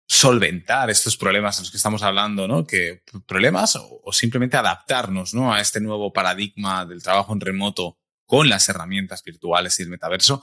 solventar 0.07 0.90
estos 0.90 1.16
problemas 1.16 1.57
de 1.57 1.62
los 1.62 1.70
que 1.70 1.79
estamos 1.79 2.03
hablando, 2.03 2.46
¿no? 2.46 2.66
Que 2.66 3.03
problemas 3.27 3.77
o, 3.77 4.12
simplemente 4.12 4.57
adaptarnos, 4.57 5.35
¿no? 5.35 5.53
A 5.53 5.61
este 5.61 5.81
nuevo 5.81 6.12
paradigma 6.12 6.85
del 6.85 7.03
trabajo 7.03 7.33
en 7.33 7.40
remoto 7.40 7.99
con 8.27 8.49
las 8.49 8.69
herramientas 8.69 9.23
virtuales 9.23 9.79
y 9.79 9.85
el 9.85 9.89
metaverso. 9.89 10.43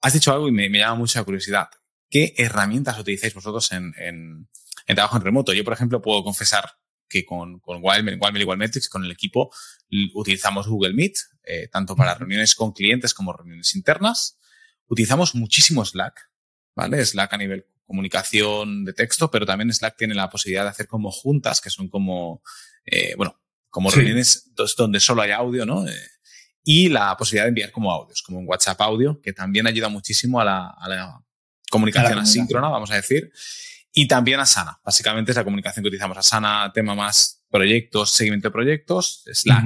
Has 0.00 0.12
dicho 0.12 0.32
algo 0.32 0.48
y 0.48 0.52
me, 0.52 0.68
llama 0.70 0.94
mucha 0.94 1.22
curiosidad. 1.24 1.68
¿Qué 2.08 2.34
herramientas 2.38 2.98
utilizáis 2.98 3.34
vosotros 3.34 3.72
en, 3.72 3.92
en, 3.98 4.48
trabajo 4.86 5.16
en 5.16 5.22
remoto? 5.22 5.52
Yo, 5.52 5.64
por 5.64 5.72
ejemplo, 5.72 6.00
puedo 6.00 6.22
confesar 6.22 6.70
que 7.08 7.24
con, 7.24 7.60
con 7.60 7.80
Wildmail, 7.82 8.18
Wildmail 8.20 8.70
con 8.90 9.04
el 9.04 9.10
equipo, 9.10 9.52
utilizamos 10.14 10.68
Google 10.68 10.94
Meet, 10.94 11.16
eh, 11.44 11.68
tanto 11.68 11.96
para 11.96 12.14
reuniones 12.14 12.54
con 12.54 12.72
clientes 12.72 13.12
como 13.12 13.32
reuniones 13.32 13.74
internas. 13.74 14.38
Utilizamos 14.86 15.34
muchísimo 15.34 15.84
Slack, 15.84 16.30
¿vale? 16.74 17.04
Slack 17.04 17.32
a 17.32 17.38
nivel 17.38 17.66
comunicación 17.86 18.84
de 18.84 18.92
texto, 18.92 19.30
pero 19.30 19.46
también 19.46 19.72
Slack 19.72 19.96
tiene 19.96 20.14
la 20.14 20.30
posibilidad 20.30 20.64
de 20.64 20.70
hacer 20.70 20.86
como 20.86 21.10
juntas, 21.10 21.60
que 21.60 21.70
son 21.70 21.88
como, 21.88 22.42
eh, 22.84 23.14
bueno, 23.16 23.40
como 23.68 23.90
reuniones 23.90 24.52
donde 24.76 25.00
solo 25.00 25.22
hay 25.22 25.32
audio, 25.32 25.66
¿no? 25.66 25.86
Eh, 25.86 25.92
y 26.64 26.88
la 26.88 27.14
posibilidad 27.16 27.44
de 27.44 27.50
enviar 27.50 27.70
como 27.70 27.92
audios, 27.92 28.22
como 28.22 28.38
un 28.38 28.48
WhatsApp 28.48 28.80
audio, 28.80 29.20
que 29.20 29.34
también 29.34 29.66
ayuda 29.66 29.90
muchísimo 29.90 30.40
a 30.40 30.44
la, 30.44 31.20
comunicación 31.70 32.18
asíncrona, 32.18 32.68
vamos 32.68 32.90
a 32.90 32.96
decir. 32.96 33.32
Y 33.92 34.08
también 34.08 34.40
a 34.40 34.46
Sana. 34.46 34.80
Básicamente 34.84 35.32
es 35.32 35.36
la 35.36 35.44
comunicación 35.44 35.82
que 35.82 35.88
utilizamos. 35.88 36.16
a 36.16 36.22
Sana, 36.22 36.70
tema 36.72 36.94
más 36.94 37.44
proyectos, 37.50 38.12
seguimiento 38.12 38.48
de 38.48 38.52
proyectos, 38.52 39.24
Slack. 39.30 39.64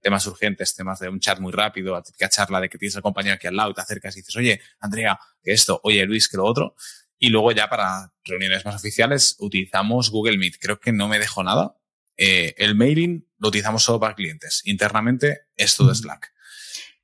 Temas 0.00 0.26
urgentes, 0.26 0.74
temas 0.74 1.00
de 1.00 1.08
un 1.08 1.20
chat 1.20 1.40
muy 1.40 1.52
rápido, 1.52 1.92
la 1.92 2.02
típica 2.02 2.28
charla 2.28 2.60
de 2.60 2.68
que 2.68 2.78
tienes 2.78 2.96
al 2.96 3.02
compañero 3.02 3.34
aquí 3.34 3.48
al 3.48 3.56
lado 3.56 3.74
te 3.74 3.80
acercas 3.80 4.16
y 4.16 4.20
dices, 4.20 4.36
oye, 4.36 4.60
Andrea, 4.78 5.18
que 5.42 5.52
esto, 5.52 5.80
oye, 5.82 6.06
Luis, 6.06 6.28
que 6.28 6.36
lo 6.36 6.44
otro. 6.44 6.76
Y 7.18 7.30
luego 7.30 7.50
ya 7.50 7.68
para 7.68 8.12
reuniones 8.24 8.64
más 8.64 8.76
oficiales 8.76 9.36
utilizamos 9.40 10.10
Google 10.10 10.38
Meet. 10.38 10.58
Creo 10.60 10.78
que 10.78 10.92
no 10.92 11.08
me 11.08 11.18
dejo 11.18 11.42
nada. 11.42 11.76
Eh, 12.16 12.54
el 12.58 12.76
mailing 12.76 13.28
lo 13.38 13.48
utilizamos 13.48 13.82
solo 13.82 13.98
para 14.00 14.14
clientes. 14.14 14.62
Internamente 14.64 15.48
es 15.56 15.76
todo 15.76 15.92
Slack. 15.94 16.32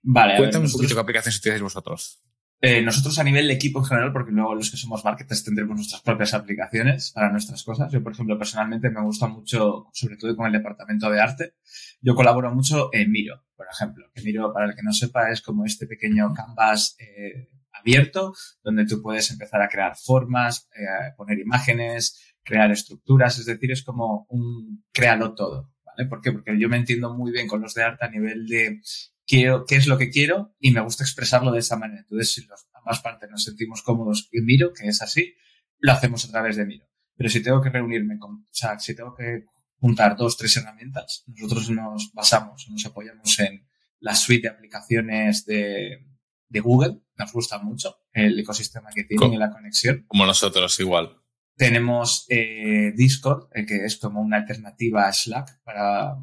Vale. 0.04 0.36
Cuéntame 0.36 0.66
un 0.66 0.72
poquito 0.72 0.94
qué 0.94 1.00
aplicaciones 1.00 1.38
utilizáis 1.38 1.62
vosotros. 1.62 2.22
Eh, 2.60 2.80
nosotros 2.80 3.18
a 3.18 3.24
nivel 3.24 3.48
de 3.48 3.54
equipo 3.54 3.80
en 3.80 3.84
general, 3.84 4.12
porque 4.12 4.32
luego 4.32 4.54
los 4.54 4.70
que 4.70 4.76
somos 4.76 5.04
marketers 5.04 5.44
tendremos 5.44 5.76
nuestras 5.76 6.00
propias 6.02 6.32
aplicaciones 6.32 7.12
para 7.12 7.30
nuestras 7.30 7.62
cosas. 7.62 7.92
Yo, 7.92 8.02
por 8.02 8.12
ejemplo, 8.12 8.38
personalmente 8.38 8.88
me 8.90 9.02
gusta 9.02 9.26
mucho, 9.26 9.88
sobre 9.92 10.16
todo 10.16 10.34
con 10.36 10.46
el 10.46 10.52
departamento 10.52 11.10
de 11.10 11.20
arte. 11.20 11.54
Yo 12.00 12.14
colaboro 12.14 12.54
mucho 12.54 12.88
en 12.92 13.10
Miro, 13.10 13.44
por 13.56 13.66
ejemplo. 13.70 14.06
Que 14.14 14.22
Miro, 14.22 14.52
para 14.52 14.66
el 14.66 14.74
que 14.74 14.82
no 14.82 14.92
sepa, 14.92 15.30
es 15.30 15.42
como 15.42 15.64
este 15.64 15.86
pequeño 15.86 16.32
canvas 16.32 16.96
eh, 16.98 17.48
abierto, 17.72 18.34
donde 18.62 18.86
tú 18.86 19.02
puedes 19.02 19.30
empezar 19.30 19.60
a 19.60 19.68
crear 19.68 19.94
formas, 19.96 20.68
eh, 20.74 21.12
poner 21.16 21.38
imágenes, 21.38 22.34
crear 22.42 22.70
estructuras, 22.70 23.38
es 23.38 23.46
decir, 23.46 23.72
es 23.72 23.82
como 23.82 24.26
un 24.30 24.84
créalo 24.92 25.34
todo. 25.34 25.70
¿Por 26.08 26.20
qué? 26.20 26.32
Porque 26.32 26.58
yo 26.58 26.68
me 26.68 26.76
entiendo 26.76 27.14
muy 27.14 27.30
bien 27.30 27.46
con 27.46 27.60
los 27.60 27.74
de 27.74 27.82
arte 27.82 28.04
a 28.04 28.10
nivel 28.10 28.46
de 28.46 28.80
quiero, 29.26 29.64
qué 29.66 29.76
es 29.76 29.87
lo 29.87 29.98
que 29.98 30.10
quiero 30.10 30.54
y 30.58 30.70
me 30.70 30.80
gusta 30.80 31.04
expresarlo 31.04 31.52
de 31.52 31.60
esa 31.60 31.76
manera. 31.76 32.00
Entonces, 32.00 32.32
si 32.32 32.44
los, 32.46 32.66
ambas 32.74 33.00
partes 33.00 33.30
nos 33.30 33.44
sentimos 33.44 33.82
cómodos 33.82 34.28
y 34.32 34.40
Miro, 34.40 34.72
que 34.72 34.88
es 34.88 35.02
así, 35.02 35.34
lo 35.78 35.92
hacemos 35.92 36.24
a 36.24 36.30
través 36.30 36.56
de 36.56 36.66
Miro. 36.66 36.87
Pero 37.16 37.30
si 37.30 37.42
tengo 37.42 37.60
que 37.60 37.70
reunirme 37.70 38.18
con, 38.18 38.34
o 38.34 38.48
sea, 38.50 38.78
si 38.78 38.94
tengo 38.94 39.14
que 39.14 39.44
juntar 39.78 40.16
dos, 40.16 40.37
tres 40.37 40.56
herramientas, 40.56 41.24
nosotros 41.26 41.70
nos 41.70 42.12
basamos, 42.12 42.66
nos 42.70 42.84
apoyamos 42.87 43.38
en 43.38 43.66
la 44.00 44.14
suite 44.14 44.48
de 44.48 44.54
aplicaciones 44.54 45.44
de, 45.46 46.06
de 46.48 46.60
Google, 46.60 47.00
nos 47.16 47.32
gusta 47.32 47.58
mucho 47.58 47.96
el 48.12 48.38
ecosistema 48.38 48.90
que 48.94 49.04
tienen 49.04 49.34
y 49.34 49.37
la 49.37 49.50
conexión. 49.50 50.04
Como 50.08 50.26
nosotros, 50.26 50.78
igual. 50.80 51.16
Tenemos 51.56 52.26
eh, 52.28 52.92
Discord, 52.96 53.48
eh, 53.54 53.64
que 53.66 53.84
es 53.84 53.96
como 53.96 54.20
una 54.20 54.38
alternativa 54.38 55.06
a 55.06 55.12
Slack 55.12 55.62
para, 55.62 56.16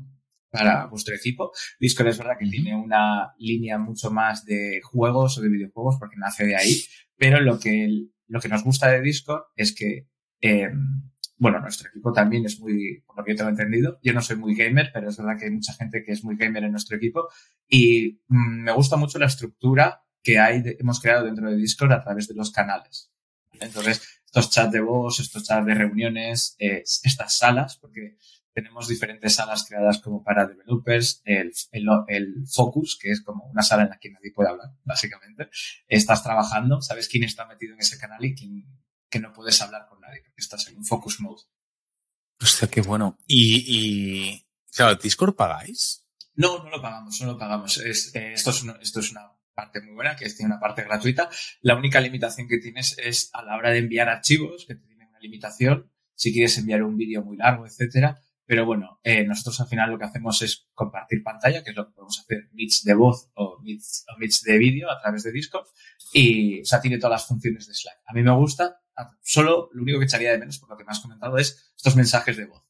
para 0.51 0.85
vuestro 0.87 1.15
equipo. 1.15 1.51
Discord 1.79 2.09
es 2.09 2.17
verdad 2.17 2.37
que 2.37 2.47
tiene 2.47 2.75
una 2.75 3.33
línea 3.39 3.77
mucho 3.77 4.11
más 4.11 4.45
de 4.45 4.81
juegos 4.83 5.37
o 5.37 5.41
de 5.41 5.49
videojuegos 5.49 5.95
porque 5.97 6.17
nace 6.17 6.45
de 6.45 6.55
ahí, 6.55 6.83
pero 7.17 7.39
lo 7.39 7.57
que, 7.57 8.07
lo 8.27 8.39
que 8.39 8.49
nos 8.49 8.63
gusta 8.63 8.89
de 8.89 9.01
Discord 9.01 9.43
es 9.55 9.73
que, 9.73 10.07
eh, 10.41 10.69
bueno, 11.37 11.59
nuestro 11.59 11.89
equipo 11.89 12.11
también 12.11 12.45
es 12.45 12.59
muy, 12.59 13.01
por 13.07 13.17
lo 13.17 13.23
que 13.23 13.31
yo 13.31 13.37
tengo 13.37 13.49
entendido, 13.49 13.99
yo 14.03 14.13
no 14.13 14.21
soy 14.21 14.35
muy 14.35 14.53
gamer, 14.53 14.91
pero 14.93 15.09
es 15.09 15.17
verdad 15.17 15.39
que 15.39 15.45
hay 15.45 15.51
mucha 15.51 15.73
gente 15.73 16.03
que 16.03 16.11
es 16.11 16.23
muy 16.23 16.35
gamer 16.35 16.65
en 16.65 16.71
nuestro 16.71 16.97
equipo 16.97 17.29
y 17.67 18.21
mm, 18.27 18.63
me 18.63 18.71
gusta 18.73 18.97
mucho 18.97 19.17
la 19.17 19.27
estructura 19.27 20.03
que 20.21 20.37
hay, 20.37 20.61
hemos 20.79 20.99
creado 20.99 21.25
dentro 21.25 21.49
de 21.49 21.55
Discord 21.55 21.93
a 21.93 22.03
través 22.03 22.27
de 22.27 22.35
los 22.35 22.51
canales. 22.51 23.11
Entonces, 23.59 24.01
estos 24.25 24.49
chats 24.49 24.71
de 24.71 24.81
voz, 24.81 25.19
estos 25.19 25.43
chats 25.43 25.65
de 25.65 25.73
reuniones, 25.73 26.55
eh, 26.59 26.83
estas 26.83 27.37
salas, 27.37 27.77
porque 27.77 28.17
tenemos 28.53 28.87
diferentes 28.87 29.35
salas 29.35 29.65
creadas 29.67 29.99
como 29.99 30.23
para 30.23 30.45
developers, 30.45 31.21
el, 31.25 31.53
el, 31.71 32.47
focus, 32.47 32.97
que 33.01 33.11
es 33.11 33.21
como 33.21 33.45
una 33.45 33.63
sala 33.63 33.83
en 33.83 33.89
la 33.89 33.99
que 33.99 34.11
nadie 34.11 34.31
puede 34.33 34.49
hablar, 34.49 34.69
básicamente. 34.83 35.49
Estás 35.87 36.23
trabajando, 36.23 36.81
sabes 36.81 37.07
quién 37.07 37.23
está 37.23 37.45
metido 37.45 37.73
en 37.73 37.79
ese 37.79 37.97
canal 37.97 38.23
y 38.23 38.35
quién 38.35 38.65
que 39.11 39.19
no 39.19 39.33
puedes 39.33 39.61
hablar 39.61 39.87
con 39.89 39.99
nadie, 39.99 40.21
porque 40.23 40.39
estás 40.39 40.67
en 40.69 40.77
un 40.77 40.85
focus 40.85 41.19
mode. 41.19 41.41
Hostia, 42.41 42.69
qué 42.69 42.81
bueno. 42.81 43.17
Y, 43.27 43.65
y 43.67 44.45
claro, 44.73 44.95
¿Discord 44.95 45.35
pagáis? 45.35 46.07
No, 46.35 46.63
no 46.63 46.69
lo 46.69 46.81
pagamos, 46.81 47.19
no 47.21 47.33
lo 47.33 47.37
pagamos. 47.37 47.77
Es, 47.77 48.15
eh, 48.15 48.33
esto, 48.33 48.51
es 48.51 48.63
esto 48.81 49.01
es 49.01 49.11
una 49.11 49.29
parte 49.53 49.81
muy 49.81 49.93
buena, 49.93 50.15
que 50.15 50.29
tiene 50.29 50.53
una 50.53 50.59
parte 50.59 50.83
gratuita. 50.83 51.29
La 51.61 51.75
única 51.75 51.99
limitación 51.99 52.47
que 52.47 52.57
tienes 52.57 52.97
es 52.97 53.29
a 53.33 53.43
la 53.43 53.57
hora 53.57 53.71
de 53.71 53.79
enviar 53.79 54.09
archivos, 54.09 54.65
que 54.65 54.75
tiene 54.75 55.05
una 55.07 55.19
limitación, 55.19 55.91
si 56.15 56.31
quieres 56.31 56.57
enviar 56.57 56.83
un 56.83 56.97
vídeo 56.97 57.21
muy 57.21 57.37
largo, 57.37 57.67
etcétera. 57.67 58.19
Pero 58.51 58.65
bueno, 58.65 58.99
eh, 59.01 59.23
nosotros 59.23 59.61
al 59.61 59.67
final 59.67 59.91
lo 59.91 59.97
que 59.97 60.03
hacemos 60.03 60.41
es 60.41 60.67
compartir 60.73 61.23
pantalla, 61.23 61.63
que 61.63 61.69
es 61.69 61.75
lo 61.77 61.85
que 61.85 61.93
podemos 61.93 62.19
hacer, 62.19 62.49
meets 62.51 62.83
de 62.83 62.93
voz 62.93 63.31
o 63.33 63.57
meets, 63.61 64.03
o 64.13 64.19
meets 64.19 64.43
de 64.43 64.57
vídeo 64.57 64.91
a 64.91 64.99
través 64.99 65.23
de 65.23 65.31
Discord. 65.31 65.67
Y, 66.11 66.59
o 66.59 66.65
sea, 66.65 66.81
tiene 66.81 66.97
todas 66.97 67.21
las 67.21 67.27
funciones 67.27 67.65
de 67.65 67.73
Slack. 67.73 67.99
A 68.05 68.13
mí 68.13 68.21
me 68.21 68.35
gusta, 68.35 68.81
solo 69.21 69.69
lo 69.71 69.83
único 69.83 69.99
que 69.99 70.03
echaría 70.03 70.33
de 70.33 70.37
menos, 70.37 70.59
por 70.59 70.69
lo 70.69 70.75
que 70.75 70.83
me 70.83 70.91
has 70.91 70.99
comentado, 70.99 71.37
es 71.37 71.71
estos 71.77 71.95
mensajes 71.95 72.35
de 72.35 72.47
voz. 72.47 72.61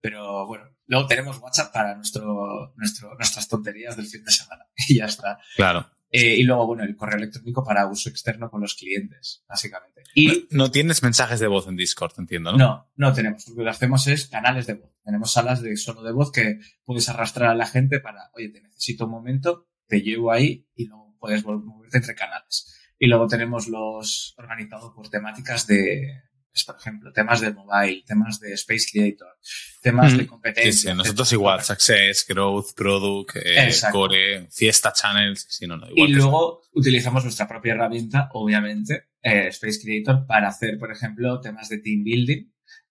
Pero 0.00 0.46
bueno, 0.46 0.64
luego 0.86 1.06
tenemos 1.06 1.36
WhatsApp 1.40 1.74
para 1.74 1.94
nuestro, 1.94 2.72
nuestras 2.74 3.48
tonterías 3.48 3.98
del 3.98 4.06
fin 4.06 4.24
de 4.24 4.30
semana. 4.30 4.64
Y 4.88 4.96
ya 4.96 5.04
está. 5.04 5.38
Claro. 5.56 5.90
Eh, 6.10 6.36
y 6.36 6.42
luego, 6.42 6.66
bueno, 6.66 6.84
el 6.84 6.96
correo 6.96 7.18
electrónico 7.18 7.62
para 7.62 7.86
uso 7.86 8.08
externo 8.08 8.50
con 8.50 8.60
los 8.60 8.74
clientes, 8.74 9.44
básicamente. 9.48 10.02
Y 10.14 10.46
no, 10.50 10.70
tienes 10.70 11.02
mensajes 11.02 11.38
de 11.38 11.46
voz 11.46 11.68
en 11.68 11.76
Discord, 11.76 12.12
entiendo, 12.18 12.52
¿no? 12.52 12.58
No, 12.58 12.90
no 12.96 13.12
tenemos. 13.12 13.46
Lo 13.48 13.62
que 13.62 13.70
hacemos 13.70 14.06
es 14.06 14.26
canales 14.28 14.66
de 14.66 14.74
voz. 14.74 14.90
Tenemos 15.04 15.32
salas 15.32 15.60
de 15.62 15.76
solo 15.76 16.02
de 16.02 16.12
voz 16.12 16.32
que 16.32 16.60
puedes 16.84 17.08
arrastrar 17.08 17.50
a 17.50 17.54
la 17.54 17.66
gente 17.66 18.00
para, 18.00 18.30
oye, 18.34 18.48
te 18.48 18.62
necesito 18.62 19.04
un 19.04 19.10
momento, 19.10 19.68
te 19.86 20.00
llevo 20.00 20.32
ahí 20.32 20.66
y 20.74 20.86
luego 20.86 21.14
puedes 21.18 21.44
moverte 21.44 21.98
entre 21.98 22.14
canales. 22.14 22.74
Y 22.98 23.06
luego 23.06 23.28
tenemos 23.28 23.68
los 23.68 24.34
organizados 24.38 24.92
por 24.94 25.08
temáticas 25.08 25.66
de, 25.66 26.22
por 26.64 26.76
ejemplo, 26.76 27.12
temas 27.12 27.40
de 27.40 27.52
mobile, 27.52 28.02
temas 28.06 28.40
de 28.40 28.52
Space 28.54 28.86
Creator, 28.92 29.38
temas 29.80 30.16
de 30.16 30.26
competencia. 30.26 30.90
Sí, 30.92 30.96
nosotros 30.96 31.32
igual, 31.32 31.62
Success, 31.62 32.26
Growth, 32.26 32.74
Product, 32.74 33.36
eh, 33.36 33.70
Core, 33.92 34.48
Fiesta 34.50 34.92
Channels, 34.92 35.46
sí, 35.48 35.66
no, 35.66 35.76
no, 35.76 35.88
igual. 35.90 36.10
Y 36.10 36.12
luego 36.12 36.62
utilizamos 36.72 37.24
nuestra 37.24 37.46
propia 37.46 37.74
herramienta, 37.74 38.28
obviamente, 38.32 39.08
eh, 39.22 39.48
Space 39.48 39.80
Creator, 39.82 40.26
para 40.26 40.48
hacer, 40.48 40.78
por 40.78 40.90
ejemplo, 40.90 41.40
temas 41.40 41.68
de 41.68 41.78
team 41.78 42.02
building. 42.02 42.50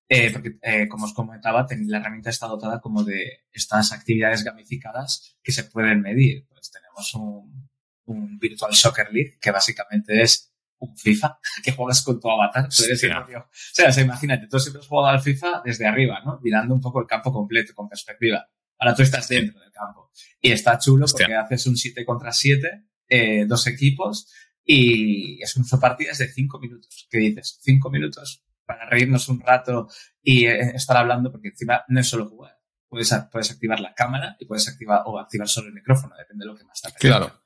Eh, 0.10 0.32
porque, 0.32 0.58
eh, 0.62 0.88
como 0.88 1.06
os 1.06 1.13
comentaba, 1.13 1.67
la 1.70 1.98
herramienta 1.98 2.30
está 2.30 2.48
dotada 2.48 2.80
como 2.80 3.04
de 3.04 3.46
estas 3.52 3.91
actividades 3.91 4.43
gamificadas 4.43 5.36
que 5.43 5.52
se 5.52 5.65
pueden 5.65 6.02
medir. 6.02 6.46
Pues 6.48 6.72
tenemos 6.72 7.13
un, 7.13 7.70
un 8.06 8.39
Virtual 8.39 8.74
Soccer 8.74 9.12
League, 9.12 9.38
que 9.41 9.52
básicamente 9.52 10.22
es 10.22 10.46
un 10.80 10.98
FIFA 10.98 11.40
que 11.63 11.72
juegas 11.72 12.02
con 12.04 12.20
tu 12.20 12.30
avatar. 12.30 12.70
Tú 12.70 12.84
eres 12.84 13.04
O 13.04 13.92
sea, 13.92 14.04
imagínate, 14.04 14.48
tú 14.48 14.60
siempre 14.60 14.82
has 14.82 14.88
jugado 14.88 15.08
al 15.16 15.22
FIFA 15.22 15.62
desde 15.63 15.86
arriba, 15.88 16.22
¿no? 16.26 16.40
Mirando 16.42 16.74
un 16.74 16.82
poco 16.82 17.02
el 17.02 17.08
campo 17.08 17.32
completo, 17.32 17.74
con 17.74 17.88
perspectiva. 17.88 18.48
Ahora 18.80 18.96
tú 18.96 19.02
estás 19.02 19.28
dentro 19.28 19.60
del 19.60 19.72
campo. 19.72 20.12
Y 20.40 20.52
está 20.52 20.78
chulo 20.78 21.06
porque 21.12 21.34
haces 21.34 21.66
un 21.68 21.76
7 21.76 22.06
contra 22.06 22.32
7, 22.32 22.86
eh, 23.10 23.46
dos 23.48 23.66
equipos, 23.68 24.32
y 24.63 25.42
es 25.42 25.56
un 25.56 25.66
partidas 25.80 26.18
de 26.20 26.28
5 26.28 26.60
minutos. 26.60 27.08
¿Qué 27.10 27.18
dices? 27.18 27.60
5 27.62 27.90
minutos 27.90 28.44
para 28.66 28.86
reírnos 28.86 29.30
un 29.30 29.40
rato 29.40 29.88
y 30.22 30.46
eh, 30.46 30.76
estar 30.76 30.98
hablando, 30.98 31.32
porque 31.32 31.50
encima 31.50 31.84
no 31.88 32.00
es 32.00 32.08
solo 32.08 32.30
jugar. 32.30 32.58
Puedes, 32.90 33.13
puedes 33.32 33.52
activar 33.52 33.80
la 33.80 33.94
cámara 33.94 34.36
y 34.40 34.46
puedes 34.46 34.68
activar 34.68 35.04
o 35.06 35.18
activar 35.20 35.48
solo 35.48 35.70
el 35.70 35.74
micrófono, 35.74 36.16
depende 36.18 36.44
de 36.44 36.52
lo 36.52 36.56
que 36.58 36.66
más 36.66 36.82
te 36.82 36.90
apetezca. 36.90 37.18
Claro. 37.18 37.44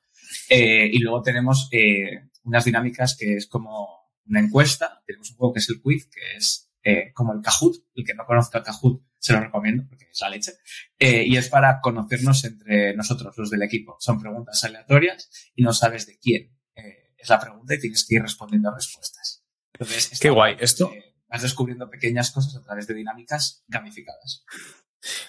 Eh, 0.48 0.90
y 0.92 0.98
luego 0.98 1.22
tenemos 1.22 1.68
eh, 1.72 2.28
unas 2.44 2.64
dinámicas 2.64 3.16
que 3.16 3.36
es 3.36 3.46
como 3.46 4.10
una 4.26 4.40
encuesta. 4.40 5.02
Tenemos 5.06 5.30
un 5.30 5.36
juego 5.36 5.52
que 5.54 5.60
es 5.60 5.68
el 5.68 5.80
quiz, 5.80 6.08
que 6.08 6.36
es 6.36 6.70
eh, 6.82 7.12
como 7.12 7.32
el 7.32 7.40
Kahoot. 7.40 7.76
El 7.94 8.04
que 8.04 8.14
no 8.14 8.24
conozca 8.24 8.58
el 8.58 8.64
Kahoot 8.64 9.02
se 9.18 9.32
lo 9.32 9.40
recomiendo 9.40 9.84
porque 9.88 10.06
es 10.10 10.20
la 10.20 10.30
leche. 10.30 10.52
Eh, 10.98 11.24
y 11.26 11.36
es 11.36 11.48
para 11.48 11.80
conocernos 11.80 12.44
entre 12.44 12.94
nosotros, 12.96 13.36
los 13.36 13.50
del 13.50 13.62
equipo. 13.62 13.96
Son 14.00 14.20
preguntas 14.20 14.62
aleatorias 14.64 15.30
y 15.54 15.62
no 15.62 15.72
sabes 15.72 16.06
de 16.06 16.18
quién 16.18 16.58
eh, 16.74 17.14
es 17.16 17.28
la 17.28 17.38
pregunta 17.38 17.74
y 17.74 17.78
tienes 17.78 18.04
que 18.04 18.16
ir 18.16 18.22
respondiendo 18.22 18.74
respuestas. 18.74 19.44
Entonces, 19.72 20.18
Qué 20.20 20.30
guay. 20.30 20.56
Esto. 20.60 20.92
vas 21.28 21.42
descubriendo 21.42 21.88
pequeñas 21.88 22.30
cosas 22.30 22.56
a 22.56 22.62
través 22.62 22.86
de 22.86 22.94
dinámicas 22.94 23.64
gamificadas. 23.68 24.44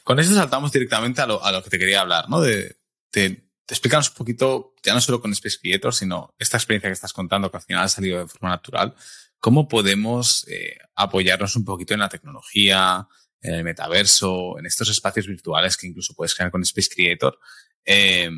Con 0.04 0.19
eso 0.19 0.34
saltamos 0.34 0.71
directamente 0.71 1.21
a 1.21 1.28
lo, 1.28 1.43
a 1.43 1.52
lo 1.52 1.63
que 1.63 1.69
te 1.69 1.80
quería 1.80 2.02
hablar, 2.02 2.30
¿no? 2.30 2.41
De, 2.41 2.78
de 3.12 3.47
te 3.65 3.73
explicamos 3.73 4.10
un 4.10 4.15
poquito, 4.15 4.76
ya 4.84 4.93
no 4.93 5.02
solo 5.02 5.21
con 5.21 5.32
Space 5.32 5.58
Creator, 5.62 5.93
sino 5.93 6.34
esta 6.38 6.58
experiencia 6.58 6.89
que 6.89 6.93
estás 6.93 7.13
contando, 7.13 7.49
que 7.49 7.58
al 7.58 7.63
final 7.63 7.84
ha 7.84 7.89
salido 7.89 8.19
de 8.19 8.28
forma 8.28 8.49
natural, 8.49 8.93
cómo 9.39 9.67
podemos 9.67 10.45
eh, 10.49 10.78
apoyarnos 10.95 11.56
un 11.56 11.65
poquito 11.65 11.93
en 11.93 12.02
la 12.02 12.10
tecnología, 12.10 13.08
en 13.41 13.54
el 13.56 13.63
metaverso, 13.63 14.58
en 14.60 14.65
estos 14.65 14.89
espacios 14.89 15.28
virtuales 15.28 15.78
que 15.78 15.88
incluso 15.88 16.13
puedes 16.13 16.36
crear 16.36 16.52
con 16.52 16.62
Space 16.63 16.89
Creator, 16.93 17.39
eh, 17.86 18.30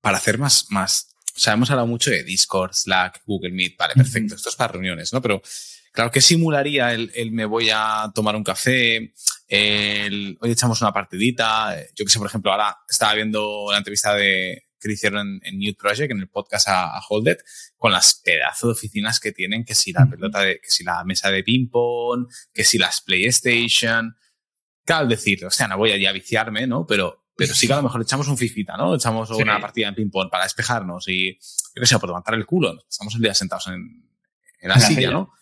para 0.00 0.16
hacer 0.16 0.38
más, 0.38 0.66
más, 0.70 1.14
o 1.36 1.38
sea, 1.38 1.52
hemos 1.52 1.70
hablado 1.70 1.86
mucho 1.86 2.10
de 2.10 2.24
Discord, 2.24 2.72
Slack, 2.72 3.22
Google 3.24 3.52
Meet, 3.52 3.76
vale, 3.76 3.94
perfecto, 3.94 4.34
esto 4.34 4.48
es 4.48 4.56
para 4.56 4.72
reuniones, 4.72 5.12
¿no? 5.12 5.22
Pero 5.22 5.42
Claro, 5.92 6.10
¿qué 6.10 6.22
simularía 6.22 6.94
el, 6.94 7.12
el, 7.14 7.32
me 7.32 7.44
voy 7.44 7.68
a 7.70 8.10
tomar 8.14 8.34
un 8.34 8.42
café? 8.42 9.12
El 9.54 10.38
hoy 10.40 10.50
echamos 10.50 10.80
una 10.80 10.94
partidita. 10.94 11.76
Yo 11.94 12.06
que 12.06 12.10
sé, 12.10 12.18
por 12.18 12.26
ejemplo, 12.26 12.50
ahora 12.50 12.74
estaba 12.88 13.12
viendo 13.12 13.66
la 13.70 13.76
entrevista 13.76 14.14
de, 14.14 14.68
que 14.80 14.90
hicieron 14.90 15.40
en, 15.42 15.58
New 15.58 15.74
Project, 15.74 16.10
en 16.10 16.20
el 16.20 16.28
podcast 16.30 16.68
a, 16.68 16.96
a 16.96 17.02
Holded, 17.06 17.36
con 17.76 17.92
las 17.92 18.14
pedazos 18.24 18.68
de 18.68 18.72
oficinas 18.72 19.20
que 19.20 19.30
tienen, 19.30 19.66
que 19.66 19.74
si 19.74 19.92
la 19.92 20.06
pelota 20.06 20.40
de, 20.40 20.58
que 20.58 20.70
si 20.70 20.84
la 20.84 21.04
mesa 21.04 21.30
de 21.30 21.44
ping-pong, 21.44 22.28
que 22.50 22.64
si 22.64 22.78
las 22.78 23.02
PlayStation. 23.02 24.16
Claro, 24.86 25.06
decir, 25.06 25.44
o 25.44 25.50
sea, 25.50 25.68
no 25.68 25.76
voy 25.76 25.92
a 25.92 25.98
ya 25.98 26.12
viciarme, 26.12 26.66
¿no? 26.66 26.86
Pero, 26.86 27.26
pero 27.36 27.52
sí 27.52 27.66
que 27.66 27.74
a 27.74 27.76
lo 27.76 27.82
mejor 27.82 28.00
echamos 28.00 28.28
un 28.28 28.38
fifita, 28.38 28.78
¿no? 28.78 28.94
Echamos 28.94 29.28
una 29.32 29.60
partida 29.60 29.88
en 29.88 29.94
ping-pong 29.94 30.30
para 30.30 30.44
despejarnos 30.44 31.06
y, 31.08 31.34
yo 31.34 31.80
qué 31.80 31.84
sé, 31.84 31.98
por 31.98 32.08
levantar 32.08 32.32
el 32.32 32.46
culo. 32.46 32.72
Estamos 32.88 33.14
el 33.16 33.20
día 33.20 33.34
sentados 33.34 33.66
en, 33.66 34.08
en 34.60 34.68
la, 34.70 34.80
silla, 34.80 35.10
¿no? 35.10 35.34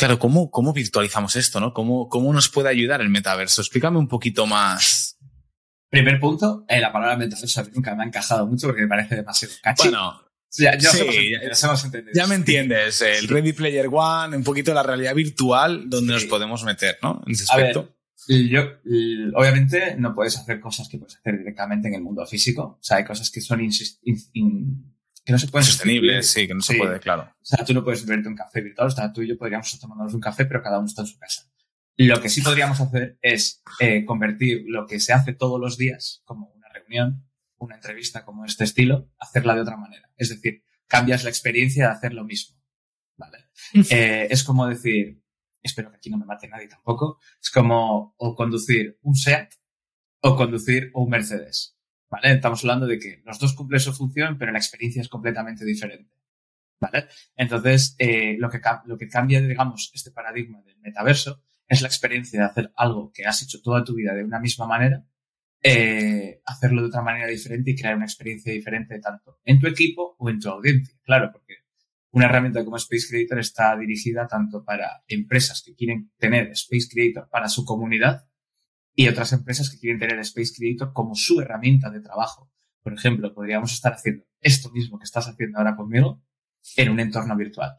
Claro, 0.00 0.18
¿cómo, 0.18 0.50
cómo 0.50 0.72
virtualizamos 0.72 1.36
esto, 1.36 1.60
no? 1.60 1.74
¿Cómo, 1.74 2.08
¿Cómo 2.08 2.32
nos 2.32 2.48
puede 2.48 2.70
ayudar 2.70 3.02
el 3.02 3.10
metaverso? 3.10 3.60
Explícame 3.60 3.98
un 3.98 4.08
poquito 4.08 4.46
más. 4.46 5.18
Primer 5.90 6.18
punto, 6.18 6.64
eh, 6.68 6.80
la 6.80 6.90
palabra 6.90 7.18
metaverso 7.18 7.60
a 7.60 7.64
nunca 7.64 7.94
me 7.94 8.04
ha 8.04 8.06
encajado 8.06 8.46
mucho 8.46 8.68
porque 8.68 8.80
me 8.80 8.88
parece 8.88 9.16
demasiado 9.16 9.52
cachi. 9.62 9.88
Bueno, 9.90 10.22
ya, 10.56 10.78
ya, 10.78 12.26
me 12.28 12.34
entiendes. 12.34 13.02
El 13.02 13.28
Ready 13.28 13.52
Player 13.52 13.90
One, 13.92 14.38
un 14.38 14.42
poquito 14.42 14.72
la 14.72 14.82
realidad 14.82 15.14
virtual 15.14 15.90
donde 15.90 16.14
nos 16.14 16.24
podemos 16.24 16.64
meter, 16.64 16.96
¿no? 17.02 17.20
En 17.26 17.32
ese 17.34 17.44
aspecto. 17.44 17.94
yo, 18.26 18.62
obviamente 19.34 19.96
no 19.98 20.14
puedes 20.14 20.34
hacer 20.38 20.60
cosas 20.60 20.88
que 20.88 20.96
puedes 20.96 21.16
hacer 21.16 21.36
directamente 21.36 21.88
en 21.88 21.94
el 21.96 22.00
mundo 22.00 22.24
físico. 22.24 22.62
O 22.62 22.82
sea, 22.82 22.96
hay 22.96 23.04
cosas 23.04 23.30
que 23.30 23.42
son 23.42 23.60
que 25.24 25.32
no 25.32 25.38
se 25.38 25.48
pueden 25.48 25.66
Sostenibles, 25.66 26.30
sí, 26.30 26.46
que 26.46 26.54
no 26.54 26.62
se 26.62 26.76
puede, 26.76 26.98
claro. 26.98 27.22
O 27.40 27.44
sea, 27.44 27.64
tú 27.64 27.74
no 27.74 27.84
puedes 27.84 28.04
beberte 28.04 28.28
un 28.28 28.36
café 28.36 28.60
virtual, 28.60 28.88
o 28.88 28.90
sea, 28.90 29.12
tú 29.12 29.22
y 29.22 29.28
yo 29.28 29.36
podríamos 29.36 29.66
estar 29.66 29.80
tomándonos 29.80 30.14
un 30.14 30.20
café, 30.20 30.46
pero 30.46 30.62
cada 30.62 30.78
uno 30.78 30.86
está 30.86 31.02
en 31.02 31.08
su 31.08 31.18
casa. 31.18 31.50
Lo 31.96 32.20
que 32.20 32.30
sí 32.30 32.40
podríamos 32.40 32.80
hacer 32.80 33.18
es 33.20 33.62
eh, 33.78 34.04
convertir 34.06 34.64
lo 34.66 34.86
que 34.86 35.00
se 35.00 35.12
hace 35.12 35.34
todos 35.34 35.60
los 35.60 35.76
días, 35.76 36.22
como 36.24 36.50
una 36.56 36.68
reunión, 36.68 37.28
una 37.58 37.74
entrevista 37.74 38.24
como 38.24 38.46
este 38.46 38.64
estilo, 38.64 39.10
hacerla 39.18 39.54
de 39.54 39.60
otra 39.60 39.76
manera. 39.76 40.10
Es 40.16 40.30
decir, 40.30 40.64
cambias 40.86 41.24
la 41.24 41.30
experiencia 41.30 41.86
de 41.86 41.92
hacer 41.92 42.14
lo 42.14 42.24
mismo. 42.24 42.58
¿Vale? 43.16 43.50
Eh, 43.90 44.28
es 44.30 44.42
como 44.44 44.66
decir, 44.66 45.22
espero 45.62 45.90
que 45.90 45.98
aquí 45.98 46.08
no 46.08 46.16
me 46.16 46.24
mate 46.24 46.48
nadie 46.48 46.68
tampoco, 46.68 47.18
es 47.40 47.50
como 47.50 48.14
o 48.16 48.34
conducir 48.34 48.98
un 49.02 49.14
SEAT 49.14 49.52
o 50.22 50.36
conducir 50.36 50.90
un 50.94 51.10
Mercedes. 51.10 51.76
¿Vale? 52.10 52.32
Estamos 52.32 52.64
hablando 52.64 52.86
de 52.86 52.98
que 52.98 53.22
los 53.24 53.38
dos 53.38 53.54
cumplen 53.54 53.80
su 53.80 53.92
función, 53.92 54.36
pero 54.36 54.50
la 54.50 54.58
experiencia 54.58 55.00
es 55.00 55.08
completamente 55.08 55.64
diferente. 55.64 56.12
¿Vale? 56.80 57.06
Entonces, 57.36 57.94
eh, 57.98 58.36
lo, 58.38 58.50
que, 58.50 58.60
lo 58.86 58.98
que 58.98 59.08
cambia, 59.08 59.40
digamos, 59.40 59.90
este 59.94 60.10
paradigma 60.10 60.60
del 60.62 60.78
metaverso 60.80 61.42
es 61.68 61.82
la 61.82 61.88
experiencia 61.88 62.40
de 62.40 62.46
hacer 62.46 62.72
algo 62.74 63.12
que 63.12 63.26
has 63.26 63.42
hecho 63.42 63.62
toda 63.62 63.84
tu 63.84 63.94
vida 63.94 64.12
de 64.14 64.24
una 64.24 64.40
misma 64.40 64.66
manera, 64.66 65.06
eh, 65.62 66.40
hacerlo 66.46 66.82
de 66.82 66.88
otra 66.88 67.02
manera 67.02 67.28
diferente 67.28 67.70
y 67.70 67.76
crear 67.76 67.94
una 67.94 68.06
experiencia 68.06 68.52
diferente 68.52 68.98
tanto 68.98 69.38
en 69.44 69.60
tu 69.60 69.68
equipo 69.68 70.16
o 70.18 70.30
en 70.30 70.40
tu 70.40 70.48
audiencia. 70.48 70.98
Claro, 71.04 71.30
porque 71.30 71.58
una 72.10 72.24
herramienta 72.24 72.64
como 72.64 72.76
Space 72.76 73.06
Creator 73.08 73.38
está 73.38 73.76
dirigida 73.76 74.26
tanto 74.26 74.64
para 74.64 75.04
empresas 75.06 75.62
que 75.62 75.74
quieren 75.76 76.10
tener 76.18 76.50
Space 76.52 76.88
Creator 76.90 77.28
para 77.30 77.48
su 77.48 77.64
comunidad 77.64 78.29
y 79.00 79.08
otras 79.08 79.32
empresas 79.32 79.70
que 79.70 79.78
quieren 79.78 79.98
tener 79.98 80.18
Space 80.18 80.52
Creator 80.54 80.92
como 80.92 81.14
su 81.14 81.40
herramienta 81.40 81.88
de 81.88 82.02
trabajo. 82.02 82.52
Por 82.82 82.92
ejemplo, 82.92 83.32
podríamos 83.32 83.72
estar 83.72 83.94
haciendo 83.94 84.26
esto 84.42 84.70
mismo 84.72 84.98
que 84.98 85.04
estás 85.04 85.26
haciendo 85.26 85.56
ahora 85.56 85.74
conmigo 85.74 86.22
en 86.76 86.90
un 86.90 87.00
entorno 87.00 87.34
virtual. 87.34 87.78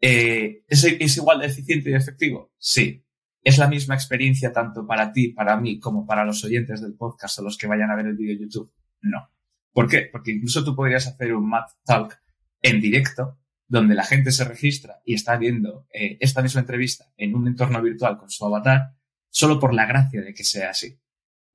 Eh, 0.00 0.62
¿es, 0.68 0.84
¿Es 0.84 1.16
igual 1.16 1.40
de 1.40 1.46
eficiente 1.46 1.90
y 1.90 1.94
efectivo? 1.94 2.52
Sí. 2.56 3.04
¿Es 3.42 3.58
la 3.58 3.66
misma 3.66 3.96
experiencia 3.96 4.52
tanto 4.52 4.86
para 4.86 5.10
ti, 5.10 5.30
para 5.30 5.56
mí, 5.56 5.80
como 5.80 6.06
para 6.06 6.24
los 6.24 6.44
oyentes 6.44 6.80
del 6.80 6.94
podcast 6.94 7.36
o 7.40 7.42
los 7.42 7.58
que 7.58 7.66
vayan 7.66 7.90
a 7.90 7.96
ver 7.96 8.06
el 8.06 8.16
vídeo 8.16 8.38
YouTube? 8.38 8.72
No. 9.00 9.28
¿Por 9.72 9.88
qué? 9.88 10.08
Porque 10.12 10.30
incluso 10.30 10.62
tú 10.62 10.76
podrías 10.76 11.08
hacer 11.08 11.34
un 11.34 11.48
Math 11.48 11.72
Talk 11.84 12.16
en 12.62 12.80
directo, 12.80 13.40
donde 13.66 13.96
la 13.96 14.04
gente 14.04 14.30
se 14.30 14.44
registra 14.44 15.00
y 15.04 15.14
está 15.14 15.36
viendo 15.36 15.88
eh, 15.92 16.16
esta 16.20 16.42
misma 16.42 16.60
entrevista 16.60 17.06
en 17.16 17.34
un 17.34 17.48
entorno 17.48 17.82
virtual 17.82 18.18
con 18.18 18.30
su 18.30 18.46
avatar, 18.46 18.94
solo 19.34 19.58
por 19.58 19.74
la 19.74 19.84
gracia 19.84 20.22
de 20.22 20.32
que 20.32 20.44
sea 20.44 20.70
así. 20.70 20.96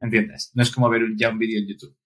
¿Entiendes? 0.01 0.51
No 0.53 0.63
es 0.63 0.71
como 0.71 0.89
ver 0.89 1.01
ya 1.15 1.29
un 1.29 1.39
vídeo 1.39 1.59
en 1.59 1.67
YouTube. 1.67 1.97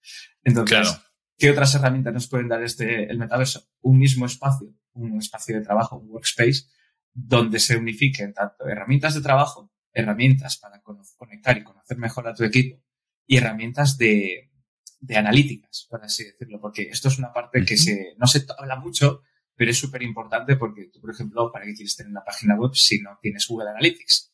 Entonces, 0.44 1.00
¿qué 1.38 1.50
otras 1.50 1.74
herramientas 1.74 2.14
nos 2.14 2.28
pueden 2.28 2.48
dar 2.48 2.64
este, 2.64 3.10
el 3.10 3.18
metaverso? 3.18 3.68
Un 3.82 3.98
mismo 3.98 4.28
espacio, 4.28 4.76
un 4.94 5.18
espacio 5.18 5.56
de 5.56 5.64
trabajo, 5.64 5.98
un 5.98 6.10
workspace, 6.12 6.66
donde 7.12 7.60
se 7.60 7.76
unifiquen 7.76 8.34
tanto 8.34 8.68
herramientas 8.68 9.16
de 9.16 9.22
trabajo 9.22 9.72
herramientas 9.96 10.58
para 10.58 10.82
conectar 10.82 11.56
y 11.58 11.64
conocer 11.64 11.98
mejor 11.98 12.28
a 12.28 12.34
tu 12.34 12.44
equipo 12.44 12.84
y 13.28 13.38
herramientas 13.38 13.96
de, 13.98 14.52
de 15.00 15.18
analíticas, 15.18 15.86
por 15.88 16.04
así 16.04 16.24
decirlo, 16.24 16.60
porque 16.60 16.84
esto 16.84 17.10
es 17.10 17.20
una 17.20 17.32
parte 17.32 17.64
que 17.64 17.78
se, 17.78 18.16
no 18.18 18.26
se 18.26 18.44
habla 18.58 18.78
mucho, 18.78 19.22
pero 19.56 19.70
es 19.70 19.78
súper 19.78 20.02
importante 20.02 20.56
porque 20.56 20.90
tú, 20.92 21.00
por 21.00 21.12
ejemplo, 21.12 21.52
¿para 21.52 21.66
qué 21.66 21.76
quieres 21.76 21.96
tener 21.96 22.10
una 22.10 22.24
página 22.24 22.56
web 22.56 22.74
si 22.74 23.02
no 23.02 23.20
tienes 23.22 23.48
Google 23.48 23.70
Analytics? 23.70 24.33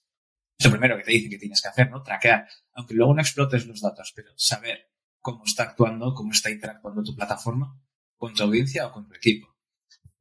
Es 0.59 0.65
lo 0.65 0.71
primero 0.71 0.97
que 0.97 1.03
te 1.03 1.11
dicen 1.11 1.29
que 1.29 1.37
tienes 1.37 1.61
que 1.61 1.69
hacer, 1.69 1.89
¿no? 1.89 2.03
Traquear. 2.03 2.45
Aunque 2.73 2.93
luego 2.93 3.13
no 3.13 3.21
explotes 3.21 3.65
los 3.65 3.79
datos, 3.79 4.11
pero 4.13 4.31
saber 4.35 4.91
cómo 5.21 5.45
está 5.45 5.63
actuando, 5.63 6.13
cómo 6.13 6.31
está 6.31 6.51
interactuando 6.51 7.01
tu 7.01 7.15
plataforma 7.15 7.79
con 8.17 8.33
tu 8.33 8.43
audiencia 8.43 8.85
o 8.85 8.91
con 8.91 9.07
tu 9.07 9.15
equipo. 9.15 9.47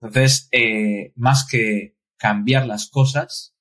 Entonces, 0.01 0.49
eh, 0.53 1.13
más 1.17 1.45
que 1.45 1.97
cambiar 2.17 2.67
las 2.67 2.89
cosas, 2.89 3.57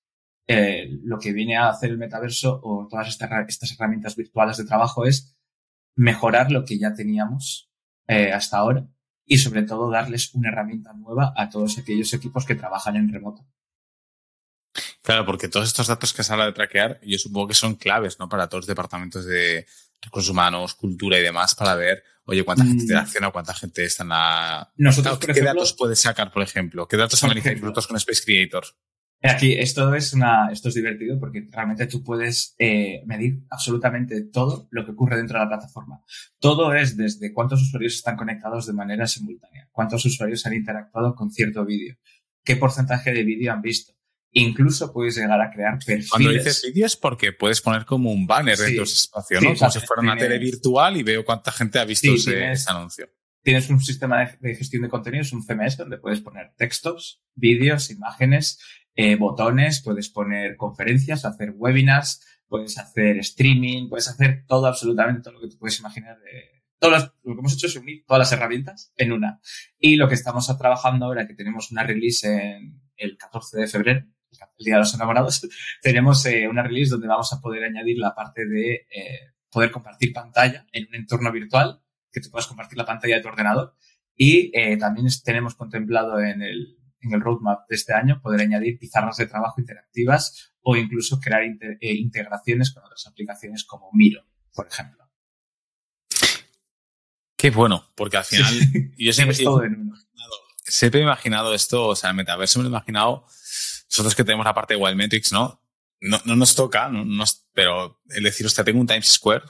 eh, 0.47 0.87
lo 1.03 1.17
que 1.17 1.33
viene 1.33 1.57
a 1.57 1.69
hacer 1.69 1.89
el 1.89 1.97
metaverso 1.97 2.59
o 2.63 2.87
todas 2.87 3.07
estas, 3.07 3.29
estas 3.47 3.71
herramientas 3.71 4.15
virtuales 4.15 4.57
de 4.57 4.65
trabajo 4.65 5.05
es 5.05 5.35
mejorar 5.95 6.51
lo 6.51 6.63
que 6.63 6.77
ya 6.77 6.93
teníamos 6.93 7.71
eh, 8.07 8.31
hasta 8.31 8.57
ahora 8.57 8.87
y 9.25 9.39
sobre 9.39 9.63
todo 9.63 9.89
darles 9.89 10.33
una 10.35 10.49
herramienta 10.49 10.93
nueva 10.93 11.33
a 11.35 11.49
todos 11.49 11.79
aquellos 11.79 12.13
equipos 12.13 12.45
que 12.45 12.55
trabajan 12.55 12.95
en 12.95 13.11
remoto. 13.11 13.45
Claro, 15.07 15.25
porque 15.25 15.47
todos 15.47 15.67
estos 15.67 15.87
datos 15.87 16.11
que 16.11 16.21
se 16.21 16.33
habla 16.33 16.47
de 16.47 16.51
traquear, 16.51 16.99
yo 17.01 17.17
supongo 17.17 17.47
que 17.47 17.53
son 17.53 17.75
claves, 17.75 18.19
¿no? 18.19 18.27
Para 18.27 18.49
todos 18.49 18.63
los 18.63 18.67
departamentos 18.67 19.25
de 19.25 19.65
recursos 20.01 20.29
humanos, 20.29 20.75
cultura 20.75 21.17
y 21.17 21.21
demás, 21.21 21.55
para 21.55 21.75
ver, 21.75 22.03
oye, 22.25 22.43
cuánta 22.43 22.65
gente 22.65 22.79
mm. 22.79 22.81
interacciona, 22.81 23.31
cuánta 23.31 23.53
gente 23.53 23.85
está 23.85 24.03
en 24.03 24.09
la. 24.09 24.69
Nosotros, 24.75 25.17
¿Qué 25.19 25.41
datos 25.41 25.71
puedes 25.71 26.01
sacar, 26.01 26.29
por 26.29 26.43
ejemplo? 26.43 26.89
¿Qué 26.89 26.97
datos 26.97 27.23
analizáis 27.23 27.61
vosotros 27.61 27.87
con 27.87 27.95
Space 27.95 28.21
Creator? 28.25 28.65
Aquí, 29.23 29.53
esto 29.53 29.95
es 29.95 30.11
una, 30.11 30.51
esto 30.51 30.67
es 30.67 30.75
divertido 30.75 31.17
porque 31.17 31.47
realmente 31.49 31.87
tú 31.87 32.03
puedes 32.03 32.53
eh, 32.59 33.01
medir 33.05 33.45
absolutamente 33.49 34.23
todo 34.23 34.67
lo 34.71 34.83
que 34.83 34.91
ocurre 34.91 35.15
dentro 35.15 35.39
de 35.39 35.45
la 35.45 35.49
plataforma. 35.49 36.01
Todo 36.37 36.73
es 36.73 36.97
desde 36.97 37.31
cuántos 37.31 37.61
usuarios 37.61 37.93
están 37.93 38.17
conectados 38.17 38.67
de 38.67 38.73
manera 38.73 39.07
simultánea, 39.07 39.69
cuántos 39.71 40.03
usuarios 40.03 40.45
han 40.45 40.53
interactuado 40.53 41.15
con 41.15 41.31
cierto 41.31 41.63
vídeo, 41.63 41.95
qué 42.43 42.57
porcentaje 42.57 43.13
de 43.13 43.23
vídeo 43.23 43.53
han 43.53 43.61
visto. 43.61 43.93
Incluso 44.31 44.91
puedes 44.91 45.17
llegar 45.17 45.39
a 45.41 45.49
crear 45.49 45.77
perfiles. 45.77 46.09
Cuando 46.09 46.31
dices 46.31 46.61
vídeos 46.73 46.95
porque 46.95 47.33
puedes 47.33 47.61
poner 47.61 47.85
como 47.85 48.11
un 48.11 48.27
banner 48.27 48.57
dentro 48.57 48.83
de 48.83 48.83
ese 48.83 48.95
espacio, 48.95 49.41
¿no? 49.41 49.55
como 49.55 49.71
si 49.71 49.79
fuera 49.79 50.01
una 50.01 50.17
tele 50.17 50.37
virtual 50.37 50.97
y 50.97 51.03
veo 51.03 51.25
cuánta 51.25 51.51
gente 51.51 51.79
ha 51.79 51.85
visto 51.85 52.13
ese, 52.13 52.53
anuncio 52.67 53.07
tienes 53.47 53.69
un 53.69 53.79
sistema 53.79 54.29
de, 54.41 54.55
gestión 54.55 54.81
de 54.81 54.89
contenidos, 54.89 55.31
un 55.31 55.41
CMS, 55.41 55.77
donde 55.77 55.97
puedes 55.97 56.19
poner 56.19 56.51
textos, 56.57 57.23
vídeos, 57.33 57.89
imágenes, 57.89 58.59
eh, 58.93 59.15
botones, 59.15 59.81
puedes 59.81 60.09
poner 60.09 60.57
conferencias, 60.57 61.23
hacer 61.23 61.53
webinars, 61.55 62.25
puedes 62.49 62.77
hacer 62.77 63.17
streaming, 63.19 63.87
puedes 63.87 64.09
hacer 64.09 64.43
todo, 64.47 64.65
absolutamente 64.65 65.21
todo 65.21 65.35
lo 65.35 65.39
que 65.39 65.47
tú 65.47 65.57
puedes 65.59 65.79
imaginar 65.79 66.19
de, 66.19 66.57
todas 66.77 67.13
lo 67.23 67.35
que 67.35 67.39
hemos 67.39 67.53
hecho 67.53 67.67
es 67.67 67.75
unir 67.77 68.03
todas 68.05 68.19
las 68.19 68.31
herramientas 68.33 68.91
en 68.97 69.13
una. 69.13 69.39
Y 69.79 69.95
lo 69.95 70.09
que 70.09 70.15
estamos 70.15 70.45
trabajando 70.57 71.05
ahora, 71.05 71.25
que 71.25 71.33
tenemos 71.33 71.71
una 71.71 71.83
release 71.83 72.27
en 72.27 72.81
el 72.97 73.17
14 73.17 73.61
de 73.61 73.67
febrero, 73.67 74.05
el 74.57 74.65
Día 74.65 74.75
de 74.75 74.79
los 74.79 74.93
Enamorados, 74.93 75.47
tenemos 75.81 76.25
eh, 76.25 76.47
una 76.47 76.63
release 76.63 76.91
donde 76.91 77.07
vamos 77.07 77.31
a 77.33 77.41
poder 77.41 77.63
añadir 77.63 77.97
la 77.97 78.13
parte 78.13 78.45
de 78.45 78.87
eh, 78.89 79.33
poder 79.49 79.71
compartir 79.71 80.13
pantalla 80.13 80.65
en 80.71 80.87
un 80.87 80.95
entorno 80.95 81.31
virtual, 81.31 81.81
que 82.11 82.21
tú 82.21 82.29
puedas 82.29 82.47
compartir 82.47 82.77
la 82.77 82.85
pantalla 82.85 83.15
de 83.15 83.21
tu 83.21 83.27
ordenador. 83.27 83.75
Y 84.19 84.51
también 84.79 85.07
tenemos 85.23 85.53
contemplado 85.53 86.19
en 86.19 86.41
el, 86.41 86.77
en 87.01 87.13
el 87.13 87.21
roadmap 87.21 87.67
de 87.69 87.75
este 87.75 87.93
año 87.93 88.21
poder 88.21 88.41
añadir 88.41 88.77
pizarras 88.77 89.17
de 89.17 89.27
trabajo 89.27 89.59
interactivas 89.59 90.53
o 90.61 90.75
incluso 90.75 91.19
crear 91.19 91.43
eh, 91.43 91.93
integraciones 91.95 92.73
con 92.73 92.83
otras 92.83 93.05
aplicaciones 93.07 93.63
como 93.63 93.89
Miro, 93.93 94.23
por 94.53 94.67
ejemplo. 94.67 95.05
Qué 97.35 97.51
bueno, 97.51 97.91
porque 97.95 98.17
al 98.17 98.25
final 98.25 98.53
yo 98.97 99.13
siempre, 99.13 99.37
siempre 100.63 100.99
he 100.99 101.03
imaginado 101.03 101.53
esto, 101.53 101.87
o 101.87 101.95
sea, 101.95 102.09
el 102.09 102.15
metaverso 102.15 102.59
me 102.59 102.63
lo 102.63 102.69
he 102.69 102.71
imaginado, 102.71 103.25
nosotros 103.89 104.15
que 104.15 104.23
tenemos 104.23 104.45
la 104.45 104.53
parte 104.53 104.73
de 104.73 104.81
Wildmetrics, 104.81 105.31
¿no? 105.31 105.61
No, 105.99 106.21
no 106.25 106.35
nos 106.35 106.55
toca, 106.55 106.89
no, 106.89 107.23
pero 107.53 108.01
el 108.09 108.23
decir, 108.23 108.45
hostia, 108.45 108.63
tengo 108.63 108.79
un 108.79 108.87
Times 108.87 109.07
Square, 109.07 109.45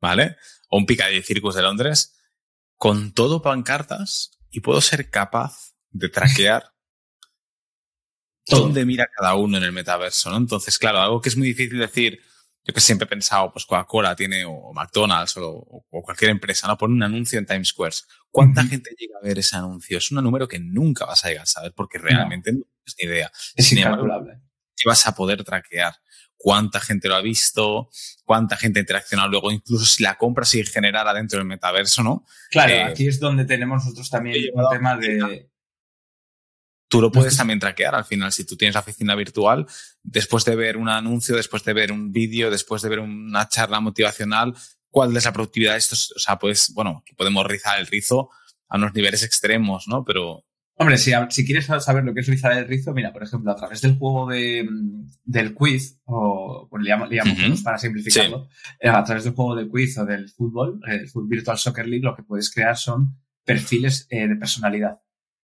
¿vale? 0.00 0.36
O 0.68 0.78
un 0.78 0.86
Piccadilly 0.86 1.22
Circus 1.22 1.54
de 1.54 1.62
Londres, 1.62 2.16
con 2.76 3.12
todo 3.12 3.40
pancartas 3.40 4.32
y 4.50 4.60
puedo 4.60 4.80
ser 4.80 5.10
capaz 5.10 5.74
de 5.90 6.08
traquear 6.08 6.72
dónde 8.46 8.84
mira 8.84 9.06
cada 9.16 9.36
uno 9.36 9.58
en 9.58 9.64
el 9.64 9.72
metaverso, 9.72 10.30
¿no? 10.30 10.36
Entonces, 10.36 10.78
claro, 10.78 11.00
algo 11.00 11.20
que 11.20 11.28
es 11.28 11.36
muy 11.36 11.48
difícil 11.48 11.78
decir, 11.78 12.20
yo 12.64 12.72
que 12.72 12.80
siempre 12.80 13.04
he 13.04 13.08
pensado, 13.08 13.52
pues 13.52 13.66
Coca-Cola 13.66 14.16
tiene, 14.16 14.44
o 14.44 14.72
McDonald's, 14.72 15.36
o, 15.36 15.84
cualquier 15.90 16.30
empresa, 16.30 16.66
¿no? 16.66 16.76
Pone 16.76 16.94
un 16.94 17.02
anuncio 17.02 17.38
en 17.38 17.46
Times 17.46 17.68
Square. 17.68 17.94
¿Cuánta 18.30 18.64
gente 18.64 18.90
llega 18.98 19.18
a 19.18 19.24
ver 19.24 19.38
ese 19.38 19.56
anuncio? 19.56 19.98
Es 19.98 20.10
un 20.10 20.24
número 20.24 20.48
que 20.48 20.58
nunca 20.58 21.04
vas 21.04 21.24
a 21.24 21.28
llegar 21.28 21.44
a 21.44 21.46
saber 21.46 21.72
porque 21.74 21.98
realmente 21.98 22.52
no, 22.52 22.64
tienes 22.84 22.96
ni 22.98 23.04
idea. 23.04 23.32
Es 23.54 23.72
incalculable. 23.72 24.40
¿Qué 24.76 24.88
vas 24.88 25.06
a 25.06 25.14
poder 25.14 25.42
traquear? 25.44 25.94
cuánta 26.36 26.78
gente 26.78 27.08
lo 27.08 27.14
ha 27.14 27.22
visto, 27.22 27.88
cuánta 28.22 28.58
gente 28.58 28.78
ha 28.78 28.82
interaccionado 28.82 29.30
luego, 29.30 29.50
incluso 29.50 29.86
si 29.86 30.02
la 30.02 30.18
compra 30.18 30.44
se 30.44 30.62
generara 30.64 31.14
dentro 31.14 31.38
del 31.38 31.48
metaverso, 31.48 32.02
¿no? 32.02 32.26
Claro, 32.50 32.74
eh, 32.74 32.82
aquí 32.82 33.08
es 33.08 33.18
donde 33.18 33.46
tenemos 33.46 33.82
nosotros 33.82 34.10
también 34.10 34.50
un 34.52 34.68
tema 34.70 34.94
de, 34.94 35.48
Tú 36.94 37.00
lo 37.00 37.10
puedes 37.10 37.36
también 37.36 37.58
traquear 37.58 37.94
al 37.94 38.04
final. 38.04 38.30
Si 38.30 38.44
tú 38.44 38.56
tienes 38.56 38.74
la 38.74 38.80
oficina 38.80 39.16
virtual, 39.16 39.66
después 40.02 40.44
de 40.44 40.54
ver 40.54 40.76
un 40.76 40.88
anuncio, 40.88 41.34
después 41.34 41.64
de 41.64 41.72
ver 41.72 41.90
un 41.90 42.12
vídeo, 42.12 42.50
después 42.50 42.82
de 42.82 42.88
ver 42.88 43.00
una 43.00 43.48
charla 43.48 43.80
motivacional, 43.80 44.54
¿cuál 44.90 45.16
es 45.16 45.24
la 45.24 45.32
productividad 45.32 45.72
de 45.72 45.78
estos? 45.78 46.12
O 46.14 46.20
sea, 46.20 46.38
pues, 46.38 46.72
bueno, 46.72 47.02
podemos 47.16 47.44
rizar 47.46 47.80
el 47.80 47.88
rizo 47.88 48.30
a 48.68 48.76
unos 48.76 48.94
niveles 48.94 49.24
extremos, 49.24 49.88
¿no? 49.88 50.04
Pero. 50.04 50.44
Hombre, 50.76 50.98
si, 50.98 51.12
si 51.30 51.46
quieres 51.46 51.66
saber 51.66 52.04
lo 52.04 52.12
que 52.12 52.20
es 52.20 52.26
rizar 52.26 52.52
el 52.52 52.66
rizo, 52.66 52.92
mira, 52.92 53.12
por 53.12 53.22
ejemplo, 53.22 53.52
a 53.52 53.54
través 53.54 53.80
del 53.80 53.96
juego 53.96 54.28
de, 54.28 54.68
del 55.24 55.54
quiz, 55.54 56.00
o 56.04 56.68
le 56.78 56.88
llamamos, 56.88 57.62
para 57.62 57.78
simplificarlo, 57.78 58.48
eh, 58.80 58.88
a 58.88 59.04
través 59.04 59.24
del 59.24 59.34
juego 59.34 59.54
del 59.54 59.70
quiz 59.70 59.96
o 59.98 60.04
del 60.04 60.28
fútbol, 60.28 60.80
el 60.88 61.08
Virtual 61.28 61.58
Soccer 61.58 61.86
League, 61.86 62.04
lo 62.04 62.16
que 62.16 62.24
puedes 62.24 62.52
crear 62.52 62.76
son 62.76 63.16
perfiles 63.44 64.08
eh, 64.10 64.26
de 64.26 64.34
personalidad 64.34 65.00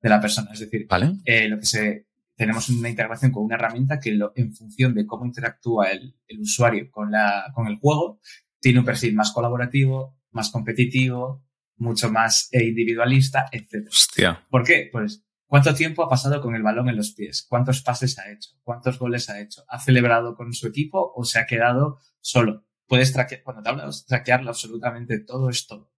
de 0.00 0.08
la 0.08 0.20
persona. 0.20 0.50
Es 0.52 0.60
decir, 0.60 0.86
¿Vale? 0.88 1.12
eh, 1.24 1.48
lo 1.48 1.58
que 1.60 1.66
se, 1.66 2.08
tenemos 2.34 2.68
una 2.68 2.88
integración 2.88 3.30
con 3.30 3.44
una 3.44 3.54
herramienta 3.54 4.00
que 4.00 4.12
lo, 4.12 4.32
en 4.34 4.52
función 4.52 4.92
de 4.92 5.06
cómo 5.06 5.24
interactúa 5.24 5.92
el, 5.92 6.16
el 6.26 6.40
usuario 6.40 6.90
con, 6.90 7.12
la, 7.12 7.52
con 7.54 7.68
el 7.68 7.76
juego, 7.78 8.18
tiene 8.60 8.80
un 8.80 8.84
perfil 8.84 9.14
más 9.14 9.30
colaborativo, 9.30 10.18
más 10.32 10.50
competitivo, 10.50 11.44
mucho 11.76 12.10
más 12.10 12.48
eh, 12.52 12.64
individualista, 12.64 13.46
etc. 13.50 13.88
Hostia. 13.88 14.46
¿Por 14.50 14.64
qué? 14.64 14.88
Pues, 14.90 15.24
¿cuánto 15.46 15.74
tiempo 15.74 16.04
ha 16.04 16.08
pasado 16.08 16.40
con 16.40 16.54
el 16.54 16.62
balón 16.62 16.88
en 16.88 16.96
los 16.96 17.12
pies? 17.12 17.46
¿Cuántos 17.48 17.82
pases 17.82 18.18
ha 18.18 18.30
hecho? 18.30 18.50
¿Cuántos 18.62 18.98
goles 18.98 19.28
ha 19.30 19.40
hecho? 19.40 19.64
¿Ha 19.68 19.80
celebrado 19.80 20.34
con 20.34 20.52
su 20.52 20.66
equipo 20.66 21.12
o 21.14 21.24
se 21.24 21.38
ha 21.38 21.46
quedado 21.46 21.98
solo? 22.20 22.64
Puedes 22.86 23.12
traquear, 23.12 23.42
cuando 23.42 23.62
te 23.62 23.68
hablas, 23.70 24.04
traquearlo 24.06 24.50
absolutamente 24.50 25.20
todo 25.20 25.48
esto. 25.48 25.92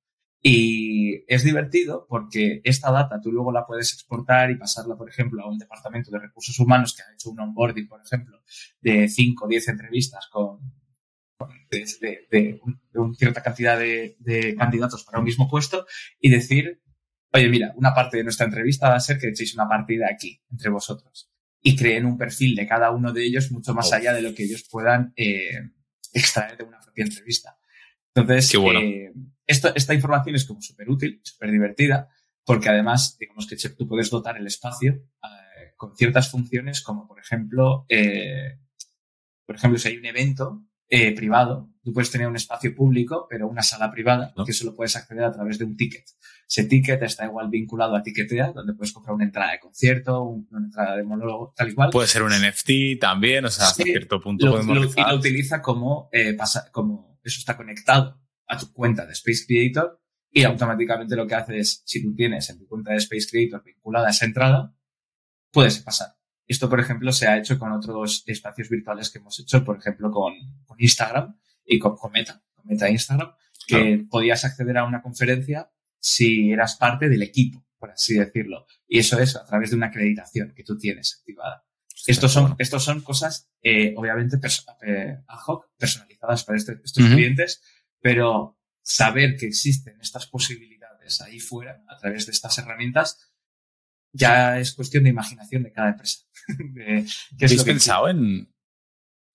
Y 0.46 1.24
es 1.26 1.42
divertido 1.42 2.06
porque 2.06 2.60
esta 2.64 2.92
data 2.92 3.18
tú 3.18 3.32
luego 3.32 3.50
la 3.50 3.64
puedes 3.64 3.94
exportar 3.94 4.50
y 4.50 4.58
pasarla, 4.58 4.94
por 4.94 5.08
ejemplo, 5.08 5.42
a 5.42 5.48
un 5.48 5.56
departamento 5.56 6.10
de 6.10 6.18
recursos 6.18 6.60
humanos 6.60 6.94
que 6.94 7.00
ha 7.02 7.14
hecho 7.14 7.30
un 7.30 7.40
onboarding, 7.40 7.88
por 7.88 8.02
ejemplo, 8.02 8.42
de 8.82 9.08
5 9.08 9.46
o 9.46 9.48
10 9.48 9.68
entrevistas 9.68 10.28
con, 10.30 10.58
con 10.58 10.83
de, 11.70 11.86
de, 12.00 12.26
de, 12.30 12.60
un, 12.62 12.80
de, 12.92 13.00
una 13.00 13.14
cierta 13.14 13.42
cantidad 13.42 13.78
de, 13.78 14.54
candidatos 14.58 15.04
para 15.04 15.18
un 15.18 15.24
mismo 15.24 15.48
puesto 15.48 15.86
y 16.20 16.30
decir, 16.30 16.80
oye, 17.32 17.48
mira, 17.48 17.72
una 17.76 17.94
parte 17.94 18.18
de 18.18 18.24
nuestra 18.24 18.46
entrevista 18.46 18.88
va 18.88 18.96
a 18.96 19.00
ser 19.00 19.18
que 19.18 19.28
echéis 19.28 19.54
una 19.54 19.68
partida 19.68 20.06
aquí, 20.10 20.40
entre 20.50 20.70
vosotros. 20.70 21.30
Y 21.60 21.76
creen 21.76 22.06
un 22.06 22.18
perfil 22.18 22.54
de 22.54 22.66
cada 22.66 22.90
uno 22.90 23.12
de 23.12 23.24
ellos 23.24 23.50
mucho 23.50 23.74
más 23.74 23.92
allá 23.92 24.12
de 24.12 24.22
lo 24.22 24.34
que 24.34 24.44
ellos 24.44 24.66
puedan 24.70 25.12
eh, 25.16 25.70
extraer 26.12 26.56
de 26.58 26.64
una 26.64 26.78
propia 26.80 27.04
entrevista. 27.04 27.58
Entonces, 28.14 28.54
bueno. 28.56 28.80
eh, 28.80 29.12
esto, 29.46 29.74
esta 29.74 29.94
información 29.94 30.36
es 30.36 30.44
como 30.44 30.60
súper 30.60 30.88
útil, 30.88 31.20
súper 31.24 31.50
divertida, 31.50 32.08
porque 32.44 32.68
además, 32.68 33.16
digamos 33.18 33.46
que 33.46 33.56
tú 33.70 33.88
puedes 33.88 34.10
dotar 34.10 34.36
el 34.36 34.46
espacio 34.46 34.92
eh, 35.22 35.72
con 35.76 35.96
ciertas 35.96 36.30
funciones, 36.30 36.82
como 36.82 37.08
por 37.08 37.18
ejemplo, 37.18 37.86
por 39.46 39.56
ejemplo, 39.56 39.78
si 39.78 39.88
hay 39.88 39.96
un 39.96 40.06
evento 40.06 40.64
eh, 40.88 41.14
privado, 41.14 41.70
tú 41.82 41.92
puedes 41.92 42.10
tener 42.10 42.26
un 42.28 42.36
espacio 42.36 42.74
público, 42.74 43.26
pero 43.28 43.48
una 43.48 43.62
sala 43.62 43.90
privada, 43.90 44.32
¿No? 44.36 44.44
que 44.44 44.52
solo 44.52 44.74
puedes 44.76 44.94
acceder 44.96 45.24
a 45.24 45.32
través 45.32 45.58
de 45.58 45.64
un 45.64 45.76
ticket. 45.76 46.04
Ese 46.48 46.64
ticket 46.64 47.02
está 47.02 47.24
igual 47.24 47.48
vinculado 47.48 47.96
a 47.96 48.02
Ticketea, 48.02 48.52
donde 48.52 48.74
puedes 48.74 48.92
comprar 48.92 49.14
una 49.14 49.24
entrada 49.24 49.52
de 49.52 49.60
concierto, 49.60 50.22
una 50.24 50.66
entrada 50.66 50.96
de 50.96 51.02
monólogo, 51.04 51.52
tal 51.56 51.70
y 51.70 51.74
cual. 51.74 51.90
Puede 51.90 52.06
ser 52.08 52.22
un 52.22 52.32
NFT 52.32 53.00
también, 53.00 53.44
o 53.46 53.50
sea, 53.50 53.68
hasta 53.68 53.82
Sí, 53.82 53.90
cierto 53.90 54.20
punto 54.20 54.44
lo, 54.46 54.52
podemos 54.52 54.76
lo- 54.76 54.84
y 55.02 55.10
lo 55.10 55.16
utiliza 55.16 55.62
como, 55.62 56.08
eh, 56.12 56.34
pasa, 56.34 56.70
como 56.70 57.18
eso 57.24 57.38
está 57.38 57.56
conectado 57.56 58.20
a 58.46 58.58
tu 58.58 58.72
cuenta 58.72 59.06
de 59.06 59.12
Space 59.14 59.44
Creator 59.46 60.00
y 60.30 60.42
automáticamente 60.44 61.16
lo 61.16 61.26
que 61.26 61.34
hace 61.34 61.58
es, 61.58 61.82
si 61.86 62.02
tú 62.02 62.14
tienes 62.14 62.48
en 62.50 62.58
tu 62.58 62.66
cuenta 62.68 62.90
de 62.92 62.98
Space 62.98 63.26
Creator 63.30 63.62
vinculada 63.64 64.08
a 64.08 64.10
esa 64.10 64.26
entrada, 64.26 64.74
puedes 65.50 65.78
pasar. 65.78 66.08
Esto, 66.46 66.68
por 66.68 66.78
ejemplo, 66.80 67.10
se 67.12 67.26
ha 67.26 67.38
hecho 67.38 67.58
con 67.58 67.72
otros 67.72 68.22
espacios 68.26 68.68
virtuales 68.68 69.10
que 69.10 69.18
hemos 69.18 69.38
hecho, 69.40 69.64
por 69.64 69.78
ejemplo, 69.78 70.10
con, 70.10 70.34
con 70.64 70.76
Instagram 70.80 71.38
y 71.64 71.78
con, 71.78 71.96
con 71.96 72.12
Meta, 72.12 72.42
con 72.54 72.66
Meta 72.66 72.88
Instagram, 72.90 73.32
que 73.66 73.76
Claro. 73.96 74.08
podías 74.10 74.44
acceder 74.44 74.76
a 74.78 74.84
una 74.84 75.00
conferencia 75.02 75.70
si 75.98 76.52
eras 76.52 76.76
parte 76.76 77.08
del 77.08 77.22
equipo, 77.22 77.64
por 77.78 77.90
así 77.90 78.14
decirlo. 78.18 78.66
Y 78.86 78.98
eso 78.98 79.18
es 79.18 79.36
a 79.36 79.44
través 79.46 79.70
de 79.70 79.76
una 79.76 79.86
acreditación 79.86 80.52
que 80.54 80.64
tú 80.64 80.76
tienes 80.76 81.16
activada. 81.18 81.64
Estos 82.06 82.30
son, 82.32 82.42
Bueno. 82.42 82.56
estos 82.58 82.84
son 82.84 83.00
cosas, 83.00 83.50
eh, 83.62 83.94
obviamente, 83.96 84.36
eh, 84.86 85.16
ad 85.26 85.38
hoc, 85.46 85.70
personalizadas 85.78 86.44
para 86.44 86.58
este- 86.58 86.78
estos 86.84 87.04
Ujú. 87.04 87.14
clientes, 87.14 87.62
pero 88.00 88.58
saber 88.82 89.36
que 89.38 89.46
existen 89.46 89.98
estas 89.98 90.26
posibilidades 90.26 91.22
ahí 91.22 91.40
fuera, 91.40 91.82
a 91.88 91.96
través 91.96 92.26
de 92.26 92.32
estas 92.32 92.58
herramientas, 92.58 93.32
ya 94.14 94.58
es 94.58 94.72
cuestión 94.72 95.04
de 95.04 95.10
imaginación 95.10 95.62
de 95.64 95.72
cada 95.72 95.90
empresa. 95.90 96.20
De 96.74 97.04
qué 97.38 97.44
es 97.44 97.50
¿Habéis 97.52 97.64
que 97.64 97.70
pensado 97.72 98.08
en. 98.08 98.48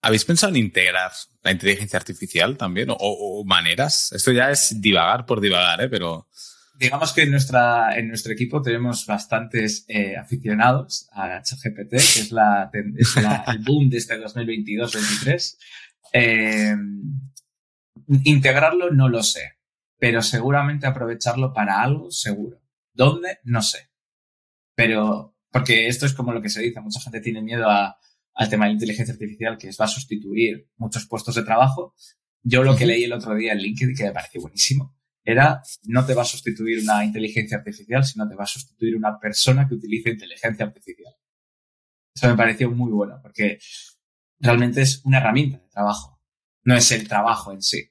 ¿Habéis 0.02 0.24
pensado 0.26 0.52
en 0.54 0.58
integrar 0.63 1.12
la 1.44 1.52
inteligencia 1.52 1.98
artificial 1.98 2.56
también? 2.58 2.89
O, 2.89 2.96
o 3.00 3.44
maneras. 3.46 4.12
Esto 4.13 4.32
ya 4.32 4.50
es 4.50 4.80
divagar 4.82 5.26
por 5.26 5.42
divagar, 5.42 5.82
¿eh? 5.82 5.89
Pero. 5.89 6.28
Digamos 6.80 7.12
que 7.12 7.24
en, 7.24 7.32
nuestra, 7.32 7.98
en 7.98 8.08
nuestro 8.08 8.32
equipo 8.32 8.62
tenemos 8.62 9.06
bastantes 9.06 9.84
eh, 9.89 10.15
aficionados 10.15 11.10
a 11.12 11.42
ChatGPT, 11.42 11.89
que 11.89 11.98
es, 11.98 12.32
la, 12.32 12.70
ten- 12.72 12.96
es 12.98 13.15
la- 13.18 13.44
el 13.48 13.60
boom 13.60 13.89
de 13.89 13.98
este 13.98 14.18
2022-23. 14.18 15.58
Eh, 16.13 16.76
integrarlo 18.24 18.92
no 18.92 19.10
lo 19.10 19.24
sé, 19.24 19.58
pero 19.98 20.22
seguramente 20.22 20.88
aprovecharlo 20.88 21.54
para 21.54 21.82
algo 21.82 22.12
seguro. 22.12 22.62
¿Dónde? 22.94 23.39
No 23.44 23.62
sé. 23.62 23.88
Pero, 24.80 25.36
porque 25.52 25.88
esto 25.88 26.06
es 26.06 26.13
como 26.13 26.32
lo 26.32 26.42
que 26.42 26.50
se 26.50 26.62
dice, 26.62 26.80
mucha 26.80 27.02
gente 27.02 27.20
tiene 27.20 27.42
miedo 27.42 27.70
a- 27.70 27.98
al 28.34 28.50
tema 28.50 28.63
de 28.65 28.70
la 28.70 28.74
inteligencia 28.76 29.12
artificial, 29.13 29.58
que 29.58 29.68
es, 29.68 29.78
va 29.80 29.86
a 29.86 29.89
sustituir 29.89 30.70
muchos 30.78 31.06
puestos 31.06 31.36
de 31.36 31.44
trabajo. 31.44 31.94
Yo 32.44 32.63
lo 32.63 32.78
que 32.78 32.86
leí 32.86 33.04
el 33.04 33.12
otro 33.12 33.36
día 33.36 33.52
en 33.52 33.58
LinkedIn, 33.60 33.96
que 33.96 34.06
me 34.06 34.12
pareció 34.13 34.39
buenísimo, 34.39 34.96
era 35.24 35.62
no 35.84 36.06
te 36.06 36.13
va 36.13 36.22
a 36.22 36.26
sustituir 36.26 36.80
una 36.82 37.04
inteligencia 37.04 37.58
artificial, 37.58 38.06
sino 38.06 38.28
te 38.30 38.36
va 38.36 38.46
a 38.46 38.48
sustituir 38.48 38.96
una 38.96 39.20
persona 39.20 39.68
que 39.68 39.76
utilice 39.76 40.12
inteligencia 40.12 40.65
artificial. 40.65 41.13
Eso 42.15 42.30
me 42.30 42.38
pareció 42.38 42.72
muy 42.72 42.92
bueno, 42.92 43.20
porque 43.22 43.60
realmente 44.39 44.82
es 44.82 45.02
una 45.04 45.18
herramienta 45.18 45.58
de 45.58 45.68
trabajo, 45.70 46.22
no 46.63 46.76
es 46.76 46.89
el 46.94 47.06
trabajo 47.06 47.52
en 47.52 47.62
sí. 47.62 47.89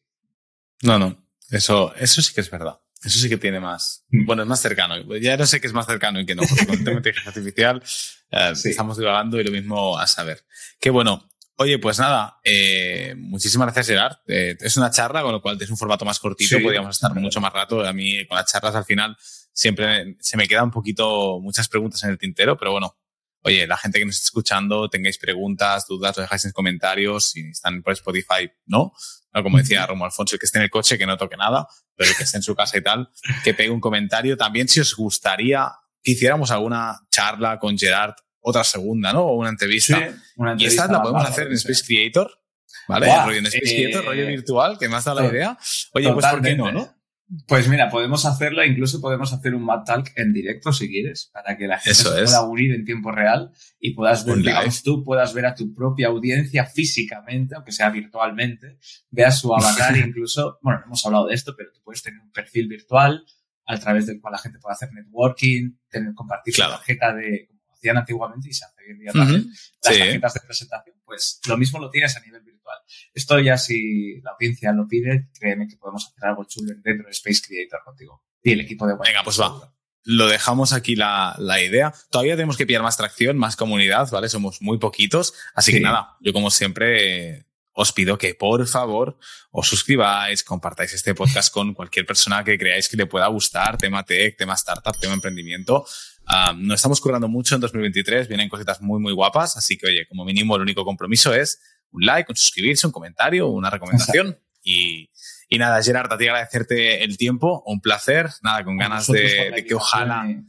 No, 0.83 0.99
no. 0.99 1.23
Eso, 1.51 1.95
eso 1.97 2.23
sí 2.23 2.33
que 2.35 2.41
es 2.41 2.51
verdad. 2.51 2.81
Eso 3.03 3.19
sí 3.19 3.29
que 3.29 3.37
tiene 3.37 3.61
más. 3.61 4.05
Mm. 4.11 4.27
Bueno, 4.27 4.43
es 4.43 4.49
más 4.49 4.61
cercano. 4.61 4.97
Ya 5.17 5.37
no 5.37 5.47
sé 5.47 5.61
qué 5.61 5.67
es 5.67 5.73
más 5.73 5.87
cercano 5.87 6.21
y 6.21 6.27
qué 6.27 6.35
no, 6.35 6.43
porque 6.49 6.67
con 6.67 6.75
el 6.79 6.85
tema 6.85 6.91
de 6.91 6.97
inteligencia 6.97 7.31
artificial 7.31 7.83
eh, 8.31 8.53
Sí. 8.57 8.71
estamos 8.71 8.99
divagando 8.99 9.41
y 9.41 9.45
lo 9.45 9.53
mismo 9.53 9.99
a 9.99 10.07
saber. 10.07 10.45
Qué 10.81 10.91
bueno. 10.91 11.29
Oye, 11.61 11.79
pues 11.81 11.99
nada, 11.99 12.39
eh, 12.45 13.15
muchísimas 13.17 13.67
gracias, 13.67 13.89
Gerard. 13.89 14.19
Eh, 14.29 14.57
es 14.61 14.77
una 14.77 14.93
charla, 14.93 15.23
con 15.23 15.33
lo 15.33 15.43
cual 15.43 15.61
es 15.61 15.69
un 15.69 15.77
formato 15.77 16.05
más 16.05 16.21
cortito, 16.21 16.57
Sí, 16.57 16.63
podríamos 16.63 16.95
estar 16.95 17.13
mucho 17.17 17.41
más 17.41 17.53
rato. 17.53 17.85
A 17.85 17.93
mí, 17.93 18.25
con 18.27 18.37
las 18.37 18.51
charlas 18.51 18.77
al 18.77 18.85
final, 18.85 19.17
siempre 19.53 20.17
se 20.21 20.37
me 20.37 20.47
quedan 20.47 20.67
un 20.67 20.71
poquito 20.71 21.41
muchas 21.41 21.67
preguntas 21.67 22.01
en 22.05 22.11
el 22.11 22.19
tintero, 22.19 22.57
pero 22.57 22.71
bueno, 22.71 22.97
oye, 23.43 23.67
la 23.67 23.77
gente 23.77 23.99
que 23.99 24.05
nos 24.05 24.15
está 24.15 24.27
escuchando, 24.29 24.89
tengáis 24.89 25.19
preguntas, 25.19 25.85
dudas, 25.89 26.17
lo 26.17 26.23
dejáis 26.23 26.45
en 26.45 26.53
comentarios. 26.53 27.31
Si 27.31 27.41
están 27.49 27.83
por 27.83 27.93
Spotify, 27.93 28.49
no. 28.67 28.93
No, 29.39 29.45
como 29.45 29.59
decía 29.59 29.87
Romo 29.87 30.05
Alfonso, 30.05 30.35
el 30.35 30.41
que 30.41 30.47
esté 30.47 30.59
en 30.59 30.65
el 30.65 30.71
coche, 30.71 30.99
que 30.99 31.07
no 31.07 31.17
toque 31.17 31.37
nada, 31.37 31.67
pero 31.95 32.11
el 32.11 32.17
que 32.17 32.25
esté 32.25 32.37
en 32.39 32.43
su 32.43 32.55
casa 32.55 32.77
y 32.79 32.83
tal, 32.83 33.09
que 33.45 33.55
pegue 33.55 33.71
un 33.71 33.81
comentario. 33.81 34.37
También 34.37 34.69
si 34.69 34.81
os 34.81 34.95
gustaría 34.95 35.71
que 36.03 36.13
hiciéramos 36.13 36.51
alguna 36.51 37.01
charla 37.11 37.59
con 37.59 37.79
Gerard, 37.79 38.15
otra 38.41 38.65
segunda, 38.65 39.13
¿no? 39.13 39.23
O 39.23 39.35
una 39.35 39.51
entrevista. 39.51 39.99
una 40.37 40.57
y 40.59 40.65
esta 40.65 40.87
la 40.87 41.03
podemos 41.03 41.25
hacer 41.25 41.47
en 41.47 41.55
Space. 41.55 41.85
Creator, 41.85 42.41
¿vale? 42.89 43.07
Rollo 43.25 43.39
en 43.39 43.47
Space 43.47 43.65
eh, 43.65 43.85
Creator, 43.85 44.05
rollo 44.05 44.27
virtual, 44.27 44.79
que 44.79 44.89
me 44.89 44.97
has 44.97 45.05
dado 45.05 45.21
la 45.21 45.27
idea. 45.29 45.59
Oye, 45.93 46.13
pues 46.13 46.27
¿por 46.27 46.43
qué 46.43 46.57
no, 46.57 46.73
no? 46.73 46.98
Pues 47.47 47.69
mira, 47.69 47.91
podemos 47.91 48.25
hacerlo, 48.25 48.65
incluso 48.65 49.01
podemos 49.03 49.33
hacer 49.35 49.55
un 49.55 49.63
Mad 49.63 49.85
Talk 49.85 50.13
en 50.17 50.33
directo 50.33 50.73
si 50.73 50.89
quieres, 50.89 51.31
para 51.33 51.59
que 51.59 51.67
la 51.67 51.77
gente 51.79 51.91
Eso 51.91 52.13
se 52.15 52.23
es. 52.23 52.31
pueda 52.31 52.47
unir 52.47 52.73
en 52.73 52.85
tiempo 52.87 53.13
real 53.13 53.51
y 53.79 53.93
puedas 53.95 54.25
ver, 54.25 54.39
digamos, 54.39 54.83
tú 54.83 55.05
puedas 55.05 55.35
ver 55.35 55.45
a 55.45 55.55
tu 55.55 55.75
propia 55.75 56.09
audiencia 56.09 56.65
físicamente, 56.65 57.55
aunque 57.55 57.73
sea 57.73 57.91
virtualmente, 57.91 58.79
veas 59.11 59.39
su 59.39 59.55
avatar 59.55 59.95
incluso, 60.09 60.59
bueno, 60.63 60.81
no 60.81 60.87
hemos 60.87 61.05
hablado 61.05 61.27
de 61.27 61.35
esto, 61.35 61.55
pero 61.57 61.71
tú 61.73 61.81
puedes 61.85 62.03
tener 62.03 62.19
un 62.21 62.31
perfil 62.33 62.67
virtual 62.67 63.23
a 63.67 63.79
través 63.79 64.07
del 64.07 64.21
cual 64.23 64.33
la 64.33 64.39
gente 64.39 64.59
puede 64.59 64.73
hacer 64.73 64.91
networking, 64.95 65.73
tener, 65.91 66.15
compartir 66.15 66.55
Claro. 66.55 66.73
su 66.73 66.79
tarjeta 66.79 67.15
de, 67.15 67.51
hacían 67.79 67.97
antiguamente 67.97 68.49
y 68.49 68.53
se 68.53 68.65
hace 68.65 68.75
hoy 68.85 68.91
en 68.93 68.99
día 68.99 69.13
también, 69.13 69.47
las 69.49 69.95
Sí. 69.95 69.99
tarjetas 70.01 70.35
de 70.35 70.41
presentación, 70.41 70.97
pues 71.05 71.41
lo 71.47 71.57
mismo 71.57 71.79
lo 71.79 71.91
tienes 71.91 72.17
a 72.17 72.21
nivel 72.21 72.43
virtual. 72.43 72.79
Esto 73.15 73.39
ya 73.41 73.57
si 73.57 74.21
la 74.23 74.33
audiencia 74.33 74.73
lo 74.73 74.87
pide, 74.87 75.29
créeme 75.39 75.67
que 75.69 75.77
podemos 75.77 76.07
hacer 76.07 76.25
algo 76.29 76.45
chulo 76.45 76.73
dentro 76.83 77.07
de 77.07 77.13
Space 77.13 77.41
Creator 77.47 77.81
contigo. 77.85 78.23
Y 78.43 78.53
el 78.53 78.61
equipo 78.61 78.87
de 78.87 78.95
White 78.95 79.11
Venga, 79.11 79.23
pues 79.25 79.41
va. 79.41 79.73
Lo 80.05 80.27
dejamos 80.27 80.73
aquí 80.73 80.97
la, 80.97 81.35
la 81.39 81.61
idea. 81.63 81.93
Todavía 82.11 82.35
tenemos 82.37 82.57
que 82.57 82.67
pillar 82.67 82.83
más 82.83 82.97
tracción, 82.97 83.37
más 83.37 83.57
comunidad, 83.57 84.09
¿vale? 84.11 84.29
Somos 84.29 84.63
muy 84.63 84.79
poquitos. 84.79 85.35
Así 85.55 85.73
Sí. 85.73 85.79
que 85.79 85.83
nada, 85.85 86.17
yo 86.21 86.33
como 86.33 86.51
siempre 86.51 87.37
eh, 87.39 87.45
os 87.73 87.93
pido 87.93 88.17
que 88.17 88.35
por 88.35 88.67
favor 88.67 89.19
os 89.51 89.69
suscribáis, 89.69 90.43
compartáis 90.45 90.95
este 90.95 91.15
podcast 91.15 91.53
con 91.53 91.75
cualquier 91.75 92.07
persona 92.07 92.43
que 92.43 92.57
creáis 92.57 92.89
que 92.89 92.97
le 92.97 93.07
pueda 93.07 93.27
gustar, 93.27 93.77
tema 93.77 94.03
tech, 94.05 94.37
tema 94.37 94.55
startup, 94.55 94.99
tema 94.99 95.15
emprendimiento. 95.15 95.87
Ah, 96.31 96.55
no 96.57 96.75
estamos 96.75 97.01
currando 97.01 97.27
mucho 97.29 97.55
en 97.55 97.61
2023, 97.63 98.29
vienen 98.29 98.49
cositas 98.49 98.81
muy, 98.83 99.01
muy 99.01 99.13
guapas. 99.13 99.57
Así 99.57 99.79
que, 99.79 99.87
oye, 99.87 100.07
como 100.07 100.25
mínimo, 100.25 100.57
el 100.57 100.63
único 100.63 100.85
compromiso 100.85 101.33
es 101.35 101.61
un 101.91 102.05
like, 102.05 102.31
un 102.31 102.37
suscribirse, 102.37 102.87
un 102.87 102.93
comentario, 102.93 103.49
una 103.49 103.71
recomendación. 103.71 104.39
Y, 104.63 105.11
y 105.49 105.57
nada, 105.59 105.83
Gerard, 105.83 106.13
a 106.13 106.19
ti 106.19 106.27
agradecerte 106.27 107.03
el 107.03 107.17
tiempo, 107.17 107.63
un 107.65 107.81
placer. 107.81 108.29
Nada, 108.43 108.63
con 108.65 108.77
ganas 108.77 109.07
de, 109.07 109.65
que 109.67 109.75
ojalá 109.75 110.27
y- 110.29 110.45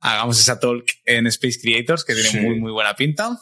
hagamos 0.00 0.38
esa 0.38 0.60
talk 0.60 0.84
en 1.06 1.26
Space 1.28 1.58
Creators, 1.62 2.04
que 2.04 2.12
tiene 2.14 2.28
Sí. 2.28 2.40
muy, 2.40 2.60
muy 2.60 2.72
buena 2.72 2.94
pinta. 2.94 3.38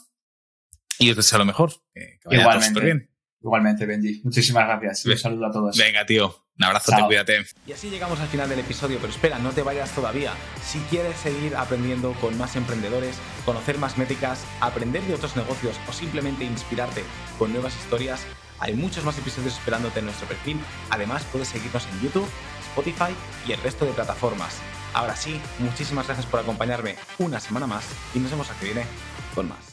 Y 1.01 1.11
os 1.11 1.17
deseo 1.17 1.39
lo 1.39 1.45
mejor. 1.45 1.73
Que, 1.93 2.01
que 2.01 2.29
vaya 2.29 2.29
todo 2.29 2.41
Igualmente. 2.41 2.69
súper 2.69 2.85
bien. 2.85 3.11
Igualmente, 3.47 3.87
Benji. 3.87 4.23
Muchísimas 4.25 4.67
gracias. 4.67 5.07
Un 5.07 5.17
saludo 5.17 5.47
a 5.47 5.53
todos. 5.53 5.79
Venga, 5.79 6.05
tío. 6.05 6.35
Un 6.59 6.65
abrazo, 6.65 6.91
te 6.91 7.01
cuídate. 7.05 7.47
Y 7.65 7.73
así 7.73 7.91
llegamos 7.91 8.19
al 8.19 8.27
final 8.27 8.49
del 8.49 8.59
episodio, 8.59 8.99
pero 9.01 9.13
espera, 9.13 9.39
no 9.39 9.51
te 9.51 9.63
vayas 9.63 9.95
todavía. 9.95 10.33
Si 10.65 10.81
quieres 10.91 11.17
seguir 11.17 11.55
aprendiendo 11.55 12.13
con 12.15 12.37
más 12.39 12.57
emprendedores, 12.57 13.17
conocer 13.45 13.79
más 13.79 13.99
métricas, 13.99 14.45
aprender 14.61 15.05
de 15.05 15.15
otros 15.15 15.37
negocios 15.37 15.77
o 15.89 15.93
simplemente 15.93 16.45
inspirarte 16.45 17.05
con 17.39 17.53
nuevas 17.53 17.77
historias, 17.77 18.27
hay 18.59 18.75
muchos 18.75 19.05
más 19.05 19.17
episodios 19.17 19.53
esperándote 19.53 20.01
en 20.01 20.07
nuestro 20.07 20.27
perfil. 20.27 20.59
Además, 20.91 21.25
puedes 21.31 21.47
seguirnos 21.47 21.87
en 21.87 22.01
YouTube, 22.01 22.29
Spotify 22.71 23.15
y 23.47 23.53
el 23.53 23.61
resto 23.61 23.85
de 23.85 23.93
plataformas. 23.93 24.59
Ahora 24.93 25.15
sí, 25.15 25.41
muchísimas 25.61 26.07
gracias 26.07 26.27
por 26.27 26.41
acompañarme 26.41 26.97
una 27.19 27.39
semana 27.39 27.69
más 27.69 27.87
y 28.13 28.19
nos 28.19 28.33
vemos 28.33 28.51
aquí 28.51 28.65
viene 28.65 28.87
con 29.37 29.49
más. 29.49 29.67